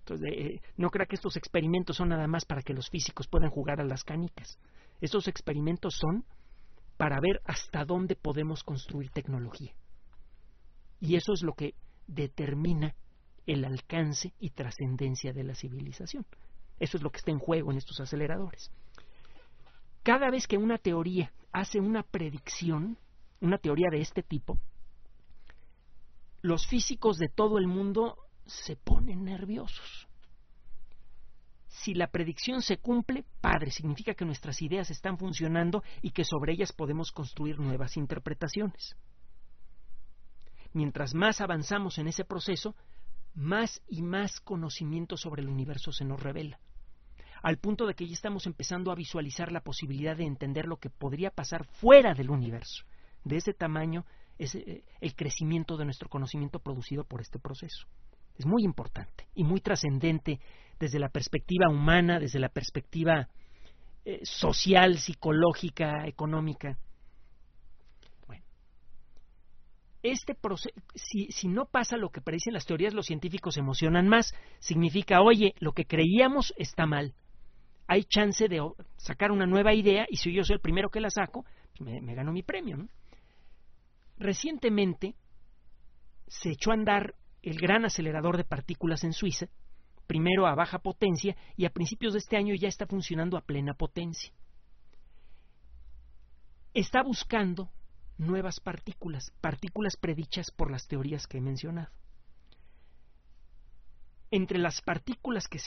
Entonces, 0.00 0.32
eh, 0.32 0.60
no 0.76 0.90
crea 0.90 1.06
que 1.06 1.14
estos 1.14 1.36
experimentos 1.36 1.96
son 1.96 2.08
nada 2.08 2.26
más 2.26 2.44
para 2.44 2.62
que 2.62 2.74
los 2.74 2.88
físicos 2.88 3.28
puedan 3.28 3.50
jugar 3.50 3.80
a 3.80 3.84
las 3.84 4.02
canicas. 4.02 4.58
Estos 5.00 5.28
experimentos 5.28 5.94
son 5.94 6.24
para 6.96 7.20
ver 7.20 7.40
hasta 7.44 7.84
dónde 7.84 8.16
podemos 8.16 8.64
construir 8.64 9.10
tecnología. 9.10 9.72
Y 11.00 11.16
eso 11.16 11.32
es 11.32 11.42
lo 11.42 11.52
que 11.52 11.74
determina 12.10 12.94
el 13.46 13.64
alcance 13.64 14.34
y 14.38 14.50
trascendencia 14.50 15.32
de 15.32 15.44
la 15.44 15.54
civilización. 15.54 16.26
Eso 16.78 16.96
es 16.96 17.02
lo 17.02 17.10
que 17.10 17.18
está 17.18 17.30
en 17.30 17.38
juego 17.38 17.70
en 17.70 17.78
estos 17.78 18.00
aceleradores. 18.00 18.70
Cada 20.02 20.30
vez 20.30 20.46
que 20.46 20.58
una 20.58 20.78
teoría 20.78 21.32
hace 21.52 21.78
una 21.78 22.02
predicción, 22.02 22.98
una 23.40 23.58
teoría 23.58 23.88
de 23.90 24.00
este 24.00 24.22
tipo, 24.22 24.58
los 26.42 26.66
físicos 26.66 27.18
de 27.18 27.28
todo 27.28 27.58
el 27.58 27.66
mundo 27.66 28.16
se 28.46 28.76
ponen 28.76 29.24
nerviosos. 29.24 30.08
Si 31.68 31.94
la 31.94 32.08
predicción 32.08 32.62
se 32.62 32.78
cumple, 32.78 33.24
padre, 33.40 33.70
significa 33.70 34.14
que 34.14 34.24
nuestras 34.24 34.60
ideas 34.62 34.90
están 34.90 35.18
funcionando 35.18 35.84
y 36.02 36.10
que 36.10 36.24
sobre 36.24 36.54
ellas 36.54 36.72
podemos 36.72 37.12
construir 37.12 37.60
nuevas 37.60 37.96
interpretaciones 37.96 38.96
mientras 40.72 41.14
más 41.14 41.40
avanzamos 41.40 41.98
en 41.98 42.08
ese 42.08 42.24
proceso, 42.24 42.74
más 43.34 43.82
y 43.88 44.02
más 44.02 44.40
conocimiento 44.40 45.16
sobre 45.16 45.42
el 45.42 45.48
universo 45.48 45.92
se 45.92 46.04
nos 46.04 46.22
revela, 46.22 46.58
al 47.42 47.58
punto 47.58 47.86
de 47.86 47.94
que 47.94 48.06
ya 48.06 48.12
estamos 48.12 48.46
empezando 48.46 48.90
a 48.90 48.96
visualizar 48.96 49.52
la 49.52 49.60
posibilidad 49.60 50.16
de 50.16 50.24
entender 50.24 50.66
lo 50.66 50.76
que 50.76 50.90
podría 50.90 51.30
pasar 51.30 51.64
fuera 51.64 52.14
del 52.14 52.30
universo. 52.30 52.84
De 53.24 53.36
ese 53.36 53.52
tamaño 53.52 54.04
es 54.38 54.54
eh, 54.54 54.84
el 55.00 55.14
crecimiento 55.14 55.76
de 55.76 55.84
nuestro 55.84 56.08
conocimiento 56.08 56.58
producido 56.58 57.04
por 57.04 57.20
este 57.20 57.38
proceso. 57.38 57.86
Es 58.36 58.46
muy 58.46 58.64
importante 58.64 59.28
y 59.34 59.44
muy 59.44 59.60
trascendente 59.60 60.40
desde 60.78 60.98
la 60.98 61.10
perspectiva 61.10 61.68
humana, 61.68 62.18
desde 62.18 62.38
la 62.38 62.48
perspectiva 62.48 63.28
eh, 64.04 64.20
social, 64.22 64.98
psicológica, 64.98 66.06
económica. 66.06 66.78
Este 70.02 70.36
si, 70.94 71.26
si 71.30 71.48
no 71.48 71.66
pasa 71.66 71.96
lo 71.96 72.10
que 72.10 72.20
predicen 72.20 72.54
las 72.54 72.64
teorías, 72.64 72.94
los 72.94 73.06
científicos 73.06 73.54
se 73.54 73.60
emocionan 73.60 74.08
más. 74.08 74.34
Significa, 74.58 75.20
oye, 75.20 75.54
lo 75.58 75.72
que 75.72 75.84
creíamos 75.84 76.54
está 76.56 76.86
mal. 76.86 77.14
Hay 77.86 78.04
chance 78.04 78.48
de 78.48 78.60
sacar 78.96 79.30
una 79.30 79.46
nueva 79.46 79.74
idea 79.74 80.06
y 80.08 80.16
si 80.16 80.32
yo 80.32 80.44
soy 80.44 80.54
el 80.54 80.60
primero 80.60 80.90
que 80.90 81.00
la 81.00 81.10
saco, 81.10 81.44
pues 81.76 81.80
me, 81.80 82.00
me 82.00 82.14
gano 82.14 82.32
mi 82.32 82.42
premio. 82.42 82.88
Recientemente 84.16 85.16
se 86.28 86.50
echó 86.50 86.70
a 86.70 86.74
andar 86.74 87.14
el 87.42 87.58
gran 87.58 87.84
acelerador 87.84 88.36
de 88.36 88.44
partículas 88.44 89.04
en 89.04 89.12
Suiza, 89.12 89.46
primero 90.06 90.46
a 90.46 90.54
baja 90.54 90.78
potencia 90.78 91.36
y 91.56 91.64
a 91.64 91.70
principios 91.70 92.12
de 92.12 92.20
este 92.20 92.36
año 92.36 92.54
ya 92.54 92.68
está 92.68 92.86
funcionando 92.86 93.36
a 93.36 93.42
plena 93.42 93.74
potencia. 93.74 94.32
Está 96.72 97.02
buscando 97.02 97.70
nuevas 98.20 98.60
partículas, 98.60 99.32
partículas 99.40 99.96
predichas 99.96 100.50
por 100.50 100.70
las 100.70 100.86
teorías 100.86 101.26
que 101.26 101.38
he 101.38 101.40
mencionado. 101.40 101.90
Entre 104.30 104.58
las 104.58 104.80
partículas 104.82 105.48
que 105.48 105.58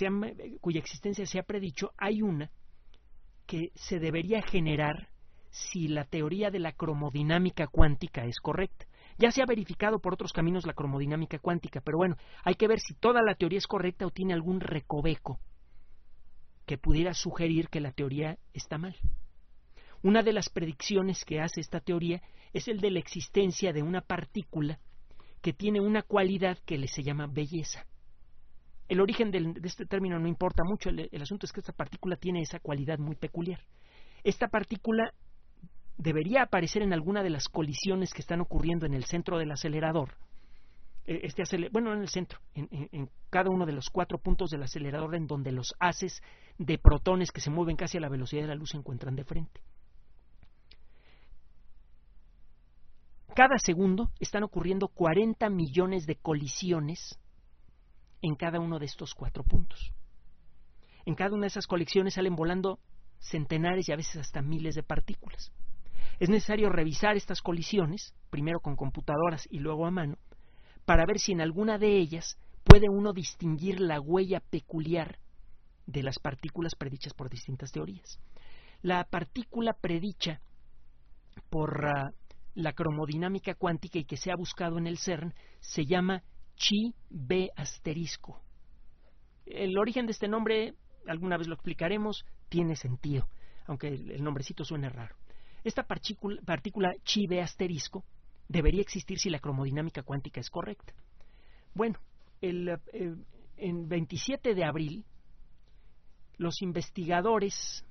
cuya 0.62 0.80
existencia 0.80 1.26
se 1.26 1.40
ha 1.40 1.44
predicho, 1.44 1.92
hay 1.98 2.22
una 2.22 2.52
que 3.46 3.72
se 3.76 4.00
debería 4.00 4.42
generar 4.42 5.10
si 5.50 5.88
la 5.88 6.06
teoría 6.06 6.50
de 6.50 6.60
la 6.60 6.72
cromodinámica 6.72 7.68
cuántica 7.68 8.26
es 8.26 8.40
correcta. 8.40 8.86
Ya 9.18 9.32
se 9.32 9.42
ha 9.42 9.46
verificado 9.46 10.00
por 10.00 10.14
otros 10.14 10.32
caminos 10.32 10.66
la 10.66 10.74
cromodinámica 10.74 11.40
cuántica, 11.40 11.82
pero 11.82 11.98
bueno, 11.98 12.18
hay 12.44 12.56
que 12.56 12.68
ver 12.68 12.80
si 12.80 12.94
toda 12.94 13.22
la 13.22 13.36
teoría 13.36 13.58
es 13.58 13.68
correcta 13.68 14.06
o 14.06 14.12
tiene 14.12 14.34
algún 14.34 14.60
recoveco 14.60 15.40
que 16.66 16.78
pudiera 16.78 17.14
sugerir 17.14 17.68
que 17.68 17.82
la 17.82 17.92
teoría 17.92 18.38
está 18.54 18.78
mal. 18.78 18.96
Una 20.04 20.22
de 20.22 20.34
las 20.34 20.50
predicciones 20.50 21.24
que 21.24 21.40
hace 21.40 21.62
esta 21.62 21.80
teoría 21.80 22.22
es 22.52 22.68
el 22.68 22.82
de 22.82 22.92
la 22.92 23.00
existencia 23.00 23.72
de 23.72 23.82
una 23.82 24.02
partícula 24.02 24.78
que 25.42 25.54
tiene 25.54 25.80
una 25.80 26.04
cualidad 26.04 26.58
que 26.66 26.78
le 26.78 26.88
se 26.88 27.04
llama 27.04 27.28
belleza. 27.28 27.86
El 28.90 29.00
origen 29.00 29.32
de 29.32 29.56
este 29.64 29.86
término 29.86 30.20
no 30.20 30.28
importa 30.28 30.64
mucho, 30.66 30.90
el, 30.90 31.22
asunto 31.22 31.46
es 31.46 31.54
que 31.54 31.62
esta 31.62 31.72
partícula 31.72 32.18
tiene 32.18 32.42
esa 32.42 32.60
cualidad 32.60 33.00
muy 33.00 33.16
peculiar. 33.16 33.62
Esta 34.26 34.50
partícula 34.50 35.14
debería 35.98 36.44
aparecer 36.44 36.82
en 36.82 36.92
alguna 36.92 37.24
de 37.24 37.30
las 37.30 37.48
colisiones 37.48 38.14
que 38.14 38.22
están 38.22 38.42
ocurriendo 38.42 38.86
en 38.86 38.94
el 38.94 39.06
centro 39.06 39.38
del 39.38 39.52
acelerador. 39.52 40.18
E, 41.06 41.22
este 41.24 41.44
bueno, 41.72 41.94
en 41.94 42.02
el 42.02 42.10
centro, 42.10 42.40
en, 42.56 42.68
en, 42.92 43.10
cada 43.30 43.50
uno 43.50 43.66
de 43.66 43.74
los 43.74 43.90
cuatro 43.90 44.18
puntos 44.18 44.50
del 44.50 44.64
acelerador 44.64 45.16
en 45.16 45.28
donde 45.28 45.54
los 45.54 45.74
haces 45.80 46.22
de 46.58 46.78
protones 46.78 47.32
que 47.32 47.42
se 47.42 47.50
mueven 47.50 47.78
casi 47.78 47.98
a 47.98 48.02
la 48.02 48.10
velocidad 48.10 48.42
de 48.42 48.48
la 48.50 48.56
luz 48.56 48.72
se 48.72 48.78
encuentran 48.78 49.16
de 49.16 49.24
frente. 49.24 49.62
Cada 53.36 53.58
segundo 53.58 54.12
están 54.20 54.44
ocurriendo 54.44 54.88
40 54.88 55.50
millones 55.50 56.06
de 56.06 56.16
colisiones 56.16 57.20
en 58.22 58.36
cada 58.36 58.60
uno 58.60 58.78
de 58.78 58.86
estos 58.86 59.16
cuatro 59.16 59.44
puntos. 59.44 59.92
En 61.06 61.16
cada 61.16 61.32
una 61.32 61.42
de 61.42 61.48
esas 61.48 61.66
colisiones 61.66 62.14
salen 62.14 62.36
volando 62.36 62.80
centenares 63.20 63.90
y 63.90 63.92
a 63.92 63.96
veces 63.96 64.18
hasta 64.18 64.42
miles 64.44 64.76
de 64.76 64.84
partículas. 64.84 65.52
Es 66.20 66.30
necesario 66.30 66.70
revisar 66.70 67.18
estas 67.18 67.42
colisiones, 67.42 68.14
primero 68.30 68.60
con 68.60 68.76
computadoras 68.76 69.48
y 69.50 69.60
luego 69.60 69.88
a 69.88 69.92
mano, 69.92 70.18
para 70.86 71.06
ver 71.06 71.18
si 71.18 71.32
en 71.32 71.42
alguna 71.42 71.80
de 71.80 71.98
ellas 71.98 72.38
puede 72.64 72.88
uno 72.88 73.14
distinguir 73.14 73.80
la 73.80 74.00
huella 74.00 74.42
peculiar 74.42 75.18
de 75.88 76.04
las 76.04 76.20
partículas 76.20 76.76
predichas 76.76 77.14
por 77.14 77.30
distintas 77.30 77.72
teorías. 77.72 78.20
La 78.84 79.04
partícula 79.06 79.74
predicha 79.74 80.40
por 81.50 81.86
uh, 81.86 82.23
la 82.56 82.74
cromodinámica 82.74 83.56
cuántica 83.56 84.00
y 84.00 84.06
que 84.06 84.18
se 84.18 84.32
ha 84.32 84.36
buscado 84.36 84.78
en 84.78 84.88
el 84.88 84.98
CERN 84.98 85.34
se 85.60 85.86
llama 85.86 86.24
chi 86.56 86.94
b 87.10 87.52
asterisco. 87.56 88.42
El 89.46 89.78
origen 89.78 90.06
de 90.06 90.12
este 90.12 90.28
nombre, 90.28 90.76
alguna 91.08 91.38
vez 91.38 91.48
lo 91.48 91.56
explicaremos, 91.56 92.26
tiene 92.50 92.76
sentido, 92.76 93.28
aunque 93.66 93.88
el 93.88 94.24
nombrecito 94.24 94.64
suene 94.64 94.90
raro. 94.90 95.16
Esta 95.64 95.84
partícula, 95.84 96.94
chi 97.04 97.26
b 97.28 97.42
asterisco 97.42 98.04
debería 98.48 98.82
existir 98.82 99.18
si 99.18 99.30
la 99.30 99.40
cromodinámica 99.40 100.04
cuántica 100.04 100.42
es 100.42 100.50
correcta. 100.50 100.94
Bueno, 101.74 102.00
el, 102.42 102.70
eh, 102.70 103.16
en 103.58 103.88
27 103.88 104.54
de 104.54 104.66
abril, 104.66 105.06
los 106.38 106.62
investigadores 106.62 107.86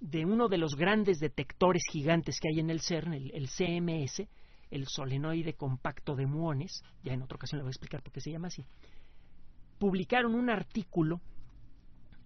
de 0.00 0.24
uno 0.24 0.48
de 0.48 0.58
los 0.58 0.76
grandes 0.76 1.18
detectores 1.18 1.82
gigantes 1.90 2.40
que 2.40 2.48
hay 2.48 2.60
en 2.60 2.70
el 2.70 2.80
CERN, 2.80 3.12
el, 3.12 3.48
CMS, 3.48 4.26
el 4.70 4.86
solenoide 4.86 5.54
compacto 5.54 6.16
de 6.16 6.26
muones, 6.26 6.82
ya 7.02 7.12
en 7.12 7.22
otra 7.22 7.36
ocasión 7.36 7.58
le 7.58 7.64
voy 7.64 7.68
a 7.68 7.72
explicar 7.72 8.02
por 8.02 8.12
qué 8.12 8.20
se 8.20 8.30
llama 8.30 8.48
así, 8.48 8.64
publicaron 9.78 10.34
un 10.34 10.48
artículo 10.48 11.20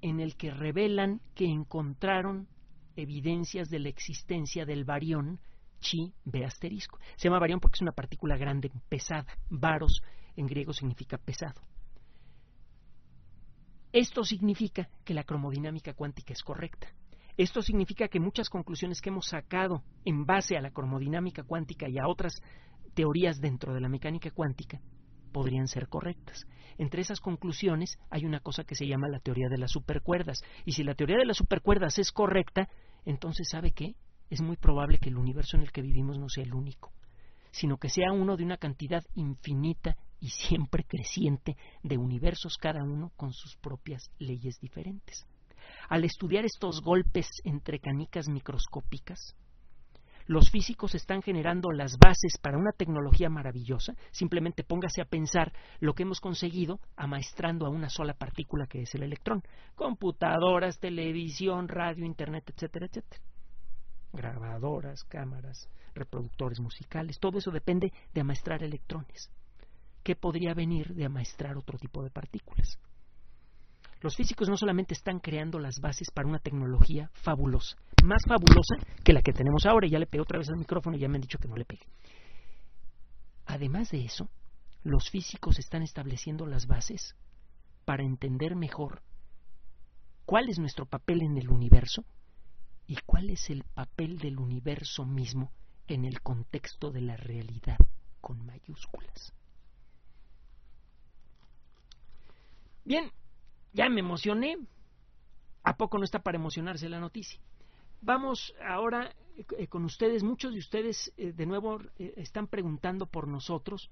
en 0.03 0.21
el 0.21 0.37
que 0.37 0.51
revelan 0.51 1.21
que 1.35 1.47
encontraron 1.47 2.47
evidencias 2.95 3.69
de 3.69 3.81
la 3.81 3.89
existencia 3.89 4.65
del 4.65 4.85
barión 4.85 5.41
chi 5.81 6.13
b 6.25 6.45
asterisco. 6.45 6.99
Se 7.17 7.29
llama 7.29 7.41
barión 7.41 7.59
porque 7.59 7.77
es 7.77 7.83
una 7.83 7.93
partícula 7.93 8.37
grande, 8.37 8.71
pesada. 8.89 9.27
Varos 9.51 10.03
en 10.37 10.47
griego 10.47 10.73
significa 10.73 11.19
pesado. 11.19 11.61
Esto 13.93 14.25
significa 14.25 14.89
que 15.05 15.15
la 15.15 15.25
cromodinámica 15.25 15.95
cuántica 15.95 16.33
es 16.33 16.43
correcta 16.43 16.89
Esto 17.37 17.63
significa 17.63 18.09
que 18.09 18.21
muchas 18.21 18.49
conclusiones 18.49 19.01
que 19.01 19.09
hemos 19.09 19.27
sacado 19.27 19.83
en 20.05 20.25
base 20.25 20.57
a 20.57 20.61
la 20.61 20.71
cromodinámica 20.71 21.43
cuántica 21.43 21.89
y 21.89 21.99
a 21.99 22.07
otras 22.07 22.41
teorías 22.95 23.41
dentro 23.41 23.75
de 23.75 23.81
la 23.81 23.89
mecánica 23.89 24.31
cuántica 24.31 24.81
podrían 25.33 25.67
ser 25.67 25.89
correctas. 25.89 26.47
Entre 26.79 27.03
esas 27.03 27.21
conclusiones 27.21 27.99
hay 28.09 28.25
una 28.25 28.39
cosa 28.39 28.63
que 28.63 28.77
se 28.77 28.87
llama 28.87 29.09
la 29.09 29.19
teoría 29.19 29.49
de 29.49 29.59
las 29.59 29.73
supercuerdas. 29.73 30.43
Y 30.65 30.73
si 30.73 30.85
la 30.85 30.95
teoría 30.95 31.17
de 31.19 31.27
las 31.27 31.37
supercuerdas 31.37 31.99
es 31.99 32.13
correcta, 32.13 32.69
entonces 33.05 33.49
¿sabe 33.51 33.73
qué? 33.73 33.97
Es 34.31 34.41
muy 34.41 34.57
probable 34.57 34.99
que 34.99 35.09
el 35.09 35.17
universo 35.17 35.57
en 35.57 35.65
el 35.65 35.73
que 35.73 35.83
vivimos 35.83 36.19
no 36.19 36.29
sea 36.29 36.45
el 36.45 36.55
único, 36.55 36.93
sino 37.51 37.79
que 37.79 37.89
sea 37.89 38.13
uno 38.13 38.37
de 38.37 38.45
una 38.45 38.59
cantidad 38.59 39.03
infinita 39.15 39.97
y 40.21 40.29
siempre 40.29 40.85
creciente 40.85 41.57
de 41.83 41.99
universos, 41.99 42.57
cada 42.57 42.85
uno 42.85 43.11
con 43.17 43.33
sus 43.33 43.57
propias 43.57 44.11
leyes 44.19 44.61
diferentes. 44.61 45.27
Al 45.89 46.05
estudiar 46.05 46.45
estos 46.45 46.81
golpes 46.81 47.29
entre 47.45 47.79
canicas 47.79 48.29
microscópicas, 48.29 49.37
los 50.27 50.51
físicos 50.51 50.95
están 50.95 51.21
generando 51.21 51.71
las 51.71 51.99
bases 51.99 52.39
para 52.41 52.57
una 52.57 52.73
tecnología 52.73 53.29
maravillosa. 53.29 53.95
Simplemente 54.11 54.65
póngase 54.65 55.03
a 55.03 55.05
pensar 55.05 55.53
lo 55.81 55.93
que 55.93 56.05
hemos 56.05 56.21
conseguido 56.21 56.81
amaestrando 56.97 57.67
a 57.67 57.71
una 57.71 57.91
sola 57.91 58.15
partícula 58.15 58.67
que 58.67 58.83
es 58.83 58.95
el 58.95 59.03
electrón. 59.03 59.43
Computadoras, 59.75 60.79
televisión, 60.79 61.69
radio, 61.69 62.07
internet, 62.07 62.45
etcétera, 62.49 62.87
etcétera. 62.87 63.23
Grabadoras, 64.15 65.05
cámaras, 65.05 65.69
reproductores 65.95 66.61
musicales, 66.61 67.19
todo 67.19 67.39
eso 67.39 67.51
depende 67.51 67.93
de 68.15 68.21
amaestrar 68.21 68.63
electrones. 68.63 69.31
¿Qué 70.03 70.17
podría 70.17 70.55
venir 70.55 70.95
de 70.95 71.05
amaestrar 71.05 71.57
otro 71.57 71.79
tipo 71.79 72.03
de 72.03 72.11
partículas? 72.11 72.79
Los 74.05 74.17
físicos 74.17 74.51
no 74.51 74.59
solamente 74.59 74.93
están 74.93 75.19
creando 75.19 75.59
las 75.59 75.81
bases 75.81 76.11
para 76.11 76.29
una 76.29 76.39
tecnología 76.39 77.11
fabulosa, 77.15 77.79
más 78.05 78.23
fabulosa 78.29 78.75
que 79.03 79.15
la 79.15 79.23
que 79.23 79.33
tenemos 79.33 79.65
ahora, 79.65 79.89
ya 79.89 79.99
le 79.99 80.05
pegué 80.05 80.21
otra 80.21 80.39
vez 80.39 80.51
al 80.51 80.59
micrófono 80.59 80.95
y 80.95 81.01
ya 81.01 81.09
me 81.09 81.17
han 81.17 81.23
dicho 81.23 81.39
que 81.39 81.49
no 81.49 81.57
le 81.57 81.65
pegue. 81.65 81.87
Además 83.47 83.91
de 83.93 84.05
eso, 84.05 84.29
los 84.83 85.09
físicos 85.09 85.59
están 85.59 85.83
estableciendo 85.83 86.45
las 86.45 86.67
bases 86.67 87.17
para 87.87 88.03
entender 88.03 88.57
mejor 88.57 89.01
cuál 90.27 90.51
es 90.51 90.59
nuestro 90.59 90.85
papel 90.85 91.23
en 91.23 91.39
el 91.39 91.49
universo 91.49 92.05
y 92.87 92.97
cuál 93.07 93.31
es 93.31 93.49
el 93.49 93.65
papel 93.65 94.19
del 94.19 94.39
universo 94.39 95.07
mismo 95.07 95.51
en 95.89 96.05
el 96.05 96.21
contexto 96.21 96.91
de 96.91 97.01
la 97.01 97.17
realidad 97.17 97.79
con 98.21 98.45
mayúsculas. 98.45 99.33
Bien, 102.85 103.11
ya 103.75 103.91
me 103.91 104.01
emocioné. 104.01 104.57
¿A 105.65 105.77
poco 105.77 105.99
no 105.99 106.05
está 106.05 106.21
para 106.21 106.39
emocionarse 106.39 106.89
la 106.89 107.01
noticia? 107.01 107.41
Vamos 108.01 108.55
ahora 108.67 109.15
eh, 109.59 109.67
con 109.67 109.85
ustedes. 109.85 110.23
Muchos 110.23 110.53
de 110.53 110.59
ustedes 110.59 111.13
eh, 111.17 111.33
de 111.33 111.47
nuevo 111.47 111.81
eh, 111.99 112.15
están 112.17 112.47
preguntando 112.47 113.07
por 113.07 113.29
nosotros. 113.29 113.91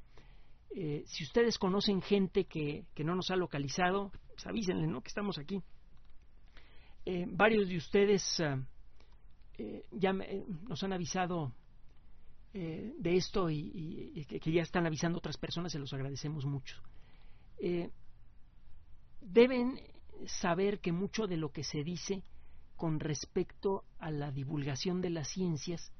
si 0.72 1.24
ustedes 1.24 1.58
conocen 1.58 2.00
gente 2.00 2.44
que, 2.44 2.86
que, 2.94 3.04
no 3.04 3.14
nos 3.14 3.30
ha 3.30 3.36
localizado, 3.36 4.10
pues 4.28 4.46
avísenle, 4.46 4.86
¿no? 4.86 5.02
Que 5.02 5.08
estamos 5.08 5.36
aquí. 5.36 5.60
varios 7.26 7.68
de 7.68 7.76
ustedes 7.76 8.40
ah, 8.40 8.58
ya 9.90 10.12
nos 10.12 10.82
han 10.82 10.94
avisado 10.94 11.52
de 12.54 13.16
esto 13.16 13.50
y, 13.50 14.12
y 14.14 14.24
que, 14.24 14.40
que, 14.40 14.52
ya 14.52 14.62
están 14.62 14.86
avisando 14.86 15.18
otras 15.18 15.36
personas, 15.36 15.72
se 15.72 15.78
los 15.78 15.92
agradecemos 15.92 16.46
mucho 16.46 16.80
deben 19.22 19.80
saber 20.26 20.80
que 20.80 20.92
mucho 20.92 21.26
de 21.26 21.36
lo 21.36 21.50
que 21.50 21.64
se 21.64 21.82
dice 21.82 22.22
con 22.76 23.00
respecto 23.00 23.84
a 23.98 24.10
la 24.10 24.30
divulgación 24.30 25.00
de 25.00 25.10
las 25.10 25.28
ciencias 25.28 25.92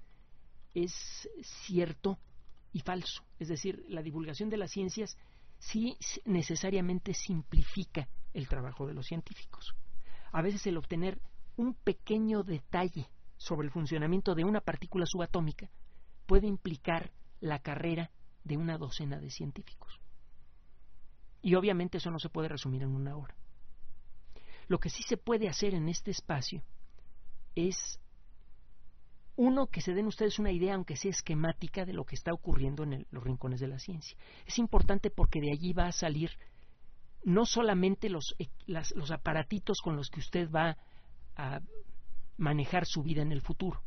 es 0.75 1.29
cierto 1.67 2.19
y 2.73 2.81
falso. 2.81 3.23
Es 3.39 3.49
decir, 3.49 3.85
la 3.89 4.03
divulgación 4.03 4.51
de 4.51 4.57
las 4.57 4.71
ciencias 4.71 5.17
sí 5.59 5.97
necesariamente 6.25 7.15
simplifica 7.15 8.09
el 8.33 8.49
trabajo 8.49 8.87
de 8.87 8.95
los 8.95 9.07
científicos. 9.07 9.75
A 10.33 10.43
veces 10.43 10.67
el 10.67 10.77
obtener 10.77 11.21
un 11.57 11.75
pequeño 11.75 12.43
detalle 12.43 13.09
sobre 13.37 13.67
el 13.67 13.73
funcionamiento 13.73 14.35
de 14.35 14.45
una 14.45 14.61
partícula 14.61 15.07
subatómica 15.07 15.71
puede 16.27 16.47
implicar 16.47 17.13
la 17.41 17.59
carrera 17.59 18.11
de 18.45 18.57
una 18.57 18.79
docena 18.79 19.21
de 19.21 19.31
científicos. 19.31 20.02
Y 21.43 21.57
obviamente 21.57 21.99
eso 21.99 22.11
no 22.11 22.19
se 22.19 22.29
puede 22.29 22.49
resumir 22.49 22.83
en 22.83 22.95
una 22.95 23.17
hora. 23.17 23.35
Lo 24.69 24.79
que 24.79 24.89
sí 24.89 25.03
se 25.03 25.17
puede 25.17 25.49
hacer 25.49 25.75
en 25.75 25.89
este 25.89 26.13
espacio 26.13 26.63
es, 27.55 28.01
uno, 29.37 29.67
que 29.67 29.81
se 29.81 29.93
den 29.93 30.07
ustedes 30.07 30.39
una 30.39 30.53
idea, 30.53 30.75
aunque 30.75 30.97
sea 30.97 31.11
esquemática, 31.11 31.85
de 31.85 31.93
lo 31.93 32.05
que 32.05 32.15
está 32.15 32.33
ocurriendo 32.33 32.85
en 32.85 33.07
los 33.11 33.25
rincones 33.25 33.61
de 33.61 33.69
la 33.69 33.79
ciencia. 33.79 34.17
Es 34.47 34.59
importante 34.59 35.11
porque 35.11 35.41
de 35.41 35.51
allí 35.51 35.73
va 35.73 35.89
a 35.89 35.93
salir 35.93 36.31
no 37.25 37.45
solamente 37.45 38.09
los, 38.09 38.35
eh, 38.39 38.49
los 38.67 39.11
aparatitos 39.11 39.81
con 39.83 39.97
los 39.97 40.11
que 40.11 40.21
usted 40.21 40.51
va 40.51 40.77
a 41.37 41.61
manejar 42.37 42.87
su 42.87 43.03
vida 43.03 43.23
en 43.23 43.33
el 43.33 43.43
futuro, 43.43 43.83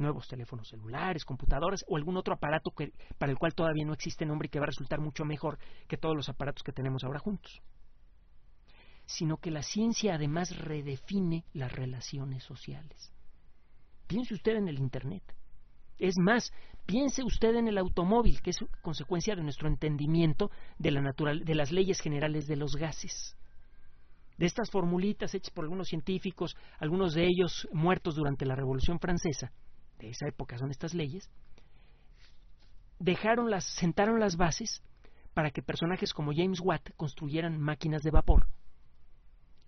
nuevos 0.00 0.26
teléfonos 0.26 0.68
celulares, 0.68 1.24
computadoras 1.24 1.84
o 1.88 1.96
algún 1.96 2.16
otro 2.16 2.34
aparato 2.34 2.70
que, 2.70 2.92
para 3.18 3.30
el 3.30 3.38
cual 3.38 3.54
todavía 3.54 3.84
no 3.84 3.92
existe 3.92 4.26
nombre 4.26 4.46
y 4.46 4.50
que 4.50 4.58
va 4.58 4.64
a 4.64 4.72
resultar 4.74 5.00
mucho 5.00 5.24
mejor 5.24 5.58
que 5.86 5.96
todos 5.96 6.16
los 6.16 6.28
aparatos 6.28 6.62
que 6.62 6.72
tenemos 6.72 7.04
ahora 7.04 7.20
juntos. 7.20 7.60
Sino 9.06 9.36
que 9.36 9.50
la 9.50 9.62
ciencia 9.62 10.14
además 10.14 10.56
redefine 10.56 11.44
las 11.52 11.72
relaciones 11.72 12.44
sociales. 12.44 13.12
Piense 14.06 14.34
usted 14.34 14.56
en 14.56 14.68
el 14.68 14.78
Internet. 14.78 15.22
Es 15.98 16.14
más, 16.18 16.50
piense 16.86 17.22
usted 17.22 17.54
en 17.54 17.68
el 17.68 17.78
automóvil, 17.78 18.40
que 18.40 18.50
es 18.50 18.58
consecuencia 18.82 19.36
de 19.36 19.42
nuestro 19.42 19.68
entendimiento 19.68 20.50
de, 20.78 20.90
la 20.90 21.00
natural, 21.00 21.44
de 21.44 21.54
las 21.54 21.70
leyes 21.70 22.00
generales 22.00 22.46
de 22.46 22.56
los 22.56 22.74
gases. 22.74 23.36
De 24.38 24.46
estas 24.46 24.70
formulitas 24.70 25.34
hechas 25.34 25.52
por 25.52 25.64
algunos 25.64 25.88
científicos, 25.88 26.56
algunos 26.78 27.12
de 27.12 27.26
ellos 27.26 27.68
muertos 27.72 28.14
durante 28.14 28.46
la 28.46 28.56
Revolución 28.56 28.98
Francesa, 28.98 29.52
de 30.00 30.10
esa 30.10 30.26
época 30.26 30.58
son 30.58 30.70
estas 30.70 30.94
leyes, 30.94 31.30
dejaron 32.98 33.50
las, 33.50 33.64
sentaron 33.64 34.18
las 34.18 34.36
bases 34.36 34.82
para 35.34 35.50
que 35.50 35.62
personajes 35.62 36.12
como 36.12 36.32
James 36.34 36.60
Watt 36.60 36.90
construyeran 36.96 37.60
máquinas 37.60 38.02
de 38.02 38.10
vapor. 38.10 38.48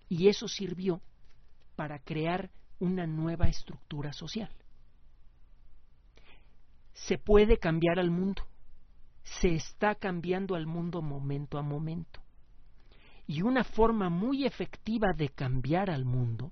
Y 0.09 0.27
eso 0.27 0.47
sirvió 0.47 1.01
para 1.75 1.99
crear 1.99 2.51
una 2.79 3.07
nueva 3.07 3.47
estructura 3.47 4.13
social. 4.13 4.49
Se 6.93 7.17
puede 7.17 7.57
cambiar 7.57 7.99
al 7.99 8.11
mundo. 8.11 8.43
Se 9.23 9.55
está 9.55 9.95
cambiando 9.95 10.55
al 10.55 10.67
mundo 10.67 11.01
momento 11.01 11.57
a 11.57 11.61
momento. 11.61 12.19
Y 13.25 13.41
una 13.41 13.63
forma 13.63 14.09
muy 14.09 14.45
efectiva 14.45 15.13
de 15.15 15.29
cambiar 15.29 15.89
al 15.89 16.03
mundo 16.03 16.51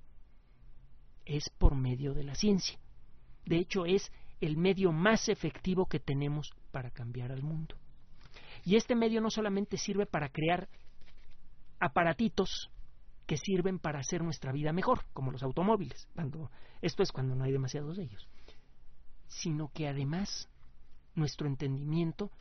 es 1.26 1.50
por 1.50 1.76
medio 1.76 2.14
de 2.14 2.24
la 2.24 2.34
ciencia. 2.34 2.80
De 3.46 3.58
hecho, 3.58 3.86
es 3.86 4.12
el 4.40 4.58
medio 4.58 4.92
más 4.92 5.30
efectivo 5.30 5.86
que 5.86 6.00
tenemos 6.00 6.52
para 6.72 6.92
cambiar 6.92 7.32
al 7.32 7.44
mundo. 7.44 7.76
Y 8.66 8.76
este 8.76 8.96
medio 8.96 9.22
no 9.22 9.30
solamente 9.30 9.78
sirve 9.78 10.06
para 10.06 10.30
crear 10.30 10.68
aparatitos 11.80 12.70
que 13.26 13.38
sirven 13.38 13.80
para 13.80 14.00
hacer 14.00 14.24
nuestra 14.24 14.52
vida 14.52 14.74
mejor, 14.74 15.06
como 15.14 15.32
los 15.32 15.44
automóviles, 15.44 16.08
cuando, 16.14 16.52
esto 16.82 17.02
es 17.02 17.12
cuando 17.12 17.36
no 17.36 17.44
hay 17.44 17.52
demasiados 17.52 17.98
de 17.98 18.04
ellos, 18.04 18.28
sino 19.28 19.70
que 19.74 19.88
además 19.88 20.50
nuestro 21.16 21.48
entendimiento 21.48 22.32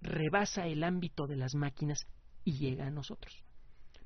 rebasa 0.00 0.66
el 0.66 0.84
ámbito 0.84 1.26
de 1.26 1.36
las 1.36 1.54
máquinas 1.54 2.06
y 2.44 2.58
llega 2.58 2.86
a 2.86 2.90
nosotros. 2.90 3.44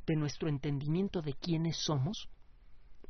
De 0.07 0.17
nuestro 0.17 0.49
entendimiento 0.49 1.23
de 1.23 1.35
quiénes 1.35 1.77
somos, 1.79 2.29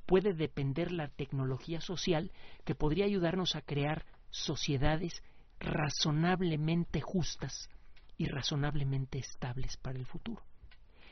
puede 0.07 0.35
depender 0.35 0.93
la 0.93 1.09
tecnología 1.09 1.81
social 1.81 2.33
que 2.65 2.75
podría 2.75 3.05
ayudarnos 3.05 3.57
a 3.57 3.63
crear 3.63 4.05
sociedades 4.31 5.23
razonablemente 5.61 7.01
justas 7.01 7.69
y 8.17 8.27
razonablemente 8.27 9.19
estables 9.19 9.77
para 9.77 9.99
el 9.99 10.07
futuro. 10.07 10.43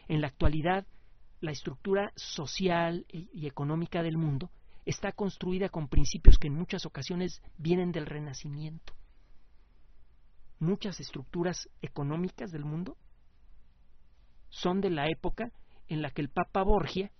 En 0.09 0.20
la 0.20 0.26
actualidad, 0.26 0.86
la 1.41 1.53
estructura 1.53 2.12
social 2.16 3.07
y 3.09 3.47
económica 3.47 4.03
del 4.03 4.18
mundo 4.18 4.51
está 4.84 5.12
construida 5.12 5.68
con 5.68 5.88
principios 5.88 6.38
que 6.38 6.49
en 6.49 6.55
muchas 6.55 6.84
ocasiones 6.86 7.43
vienen 7.59 7.93
del 7.93 8.07
Renacimiento. 8.07 8.95
Muchas 10.59 11.01
estructuras 11.01 11.68
económicas 11.80 12.51
del 12.51 12.64
mundo 12.64 12.97
son 14.51 14.80
de 14.80 14.91
la 14.91 15.07
época 15.07 15.53
en 15.88 16.03
la 16.03 16.11
que 16.11 16.22
el 16.22 16.28
Papa 16.28 16.62
Borgia 16.62 17.11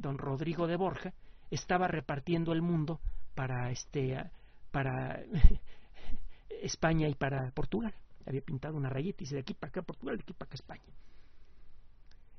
don 0.00 0.18
Rodrigo 0.18 0.66
de 0.66 0.76
Borja, 0.76 1.12
estaba 1.50 1.88
repartiendo 1.88 2.52
el 2.52 2.62
mundo 2.62 3.00
para 3.34 3.70
este 3.70 4.30
para 4.70 5.20
España 6.62 7.08
y 7.08 7.14
para 7.14 7.50
Portugal. 7.52 7.94
Había 8.26 8.42
pintado 8.42 8.76
una 8.76 8.90
rayita 8.90 9.22
y 9.22 9.24
dice 9.24 9.34
de 9.36 9.40
aquí 9.40 9.54
para 9.54 9.70
acá 9.70 9.82
Portugal, 9.82 10.16
de 10.16 10.22
aquí 10.22 10.32
para 10.32 10.46
acá 10.46 10.54
España. 10.54 10.94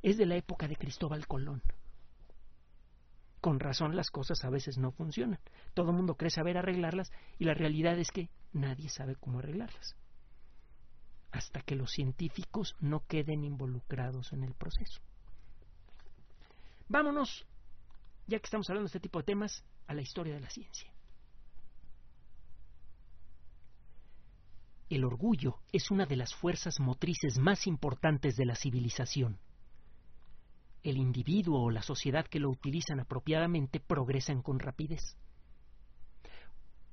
Es 0.01 0.17
de 0.17 0.25
la 0.25 0.35
época 0.35 0.67
de 0.67 0.75
Cristóbal 0.75 1.27
Colón. 1.27 1.61
Con 3.39 3.59
razón 3.59 3.95
las 3.95 4.11
cosas 4.11 4.43
a 4.45 4.49
veces 4.49 4.77
no 4.77 4.91
funcionan. 4.91 5.39
Todo 5.73 5.89
el 5.89 5.95
mundo 5.97 6.15
cree 6.15 6.29
saber 6.29 6.57
arreglarlas 6.57 7.11
y 7.39 7.45
la 7.45 7.55
realidad 7.55 7.97
es 7.97 8.11
que 8.11 8.29
nadie 8.53 8.89
sabe 8.89 9.15
cómo 9.15 9.39
arreglarlas. 9.39 9.95
Hasta 11.31 11.61
que 11.61 11.75
los 11.75 11.91
científicos 11.91 12.75
no 12.79 13.05
queden 13.07 13.43
involucrados 13.43 14.31
en 14.33 14.43
el 14.43 14.53
proceso. 14.53 15.01
Vámonos, 16.87 17.47
ya 18.31 18.39
que 18.39 18.45
estamos 18.45 18.69
hablando 18.69 18.85
de 18.85 18.91
este 18.95 19.01
tipo 19.01 19.19
de 19.19 19.25
temas, 19.25 19.63
a 19.87 19.93
la 19.93 20.01
historia 20.01 20.33
de 20.33 20.39
la 20.39 20.49
ciencia. 20.49 20.89
El 24.89 25.03
orgullo 25.03 25.59
es 25.73 25.91
una 25.91 26.05
de 26.05 26.15
las 26.15 26.33
fuerzas 26.33 26.79
motrices 26.79 27.37
más 27.37 27.67
importantes 27.67 28.37
de 28.37 28.45
la 28.45 28.55
civilización. 28.55 29.37
El 30.83 30.97
individuo 30.97 31.61
o 31.61 31.71
la 31.71 31.81
sociedad 31.81 32.25
que 32.25 32.39
lo 32.39 32.49
utilizan 32.49 33.01
apropiadamente 33.01 33.81
progresan 33.81 34.41
con 34.41 34.59
rapidez. 34.59 35.17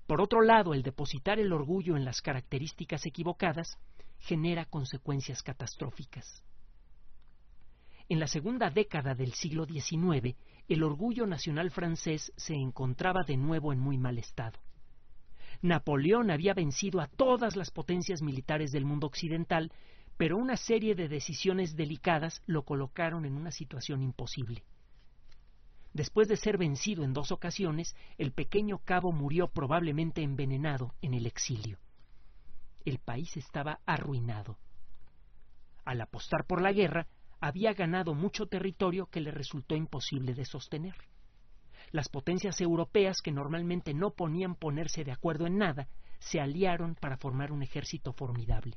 Por 0.08 0.20
otro 0.20 0.42
lado, 0.42 0.74
el 0.74 0.82
depositar 0.82 1.38
el 1.38 1.52
orgullo 1.52 1.96
en 1.96 2.04
las 2.04 2.20
características 2.20 3.06
equivocadas 3.06 3.78
genera 4.18 4.64
consecuencias 4.64 5.42
catastróficas. 5.42 6.42
En 8.08 8.18
la 8.18 8.26
segunda 8.26 8.70
década 8.70 9.14
del 9.14 9.34
siglo 9.34 9.66
XIX, 9.66 10.34
el 10.68 10.82
orgullo 10.82 11.26
nacional 11.26 11.70
francés 11.70 12.32
se 12.36 12.54
encontraba 12.54 13.22
de 13.26 13.38
nuevo 13.38 13.72
en 13.72 13.78
muy 13.78 13.96
mal 13.96 14.18
estado. 14.18 14.58
Napoleón 15.62 16.30
había 16.30 16.54
vencido 16.54 17.00
a 17.00 17.08
todas 17.08 17.56
las 17.56 17.70
potencias 17.70 18.22
militares 18.22 18.70
del 18.70 18.84
mundo 18.84 19.06
occidental, 19.06 19.72
pero 20.18 20.36
una 20.36 20.56
serie 20.56 20.94
de 20.94 21.08
decisiones 21.08 21.74
delicadas 21.74 22.42
lo 22.46 22.64
colocaron 22.64 23.24
en 23.24 23.34
una 23.34 23.50
situación 23.50 24.02
imposible. 24.02 24.62
Después 25.94 26.28
de 26.28 26.36
ser 26.36 26.58
vencido 26.58 27.02
en 27.02 27.14
dos 27.14 27.32
ocasiones, 27.32 27.96
el 28.18 28.32
pequeño 28.32 28.78
cabo 28.78 29.10
murió 29.10 29.48
probablemente 29.48 30.22
envenenado 30.22 30.94
en 31.00 31.14
el 31.14 31.26
exilio. 31.26 31.78
El 32.84 32.98
país 32.98 33.36
estaba 33.36 33.80
arruinado. 33.86 34.58
Al 35.84 36.00
apostar 36.02 36.44
por 36.46 36.60
la 36.60 36.72
guerra, 36.72 37.06
había 37.40 37.72
ganado 37.72 38.14
mucho 38.14 38.46
territorio 38.46 39.06
que 39.06 39.20
le 39.20 39.30
resultó 39.30 39.76
imposible 39.76 40.34
de 40.34 40.44
sostener. 40.44 40.94
Las 41.90 42.08
potencias 42.08 42.60
europeas, 42.60 43.22
que 43.22 43.32
normalmente 43.32 43.94
no 43.94 44.10
ponían 44.10 44.54
ponerse 44.54 45.04
de 45.04 45.12
acuerdo 45.12 45.46
en 45.46 45.58
nada, 45.58 45.88
se 46.18 46.40
aliaron 46.40 46.94
para 46.94 47.16
formar 47.16 47.52
un 47.52 47.62
ejército 47.62 48.12
formidable. 48.12 48.76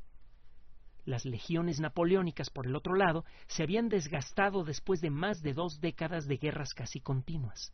Las 1.04 1.26
legiones 1.26 1.80
napoleónicas, 1.80 2.50
por 2.52 2.68
el 2.68 2.76
otro 2.76 2.96
lado, 2.96 3.26
se 3.48 3.64
habían 3.64 3.90
desgastado 3.90 4.64
después 4.64 5.02
de 5.02 5.10
más 5.10 5.42
de 5.42 5.54
dos 5.54 5.82
décadas 5.82 6.28
de 6.28 6.38
guerras 6.38 6.74
casi 6.74 7.00
continuas. 7.00 7.74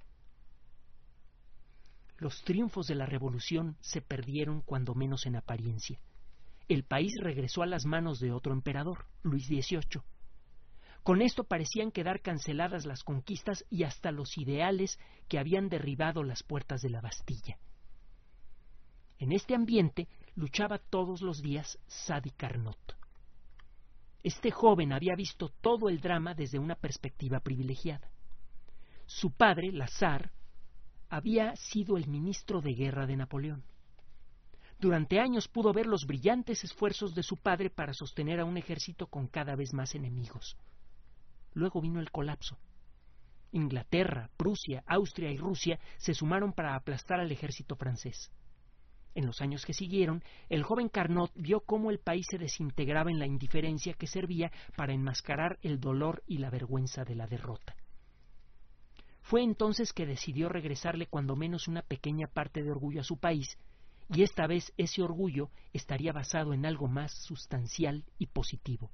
Los 2.17 2.41
triunfos 2.43 2.87
de 2.87 2.95
la 2.95 3.05
revolución 3.05 3.77
se 3.81 4.01
perdieron 4.01 4.61
cuando 4.61 4.95
menos 4.95 5.25
en 5.25 5.35
apariencia. 5.35 5.99
El 6.67 6.83
país 6.83 7.13
regresó 7.21 7.61
a 7.61 7.67
las 7.67 7.85
manos 7.85 8.19
de 8.19 8.31
otro 8.31 8.53
emperador, 8.53 9.05
Luis 9.23 9.45
XVIII, 9.45 10.01
con 11.07 11.21
esto 11.21 11.45
parecían 11.45 11.91
quedar 11.91 12.19
canceladas 12.19 12.85
las 12.85 13.01
conquistas 13.01 13.63
y 13.69 13.83
hasta 13.83 14.11
los 14.11 14.37
ideales 14.37 14.99
que 15.29 15.39
habían 15.39 15.69
derribado 15.69 16.21
las 16.21 16.43
puertas 16.43 16.81
de 16.81 16.89
la 16.89 16.99
Bastilla. 16.99 17.57
En 19.17 19.31
este 19.31 19.55
ambiente 19.55 20.09
luchaba 20.35 20.79
todos 20.79 21.21
los 21.21 21.41
días 21.41 21.79
Sadi 21.87 22.31
Carnot. 22.31 22.97
Este 24.21 24.51
joven 24.51 24.91
había 24.91 25.15
visto 25.15 25.47
todo 25.61 25.87
el 25.87 26.01
drama 26.01 26.33
desde 26.33 26.59
una 26.59 26.75
perspectiva 26.75 27.39
privilegiada. 27.39 28.11
Su 29.05 29.31
padre, 29.31 29.71
Lazar, 29.71 30.33
había 31.07 31.55
sido 31.55 31.95
el 31.95 32.09
ministro 32.09 32.59
de 32.59 32.73
guerra 32.73 33.07
de 33.07 33.15
Napoleón. 33.15 33.63
Durante 34.77 35.21
años 35.21 35.47
pudo 35.47 35.71
ver 35.71 35.85
los 35.85 36.05
brillantes 36.05 36.65
esfuerzos 36.65 37.15
de 37.15 37.23
su 37.23 37.37
padre 37.37 37.69
para 37.69 37.93
sostener 37.93 38.41
a 38.41 38.45
un 38.45 38.57
ejército 38.57 39.07
con 39.07 39.27
cada 39.27 39.55
vez 39.55 39.73
más 39.73 39.95
enemigos. 39.95 40.57
Luego 41.57 41.81
vino 41.81 41.99
el 41.99 42.11
colapso. 42.11 42.59
Inglaterra, 43.51 44.29
Prusia, 44.37 44.83
Austria 44.85 45.31
y 45.31 45.37
Rusia 45.37 45.79
se 45.97 46.13
sumaron 46.13 46.53
para 46.53 46.75
aplastar 46.75 47.19
al 47.19 47.31
ejército 47.31 47.75
francés. 47.75 48.31
En 49.15 49.25
los 49.25 49.41
años 49.41 49.65
que 49.65 49.73
siguieron, 49.73 50.23
el 50.49 50.61
joven 50.61 50.87
Carnot 50.87 51.31
vio 51.33 51.61
cómo 51.61 51.89
el 51.89 51.97
país 51.97 52.27
se 52.29 52.37
desintegraba 52.37 53.09
en 53.09 53.17
la 53.17 53.25
indiferencia 53.25 53.95
que 53.95 54.05
servía 54.05 54.51
para 54.75 54.93
enmascarar 54.93 55.57
el 55.63 55.79
dolor 55.79 56.21
y 56.27 56.37
la 56.37 56.51
vergüenza 56.51 57.03
de 57.05 57.15
la 57.15 57.25
derrota. 57.25 57.75
Fue 59.23 59.41
entonces 59.41 59.93
que 59.93 60.05
decidió 60.05 60.49
regresarle 60.49 61.07
cuando 61.07 61.35
menos 61.35 61.67
una 61.67 61.81
pequeña 61.81 62.27
parte 62.27 62.61
de 62.61 62.69
orgullo 62.69 63.01
a 63.01 63.03
su 63.03 63.17
país, 63.17 63.57
y 64.13 64.21
esta 64.21 64.45
vez 64.45 64.71
ese 64.77 65.01
orgullo 65.01 65.49
estaría 65.73 66.13
basado 66.13 66.53
en 66.53 66.67
algo 66.67 66.87
más 66.87 67.13
sustancial 67.13 68.05
y 68.19 68.27
positivo. 68.27 68.91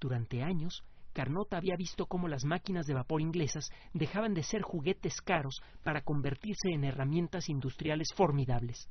Durante 0.00 0.42
años, 0.42 0.84
Carnot 1.14 1.54
había 1.54 1.76
visto 1.76 2.06
cómo 2.06 2.28
las 2.28 2.44
máquinas 2.44 2.86
de 2.86 2.94
vapor 2.94 3.20
inglesas 3.20 3.70
dejaban 3.92 4.34
de 4.34 4.42
ser 4.42 4.62
juguetes 4.62 5.20
caros 5.22 5.62
para 5.82 6.02
convertirse 6.02 6.70
en 6.70 6.84
herramientas 6.84 7.48
industriales 7.48 8.08
formidables. 8.14 8.88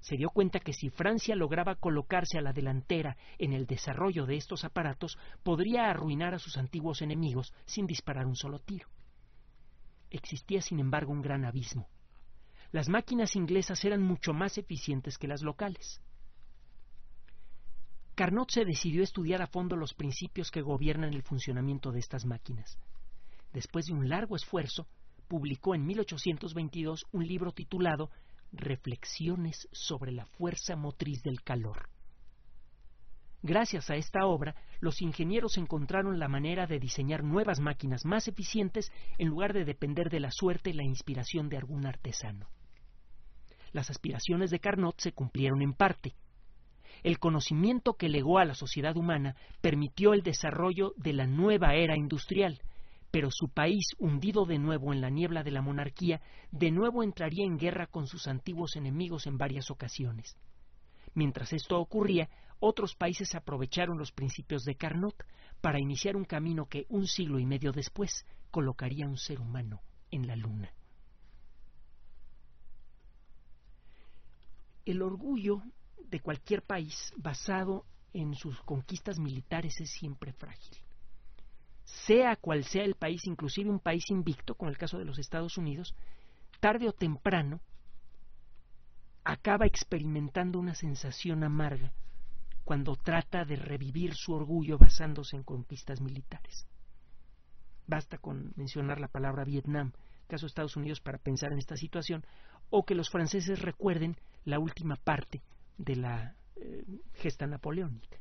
Se 0.00 0.16
dio 0.16 0.30
cuenta 0.30 0.60
que 0.60 0.72
si 0.72 0.88
Francia 0.88 1.34
lograba 1.34 1.74
colocarse 1.74 2.38
a 2.38 2.40
la 2.40 2.52
delantera 2.52 3.16
en 3.38 3.52
el 3.52 3.66
desarrollo 3.66 4.24
de 4.24 4.36
estos 4.36 4.64
aparatos, 4.64 5.18
podría 5.42 5.90
arruinar 5.90 6.32
a 6.32 6.38
sus 6.38 6.56
antiguos 6.56 7.02
enemigos 7.02 7.52
sin 7.66 7.86
disparar 7.86 8.26
un 8.26 8.36
solo 8.36 8.60
tiro. 8.60 8.88
Existía, 10.10 10.62
sin 10.62 10.80
embargo, 10.80 11.12
un 11.12 11.22
gran 11.22 11.44
abismo. 11.44 11.88
Las 12.72 12.88
máquinas 12.88 13.36
inglesas 13.36 13.84
eran 13.84 14.02
mucho 14.02 14.32
más 14.32 14.58
eficientes 14.58 15.18
que 15.18 15.28
las 15.28 15.42
locales. 15.42 16.00
Carnot 18.16 18.50
se 18.50 18.64
decidió 18.64 19.02
a 19.02 19.04
estudiar 19.04 19.42
a 19.42 19.46
fondo 19.46 19.76
los 19.76 19.92
principios 19.92 20.50
que 20.50 20.62
gobiernan 20.62 21.12
el 21.12 21.22
funcionamiento 21.22 21.92
de 21.92 21.98
estas 21.98 22.24
máquinas. 22.24 22.78
Después 23.52 23.84
de 23.84 23.92
un 23.92 24.08
largo 24.08 24.36
esfuerzo, 24.36 24.86
publicó 25.28 25.74
en 25.74 25.84
1822 25.84 27.04
un 27.12 27.26
libro 27.26 27.52
titulado 27.52 28.10
Reflexiones 28.52 29.68
sobre 29.70 30.12
la 30.12 30.24
fuerza 30.24 30.76
motriz 30.76 31.22
del 31.22 31.42
calor. 31.42 31.90
Gracias 33.42 33.90
a 33.90 33.96
esta 33.96 34.24
obra, 34.24 34.54
los 34.80 35.02
ingenieros 35.02 35.58
encontraron 35.58 36.18
la 36.18 36.28
manera 36.28 36.66
de 36.66 36.78
diseñar 36.78 37.22
nuevas 37.22 37.60
máquinas 37.60 38.06
más 38.06 38.28
eficientes 38.28 38.90
en 39.18 39.28
lugar 39.28 39.52
de 39.52 39.66
depender 39.66 40.08
de 40.08 40.20
la 40.20 40.30
suerte 40.30 40.70
y 40.70 40.72
la 40.72 40.84
inspiración 40.84 41.50
de 41.50 41.58
algún 41.58 41.84
artesano. 41.84 42.48
Las 43.72 43.90
aspiraciones 43.90 44.50
de 44.50 44.58
Carnot 44.58 44.98
se 44.98 45.12
cumplieron 45.12 45.60
en 45.60 45.74
parte. 45.74 46.14
El 47.02 47.18
conocimiento 47.18 47.94
que 47.94 48.08
legó 48.08 48.38
a 48.38 48.44
la 48.44 48.54
sociedad 48.54 48.96
humana 48.96 49.36
permitió 49.60 50.12
el 50.14 50.22
desarrollo 50.22 50.92
de 50.96 51.12
la 51.12 51.26
nueva 51.26 51.74
era 51.74 51.96
industrial, 51.96 52.60
pero 53.10 53.30
su 53.30 53.48
país, 53.48 53.94
hundido 53.98 54.44
de 54.44 54.58
nuevo 54.58 54.92
en 54.92 55.00
la 55.00 55.10
niebla 55.10 55.42
de 55.42 55.50
la 55.50 55.62
monarquía, 55.62 56.20
de 56.50 56.70
nuevo 56.70 57.02
entraría 57.02 57.44
en 57.44 57.56
guerra 57.56 57.86
con 57.86 58.06
sus 58.06 58.26
antiguos 58.26 58.76
enemigos 58.76 59.26
en 59.26 59.38
varias 59.38 59.70
ocasiones. 59.70 60.36
Mientras 61.14 61.52
esto 61.52 61.78
ocurría, 61.78 62.28
otros 62.58 62.94
países 62.94 63.34
aprovecharon 63.34 63.98
los 63.98 64.12
principios 64.12 64.64
de 64.64 64.74
Carnot 64.74 65.14
para 65.60 65.80
iniciar 65.80 66.16
un 66.16 66.24
camino 66.24 66.66
que 66.66 66.86
un 66.88 67.06
siglo 67.06 67.38
y 67.38 67.46
medio 67.46 67.72
después 67.72 68.26
colocaría 68.50 69.06
un 69.06 69.16
ser 69.16 69.40
humano 69.40 69.80
en 70.10 70.26
la 70.26 70.36
luna. 70.36 70.72
El 74.84 75.02
orgullo 75.02 75.62
de 76.10 76.20
cualquier 76.20 76.62
país 76.62 77.12
basado 77.16 77.84
en 78.12 78.34
sus 78.34 78.60
conquistas 78.62 79.18
militares 79.18 79.80
es 79.80 79.90
siempre 79.90 80.32
frágil. 80.32 80.76
Sea 81.84 82.36
cual 82.36 82.64
sea 82.64 82.84
el 82.84 82.94
país, 82.94 83.26
inclusive 83.26 83.70
un 83.70 83.80
país 83.80 84.10
invicto, 84.10 84.54
como 84.54 84.70
el 84.70 84.78
caso 84.78 84.98
de 84.98 85.04
los 85.04 85.18
Estados 85.18 85.56
Unidos, 85.56 85.94
tarde 86.60 86.88
o 86.88 86.92
temprano 86.92 87.60
acaba 89.24 89.66
experimentando 89.66 90.58
una 90.58 90.74
sensación 90.74 91.44
amarga 91.44 91.92
cuando 92.64 92.96
trata 92.96 93.44
de 93.44 93.56
revivir 93.56 94.14
su 94.14 94.32
orgullo 94.32 94.78
basándose 94.78 95.36
en 95.36 95.42
conquistas 95.42 96.00
militares. 96.00 96.66
Basta 97.86 98.18
con 98.18 98.52
mencionar 98.56 99.00
la 99.00 99.08
palabra 99.08 99.44
Vietnam, 99.44 99.92
caso 100.26 100.46
de 100.46 100.48
Estados 100.48 100.76
Unidos, 100.76 101.00
para 101.00 101.18
pensar 101.18 101.52
en 101.52 101.58
esta 101.58 101.76
situación, 101.76 102.24
o 102.70 102.84
que 102.84 102.96
los 102.96 103.10
franceses 103.10 103.60
recuerden 103.60 104.16
la 104.44 104.58
última 104.58 104.96
parte 104.96 105.42
de 105.76 105.96
la 105.96 106.36
eh, 106.56 106.84
gesta 107.14 107.46
napoleónica. 107.46 108.18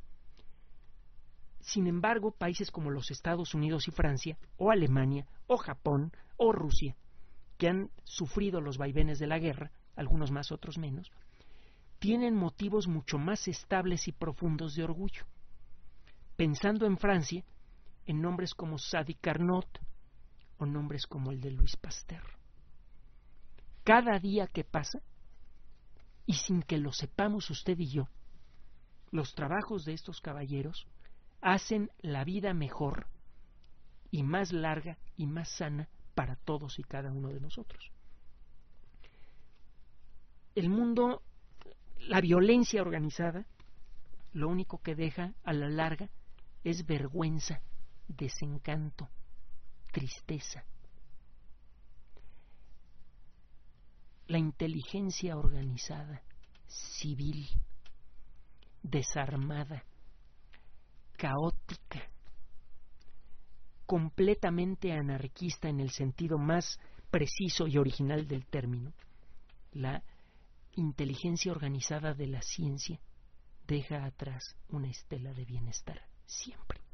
Sin 1.59 1.87
embargo, 1.87 2.31
países 2.31 2.69
como 2.69 2.91
los 2.91 3.09
Estados 3.09 3.55
Unidos 3.55 3.87
y 3.87 3.91
Francia, 3.91 4.37
o 4.57 4.71
Alemania, 4.71 5.25
o 5.47 5.57
Japón, 5.57 6.11
o 6.37 6.51
Rusia, 6.51 6.95
que 7.57 7.67
han 7.67 7.89
sufrido 8.03 8.61
los 8.61 8.77
vaivenes 8.77 9.17
de 9.19 9.27
la 9.27 9.39
guerra, 9.39 9.71
algunos 9.95 10.31
más, 10.31 10.51
otros 10.51 10.77
menos, 10.77 11.11
tienen 11.99 12.35
motivos 12.35 12.87
mucho 12.87 13.17
más 13.17 13.47
estables 13.47 14.07
y 14.07 14.11
profundos 14.11 14.75
de 14.75 14.83
orgullo. 14.83 15.23
Pensando 16.35 16.85
en 16.85 16.97
Francia, 16.97 17.43
en 18.05 18.21
nombres 18.21 18.53
como 18.53 18.77
Sadi 18.77 19.15
Carnot, 19.15 19.79
o 20.57 20.65
nombres 20.65 21.07
como 21.07 21.31
el 21.31 21.41
de 21.41 21.51
Luis 21.51 21.75
Pasteur. 21.77 22.23
Cada 23.83 24.19
día 24.19 24.47
que 24.47 24.63
pasa, 24.63 25.01
y 26.25 26.33
sin 26.33 26.61
que 26.61 26.77
lo 26.77 26.91
sepamos 26.91 27.49
usted 27.49 27.77
y 27.79 27.87
yo, 27.87 28.07
los 29.11 29.33
trabajos 29.35 29.85
de 29.85 29.93
estos 29.93 30.21
caballeros 30.21 30.87
hacen 31.41 31.91
la 32.01 32.23
vida 32.23 32.53
mejor 32.53 33.07
y 34.11 34.23
más 34.23 34.51
larga 34.51 34.97
y 35.17 35.27
más 35.27 35.49
sana 35.49 35.87
para 36.15 36.35
todos 36.35 36.79
y 36.79 36.83
cada 36.83 37.11
uno 37.11 37.29
de 37.29 37.39
nosotros. 37.39 37.91
El 40.55 40.69
mundo, 40.69 41.21
la 41.99 42.21
violencia 42.21 42.81
organizada, 42.81 43.45
lo 44.33 44.47
único 44.47 44.81
que 44.81 44.95
deja 44.95 45.33
a 45.43 45.53
la 45.53 45.69
larga 45.69 46.09
es 46.63 46.85
vergüenza, 46.85 47.61
desencanto, 48.07 49.09
tristeza. 49.91 50.63
La 54.27 54.37
inteligencia 54.37 55.37
organizada, 55.37 56.21
civil, 56.67 57.47
desarmada, 58.81 59.83
caótica, 61.17 62.09
completamente 63.85 64.91
anarquista 64.93 65.69
en 65.69 65.79
el 65.79 65.91
sentido 65.91 66.37
más 66.37 66.79
preciso 67.11 67.67
y 67.67 67.77
original 67.77 68.27
del 68.27 68.45
término, 68.45 68.93
la 69.73 70.03
inteligencia 70.73 71.51
organizada 71.51 72.13
de 72.13 72.27
la 72.27 72.41
ciencia 72.41 72.99
deja 73.67 74.05
atrás 74.05 74.55
una 74.69 74.89
estela 74.89 75.33
de 75.33 75.45
bienestar 75.45 76.01
siempre. 76.25 76.84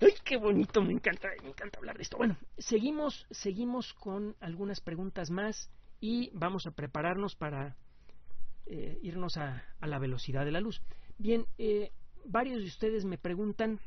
¡Ay, 0.00 0.12
qué 0.24 0.36
bonito! 0.36 0.82
Me 0.82 0.92
encanta, 0.92 1.28
me 1.42 1.48
encanta 1.48 1.78
hablar 1.78 1.96
de 1.96 2.02
esto. 2.02 2.18
Bueno, 2.18 2.36
seguimos, 2.58 3.26
seguimos 3.30 3.94
con 3.94 4.36
algunas 4.40 4.80
preguntas 4.80 5.30
más 5.30 5.70
y 6.00 6.30
vamos 6.34 6.66
a 6.66 6.72
prepararnos 6.72 7.34
para 7.34 7.76
eh, 8.66 8.98
irnos 9.02 9.38
a, 9.38 9.64
la 9.80 9.98
velocidad 9.98 10.44
de 10.44 10.52
la 10.52 10.60
luz. 10.60 10.82
Bien, 11.16 11.46
eh, 11.56 11.92
varios 12.26 12.60
de 12.60 12.66
ustedes 12.66 13.06
me 13.06 13.16
preguntan 13.16 13.80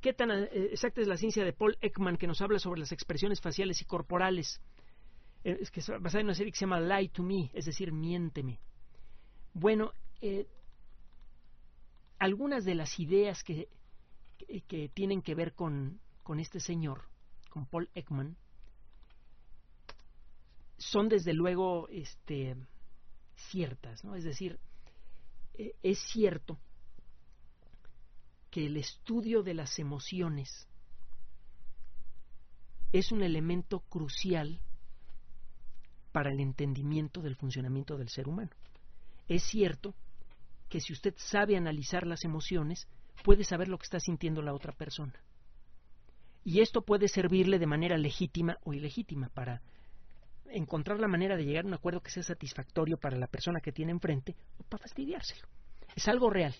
qué 0.00 0.12
tan 0.12 0.30
eh, 0.30 0.48
exacta 0.70 1.00
es 1.00 1.08
la 1.08 1.16
ciencia 1.16 1.44
de 1.44 1.52
Paul 1.52 1.76
Ekman 1.80 2.16
que 2.16 2.28
nos 2.28 2.40
habla 2.40 2.60
sobre 2.60 2.80
las 2.80 2.92
expresiones 2.92 3.40
faciales 3.40 3.80
y 3.82 3.86
corporales. 3.86 4.60
es 5.42 5.70
que 5.72 5.80
es 5.80 5.88
basada 5.88 6.20
en 6.20 6.26
una 6.26 6.34
serie 6.34 6.52
que 6.52 6.58
se 6.58 6.64
llama 6.64 6.80
Lie 6.80 7.08
to 7.08 7.24
Me, 7.24 7.50
es 7.54 7.64
decir, 7.64 7.90
miénteme. 7.92 8.60
Bueno, 9.52 9.92
algunas 12.18 12.64
de 12.64 12.74
las 12.76 13.00
ideas 13.00 13.42
que, 13.42 13.68
que, 14.36 14.88
tienen 14.88 15.22
que 15.22 15.34
ver 15.34 15.54
con, 15.54 16.00
con 16.22 16.40
este 16.40 16.60
señor, 16.60 17.02
con 17.50 17.66
Paul 17.66 17.88
Ekman, 17.94 18.36
son 20.78 21.08
desde 21.08 21.32
luego 21.32 21.88
este, 21.88 22.56
ciertas, 23.50 24.04
¿no? 24.04 24.14
Es 24.14 24.24
decir, 24.24 24.58
e, 25.54 25.74
es 25.82 25.98
cierto 26.12 26.58
que 28.50 28.66
el 28.66 28.76
estudio 28.76 29.42
de 29.42 29.54
las 29.54 29.78
emociones 29.78 30.68
es 32.92 33.12
un 33.12 33.22
elemento 33.22 33.80
crucial 33.80 34.60
para 36.12 36.32
el 36.32 36.40
entendimiento 36.40 37.20
del 37.20 37.36
funcionamiento 37.36 37.98
del 37.98 38.08
ser 38.08 38.28
humano. 38.28 38.50
Es 39.28 39.42
cierto 39.42 39.94
que 40.68 40.80
si 40.80 40.92
usted 40.92 41.14
sabe 41.18 41.56
analizar 41.56 42.06
las 42.06 42.24
emociones, 42.24 42.88
puede 43.22 43.44
saber 43.44 43.68
lo 43.68 43.78
que 43.78 43.84
está 43.84 44.00
sintiendo 44.00 44.42
la 44.42 44.54
otra 44.54 44.72
persona. 44.72 45.14
Y 46.44 46.60
esto 46.60 46.82
puede 46.82 47.08
servirle 47.08 47.58
de 47.58 47.66
manera 47.66 47.98
legítima 47.98 48.58
o 48.64 48.72
ilegítima 48.72 49.28
para 49.30 49.62
encontrar 50.48 51.00
la 51.00 51.08
manera 51.08 51.36
de 51.36 51.44
llegar 51.44 51.64
a 51.64 51.68
un 51.68 51.74
acuerdo 51.74 52.02
que 52.02 52.10
sea 52.10 52.22
satisfactorio 52.22 52.98
para 52.98 53.16
la 53.16 53.26
persona 53.26 53.60
que 53.60 53.72
tiene 53.72 53.92
enfrente 53.92 54.36
o 54.58 54.62
para 54.62 54.82
fastidiárselo. 54.82 55.48
Es 55.94 56.06
algo 56.08 56.30
real. 56.30 56.54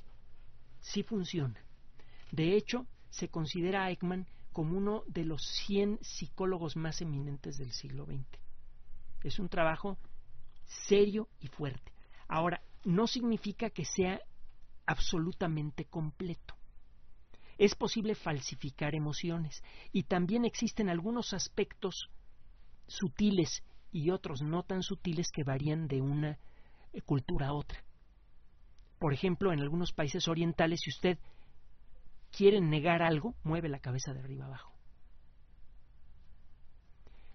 Sí 0.80 1.02
funciona. 1.02 1.60
De 2.32 2.56
hecho, 2.56 2.86
se 3.10 3.28
considera 3.28 3.84
a 3.84 3.90
Ekman 3.90 4.26
como 4.52 4.76
uno 4.76 5.04
de 5.06 5.24
los 5.24 5.42
100 5.66 5.98
psicólogos 6.02 6.76
más 6.76 7.00
eminentes 7.00 7.58
del 7.58 7.72
siglo 7.72 8.06
XX. 8.06 8.24
Es 9.22 9.38
un 9.38 9.48
trabajo 9.48 9.98
serio 10.64 11.28
y 11.40 11.48
fuerte. 11.48 11.92
Ahora, 12.28 12.60
no 12.84 13.06
significa 13.06 13.70
que 13.70 13.84
sea 13.84 14.20
absolutamente 14.86 15.84
completo. 15.84 16.54
Es 17.58 17.74
posible 17.74 18.14
falsificar 18.14 18.94
emociones 18.94 19.62
y 19.92 20.04
también 20.04 20.44
existen 20.44 20.88
algunos 20.88 21.32
aspectos 21.32 22.10
sutiles 22.86 23.62
y 23.92 24.10
otros 24.10 24.42
no 24.42 24.62
tan 24.62 24.82
sutiles 24.82 25.28
que 25.32 25.42
varían 25.42 25.88
de 25.88 26.02
una 26.02 26.38
eh, 26.92 27.00
cultura 27.02 27.48
a 27.48 27.52
otra. 27.54 27.82
Por 28.98 29.12
ejemplo, 29.12 29.52
en 29.52 29.60
algunos 29.60 29.92
países 29.92 30.28
orientales, 30.28 30.80
si 30.82 30.90
usted 30.90 31.18
quiere 32.30 32.60
negar 32.60 33.02
algo, 33.02 33.34
mueve 33.42 33.68
la 33.68 33.80
cabeza 33.80 34.12
de 34.12 34.20
arriba 34.20 34.46
abajo. 34.46 34.72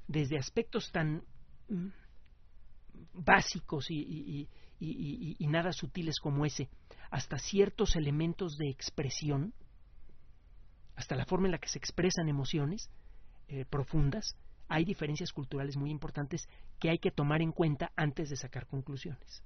Desde 0.07 0.37
aspectos 0.37 0.91
tan 0.91 1.23
mm, 1.69 1.87
básicos 3.13 3.89
y, 3.89 4.47
nada 5.47 5.71
sutiles 5.73 6.19
como 6.19 6.45
ese, 6.45 6.69
hasta 7.11 7.37
ciertos 7.37 7.95
elementos 7.95 8.57
de 8.57 8.69
expresión, 8.69 9.53
hasta 10.95 11.15
la 11.15 11.25
forma 11.25 11.47
en 11.47 11.51
la 11.51 11.59
que 11.59 11.67
se 11.67 11.77
expresan 11.77 12.29
emociones 12.29 12.89
eh, 13.47 13.65
profundas, 13.65 14.35
hay 14.67 14.85
diferencias 14.85 15.31
culturales 15.31 15.75
muy 15.77 15.91
importantes 15.91 16.47
que 16.79 16.89
hay 16.89 16.97
que 16.97 17.11
tomar 17.11 17.41
en 17.41 17.51
cuenta 17.51 17.91
antes 17.95 18.29
de 18.29 18.37
sacar 18.37 18.67
conclusiones. 18.67 19.43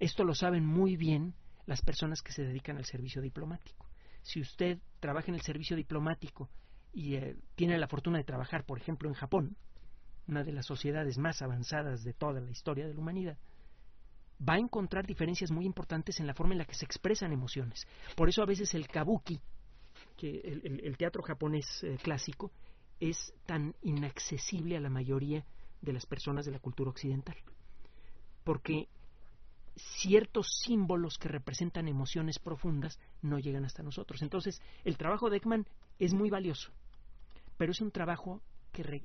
Esto 0.00 0.24
lo 0.24 0.34
saben 0.34 0.66
muy 0.66 0.96
bien 0.96 1.34
las 1.66 1.82
personas 1.82 2.20
que 2.20 2.32
se 2.32 2.42
dedican 2.42 2.76
al 2.76 2.84
servicio 2.84 3.22
diplomático. 3.22 3.86
Si 4.22 4.40
usted 4.40 4.78
trabaja 4.98 5.28
en 5.28 5.36
el 5.36 5.42
servicio 5.42 5.76
diplomático 5.76 6.50
y 6.92 7.14
eh, 7.14 7.36
tiene 7.54 7.78
la 7.78 7.86
fortuna 7.86 8.18
de 8.18 8.24
trabajar, 8.24 8.64
por 8.64 8.78
ejemplo, 8.78 9.08
en 9.08 9.14
Japón, 9.14 9.56
una 10.26 10.42
de 10.42 10.52
las 10.52 10.66
sociedades 10.66 11.18
más 11.18 11.42
avanzadas 11.42 12.02
de 12.02 12.12
toda 12.12 12.40
la 12.40 12.50
historia 12.50 12.86
de 12.86 12.94
la 12.94 13.00
humanidad, 13.00 13.38
va 14.46 14.54
a 14.54 14.58
encontrar 14.58 15.06
diferencias 15.06 15.50
muy 15.50 15.66
importantes 15.66 16.18
en 16.20 16.26
la 16.26 16.34
forma 16.34 16.54
en 16.54 16.58
la 16.58 16.64
que 16.64 16.74
se 16.74 16.84
expresan 16.84 17.32
emociones. 17.32 17.86
Por 18.16 18.28
eso 18.28 18.42
a 18.42 18.46
veces 18.46 18.74
el 18.74 18.88
kabuki, 18.88 19.40
que 20.16 20.40
el, 20.40 20.96
teatro 20.96 21.22
japonés 21.22 21.66
eh, 21.82 21.98
clásico, 22.02 22.50
es 22.98 23.34
tan 23.46 23.74
inaccesible 23.82 24.76
a 24.76 24.80
la 24.80 24.90
mayoría 24.90 25.44
de 25.80 25.92
las 25.92 26.06
personas 26.06 26.44
de 26.44 26.52
la 26.52 26.58
cultura 26.58 26.90
occidental. 26.90 27.36
Porque 28.44 28.88
ciertos 29.76 30.46
símbolos 30.64 31.18
que 31.18 31.28
representan 31.28 31.88
emociones 31.88 32.38
profundas 32.38 32.98
no 33.22 33.38
llegan 33.38 33.64
hasta 33.64 33.82
nosotros. 33.82 34.22
Entonces, 34.22 34.60
el 34.84 34.96
trabajo 34.96 35.30
de 35.30 35.38
Ekman 35.38 35.66
es 35.98 36.12
muy 36.12 36.30
valioso, 36.30 36.70
pero 37.56 37.72
es 37.72 37.80
un 37.80 37.90
trabajo 37.90 38.42
que, 38.72 39.02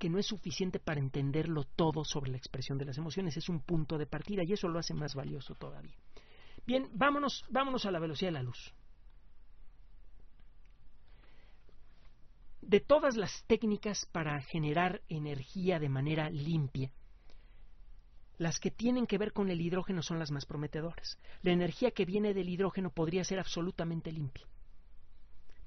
que 0.00 0.08
no 0.08 0.18
es 0.18 0.26
suficiente 0.26 0.80
para 0.80 0.98
entenderlo 0.98 1.64
todo 1.76 2.04
sobre 2.04 2.30
la 2.30 2.38
expresión 2.38 2.78
de 2.78 2.86
las 2.86 2.96
emociones, 2.96 3.36
es 3.36 3.50
un 3.50 3.60
punto 3.60 3.98
de 3.98 4.06
partida 4.06 4.42
y 4.42 4.54
eso 4.54 4.66
lo 4.66 4.78
hace 4.78 4.94
más 4.94 5.14
valioso 5.14 5.54
todavía. 5.54 5.94
Bien, 6.66 6.88
vámonos, 6.94 7.44
vámonos 7.50 7.84
a 7.84 7.90
la 7.90 8.00
velocidad 8.00 8.30
de 8.30 8.38
la 8.38 8.42
luz. 8.42 8.74
de 12.62 12.78
todas 12.78 13.16
las 13.16 13.42
técnicas 13.48 14.06
para 14.12 14.40
generar 14.42 15.02
energía 15.08 15.80
de 15.80 15.88
manera 15.88 16.30
limpia, 16.30 16.92
las 18.38 18.60
que 18.60 18.70
tienen 18.70 19.08
que 19.08 19.18
ver 19.18 19.32
con 19.32 19.50
el 19.50 19.60
hidrógeno 19.60 20.02
son 20.02 20.20
las 20.20 20.30
más 20.30 20.46
prometedoras. 20.46 21.18
La 21.42 21.50
energía 21.50 21.90
que 21.90 22.04
viene 22.04 22.32
del 22.32 22.48
hidrógeno 22.48 22.90
podría 22.90 23.24
ser 23.24 23.40
absolutamente 23.40 24.12
limpia. 24.12 24.46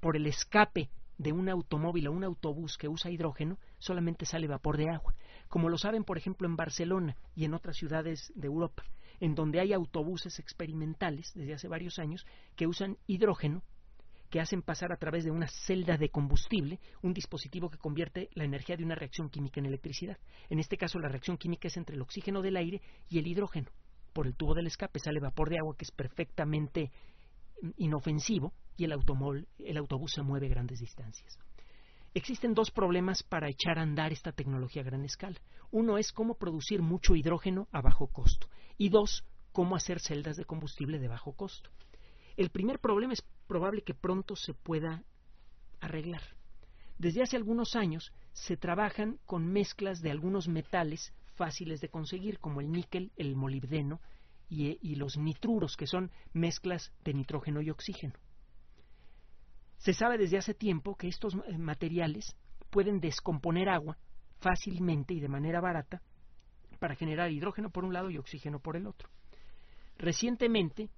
Por 0.00 0.16
el 0.16 0.26
escape 0.26 0.88
de 1.18 1.32
un 1.32 1.48
automóvil 1.48 2.08
o 2.08 2.12
un 2.12 2.24
autobús 2.24 2.76
que 2.76 2.88
usa 2.88 3.10
hidrógeno, 3.10 3.58
solamente 3.78 4.26
sale 4.26 4.46
vapor 4.46 4.76
de 4.76 4.90
agua, 4.90 5.14
como 5.48 5.68
lo 5.68 5.78
saben, 5.78 6.04
por 6.04 6.18
ejemplo, 6.18 6.46
en 6.46 6.56
Barcelona 6.56 7.16
y 7.34 7.44
en 7.44 7.54
otras 7.54 7.76
ciudades 7.76 8.32
de 8.34 8.46
Europa, 8.46 8.84
en 9.20 9.34
donde 9.34 9.60
hay 9.60 9.72
autobuses 9.72 10.38
experimentales 10.38 11.32
desde 11.34 11.54
hace 11.54 11.68
varios 11.68 11.98
años 11.98 12.26
que 12.56 12.66
usan 12.66 12.98
hidrógeno 13.06 13.62
que 14.34 14.40
hacen 14.40 14.62
pasar 14.62 14.90
a 14.90 14.96
través 14.96 15.22
de 15.22 15.30
una 15.30 15.46
celda 15.46 15.96
de 15.96 16.08
combustible 16.08 16.80
un 17.02 17.14
dispositivo 17.14 17.70
que 17.70 17.78
convierte 17.78 18.30
la 18.34 18.42
energía 18.42 18.76
de 18.76 18.82
una 18.82 18.96
reacción 18.96 19.30
química 19.30 19.60
en 19.60 19.66
electricidad. 19.66 20.18
En 20.50 20.58
este 20.58 20.76
caso, 20.76 20.98
la 20.98 21.08
reacción 21.08 21.36
química 21.36 21.68
es 21.68 21.76
entre 21.76 21.94
el 21.94 22.02
oxígeno 22.02 22.42
del 22.42 22.56
aire 22.56 22.82
y 23.08 23.20
el 23.20 23.28
hidrógeno. 23.28 23.70
Por 24.12 24.26
el 24.26 24.34
tubo 24.34 24.54
del 24.54 24.66
escape 24.66 24.98
sale 24.98 25.20
vapor 25.20 25.50
de 25.50 25.58
agua 25.58 25.76
que 25.76 25.84
es 25.84 25.92
perfectamente 25.92 26.90
inofensivo 27.76 28.52
y 28.76 28.84
el, 28.84 28.92
automóvil, 28.92 29.46
el 29.58 29.76
autobús 29.76 30.12
se 30.12 30.22
mueve 30.22 30.48
grandes 30.48 30.80
distancias. 30.80 31.38
Existen 32.12 32.54
dos 32.54 32.70
problemas 32.70 33.22
para 33.22 33.48
echar 33.48 33.78
a 33.78 33.82
andar 33.82 34.12
esta 34.12 34.32
tecnología 34.32 34.82
a 34.82 34.84
gran 34.84 35.04
escala. 35.04 35.40
Uno 35.70 35.98
es 35.98 36.12
cómo 36.12 36.34
producir 36.34 36.80
mucho 36.80 37.16
hidrógeno 37.16 37.66
a 37.72 37.80
bajo 37.80 38.06
costo 38.06 38.46
y 38.78 38.88
dos, 38.88 39.24
cómo 39.52 39.74
hacer 39.74 40.00
celdas 40.00 40.36
de 40.36 40.44
combustible 40.44 40.98
de 40.98 41.08
bajo 41.08 41.32
costo. 41.32 41.70
El 42.36 42.50
primer 42.50 42.78
problema 42.78 43.12
es 43.12 43.22
probable 43.46 43.82
que 43.82 43.94
pronto 43.94 44.36
se 44.36 44.54
pueda 44.54 45.02
arreglar. 45.80 46.22
Desde 46.98 47.22
hace 47.22 47.36
algunos 47.36 47.74
años 47.74 48.12
se 48.32 48.56
trabajan 48.56 49.18
con 49.26 49.46
mezclas 49.46 50.00
de 50.00 50.10
algunos 50.10 50.48
metales 50.48 51.12
fáciles 51.34 51.80
de 51.80 51.88
conseguir, 51.88 52.38
como 52.38 52.60
el 52.60 52.70
níquel, 52.70 53.12
el 53.16 53.34
molibdeno 53.34 54.00
y, 54.54 54.94
los 54.94 55.16
nitruros, 55.16 55.76
que 55.76 55.86
son 55.86 56.10
mezclas 56.32 56.92
de 57.04 57.14
nitrógeno 57.14 57.60
y 57.60 57.70
oxígeno. 57.70 58.14
Se 59.78 59.92
sabe 59.92 60.18
desde 60.18 60.38
hace 60.38 60.54
tiempo 60.54 60.96
que 60.96 61.08
estos 61.08 61.36
materiales 61.58 62.36
pueden 62.70 63.00
descomponer 63.00 63.68
agua 63.68 63.98
fácilmente 64.40 65.14
y 65.14 65.20
de 65.20 65.28
manera 65.28 65.60
barata 65.60 66.02
para 66.78 66.94
generar 66.94 67.30
hidrógeno 67.30 67.70
por 67.70 67.84
un 67.84 67.92
lado 67.92 68.10
y 68.10 68.18
oxígeno 68.18 68.60
por 68.60 68.76
el 68.76 68.86
otro. 68.86 69.08
Recientemente, 69.96 70.90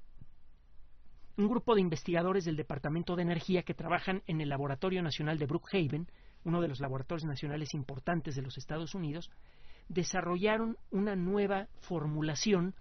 un 1.37 1.49
grupo 1.49 1.75
de 1.75 1.83
investigadores 1.83 2.45
del 2.45 2.57
Departamento 2.57 3.15
de 3.15 3.23
Energía 3.23 3.63
que 3.63 3.75
trabajan 3.75 4.23
en 4.27 4.41
el 4.41 4.49
Laboratorio 4.49 5.03
Nacional 5.03 5.39
de 5.39 5.47
Brookhaven, 5.47 6.09
uno 6.45 6.61
de 6.61 6.69
los 6.69 6.81
laboratorios 6.81 7.27
nacionales 7.27 7.75
importantes 7.75 8.37
de 8.37 8.43
los 8.43 8.57
Estados 8.57 8.95
Unidos, 8.95 9.31
desarrollaron 9.89 10.79
una 10.91 11.15
nueva 11.15 11.69
formulación 11.81 12.75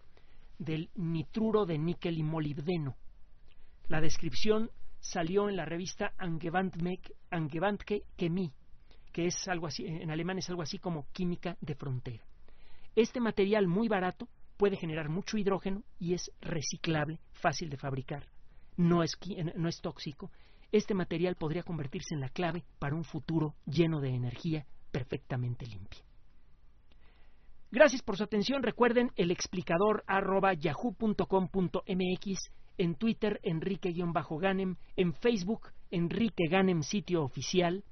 del 0.58 0.89
nitruro 0.95 1.66
de 1.66 1.78
níquel 1.78 2.18
y 2.18 2.24
molibdeno. 2.24 2.95
La 3.88 4.01
descripción 4.01 4.72
salió 4.99 5.49
en 5.49 5.56
la 5.56 5.66
revista 5.66 6.14
Angewandte 6.18 8.03
Chemie, 8.18 8.53
que 9.12 9.28
es 9.28 9.47
algo 9.47 9.68
así, 9.68 9.86
en 9.86 10.10
alemán 10.12 10.39
es 10.39 10.49
algo 10.49 10.62
así 10.62 10.80
como 10.80 11.08
química 11.12 11.58
de 11.62 11.76
frontera. 11.76 12.24
Este 12.95 13.20
material 13.20 13.68
muy 13.68 13.88
barato 13.88 14.28
puede 14.58 14.78
generar 14.78 15.10
mucho 15.10 15.38
hidrógeno 15.38 15.84
y 15.99 16.14
es 16.14 16.32
reciclable, 16.41 17.20
fácil 17.34 17.70
de 17.70 17.78
fabricar 17.78 18.28
no 18.78 19.03
es, 19.03 19.18
no 19.56 19.70
es 19.70 19.82
tóxico, 19.82 20.32
este 20.72 20.93
material 20.93 21.36
podría 21.36 21.64
convertirse 21.64 22.14
en 22.14 22.22
la 22.22 22.30
clave 22.30 22.64
para 22.80 22.95
un 22.95 23.03
futuro 23.03 23.56
lleno 23.66 24.01
de 24.01 24.10
energía 24.10 24.66
perfectamente 24.91 25.66
limpia. 25.66 26.05
Gracias 27.72 28.01
por 28.01 28.18
su 28.18 28.24
atención. 28.24 28.63
Recuerden 28.63 29.11
el 29.16 29.32
explicador 29.32 30.03
arroba 30.07 30.53
yahoo.com.mx, 30.53 32.39
en 32.78 32.95
Twitter 32.95 33.39
Enrique-Ganem, 33.43 34.76
en 34.95 35.13
Facebook 35.13 35.70
Enrique 35.91 36.47
Ganem 36.49 36.84
sitio 36.84 37.24
oficial. 37.24 37.84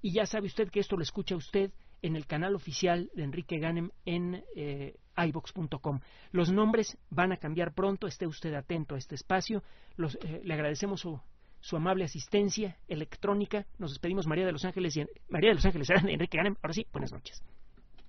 Y 0.00 0.12
ya 0.12 0.26
sabe 0.26 0.46
usted 0.46 0.68
que 0.70 0.80
esto 0.80 0.96
lo 0.96 1.02
escucha 1.02 1.36
usted 1.36 1.72
en 2.02 2.14
el 2.16 2.26
canal 2.26 2.54
oficial 2.54 3.10
de 3.14 3.24
Enrique 3.24 3.58
Ganem 3.58 3.90
en 4.04 4.44
eh, 4.54 4.94
ibox.com. 5.16 6.00
Los 6.30 6.52
nombres 6.52 6.96
van 7.10 7.32
a 7.32 7.36
cambiar 7.36 7.74
pronto, 7.74 8.06
esté 8.06 8.26
usted 8.26 8.54
atento 8.54 8.94
a 8.94 8.98
este 8.98 9.16
espacio. 9.16 9.62
Eh, 9.98 10.40
le 10.44 10.54
agradecemos 10.54 11.00
su, 11.00 11.20
su, 11.60 11.76
amable 11.76 12.04
asistencia 12.04 12.76
electrónica. 12.86 13.66
Nos 13.78 13.90
despedimos 13.90 14.26
María 14.26 14.46
de 14.46 14.52
los 14.52 14.64
Ángeles 14.64 14.96
y 14.96 15.04
María 15.28 15.50
de 15.50 15.56
los 15.56 15.66
Ángeles, 15.66 15.90
Enrique 16.06 16.36
Ganem. 16.36 16.54
Ahora 16.62 16.74
sí, 16.74 16.86
buenas 16.92 17.12
noches. 17.12 17.42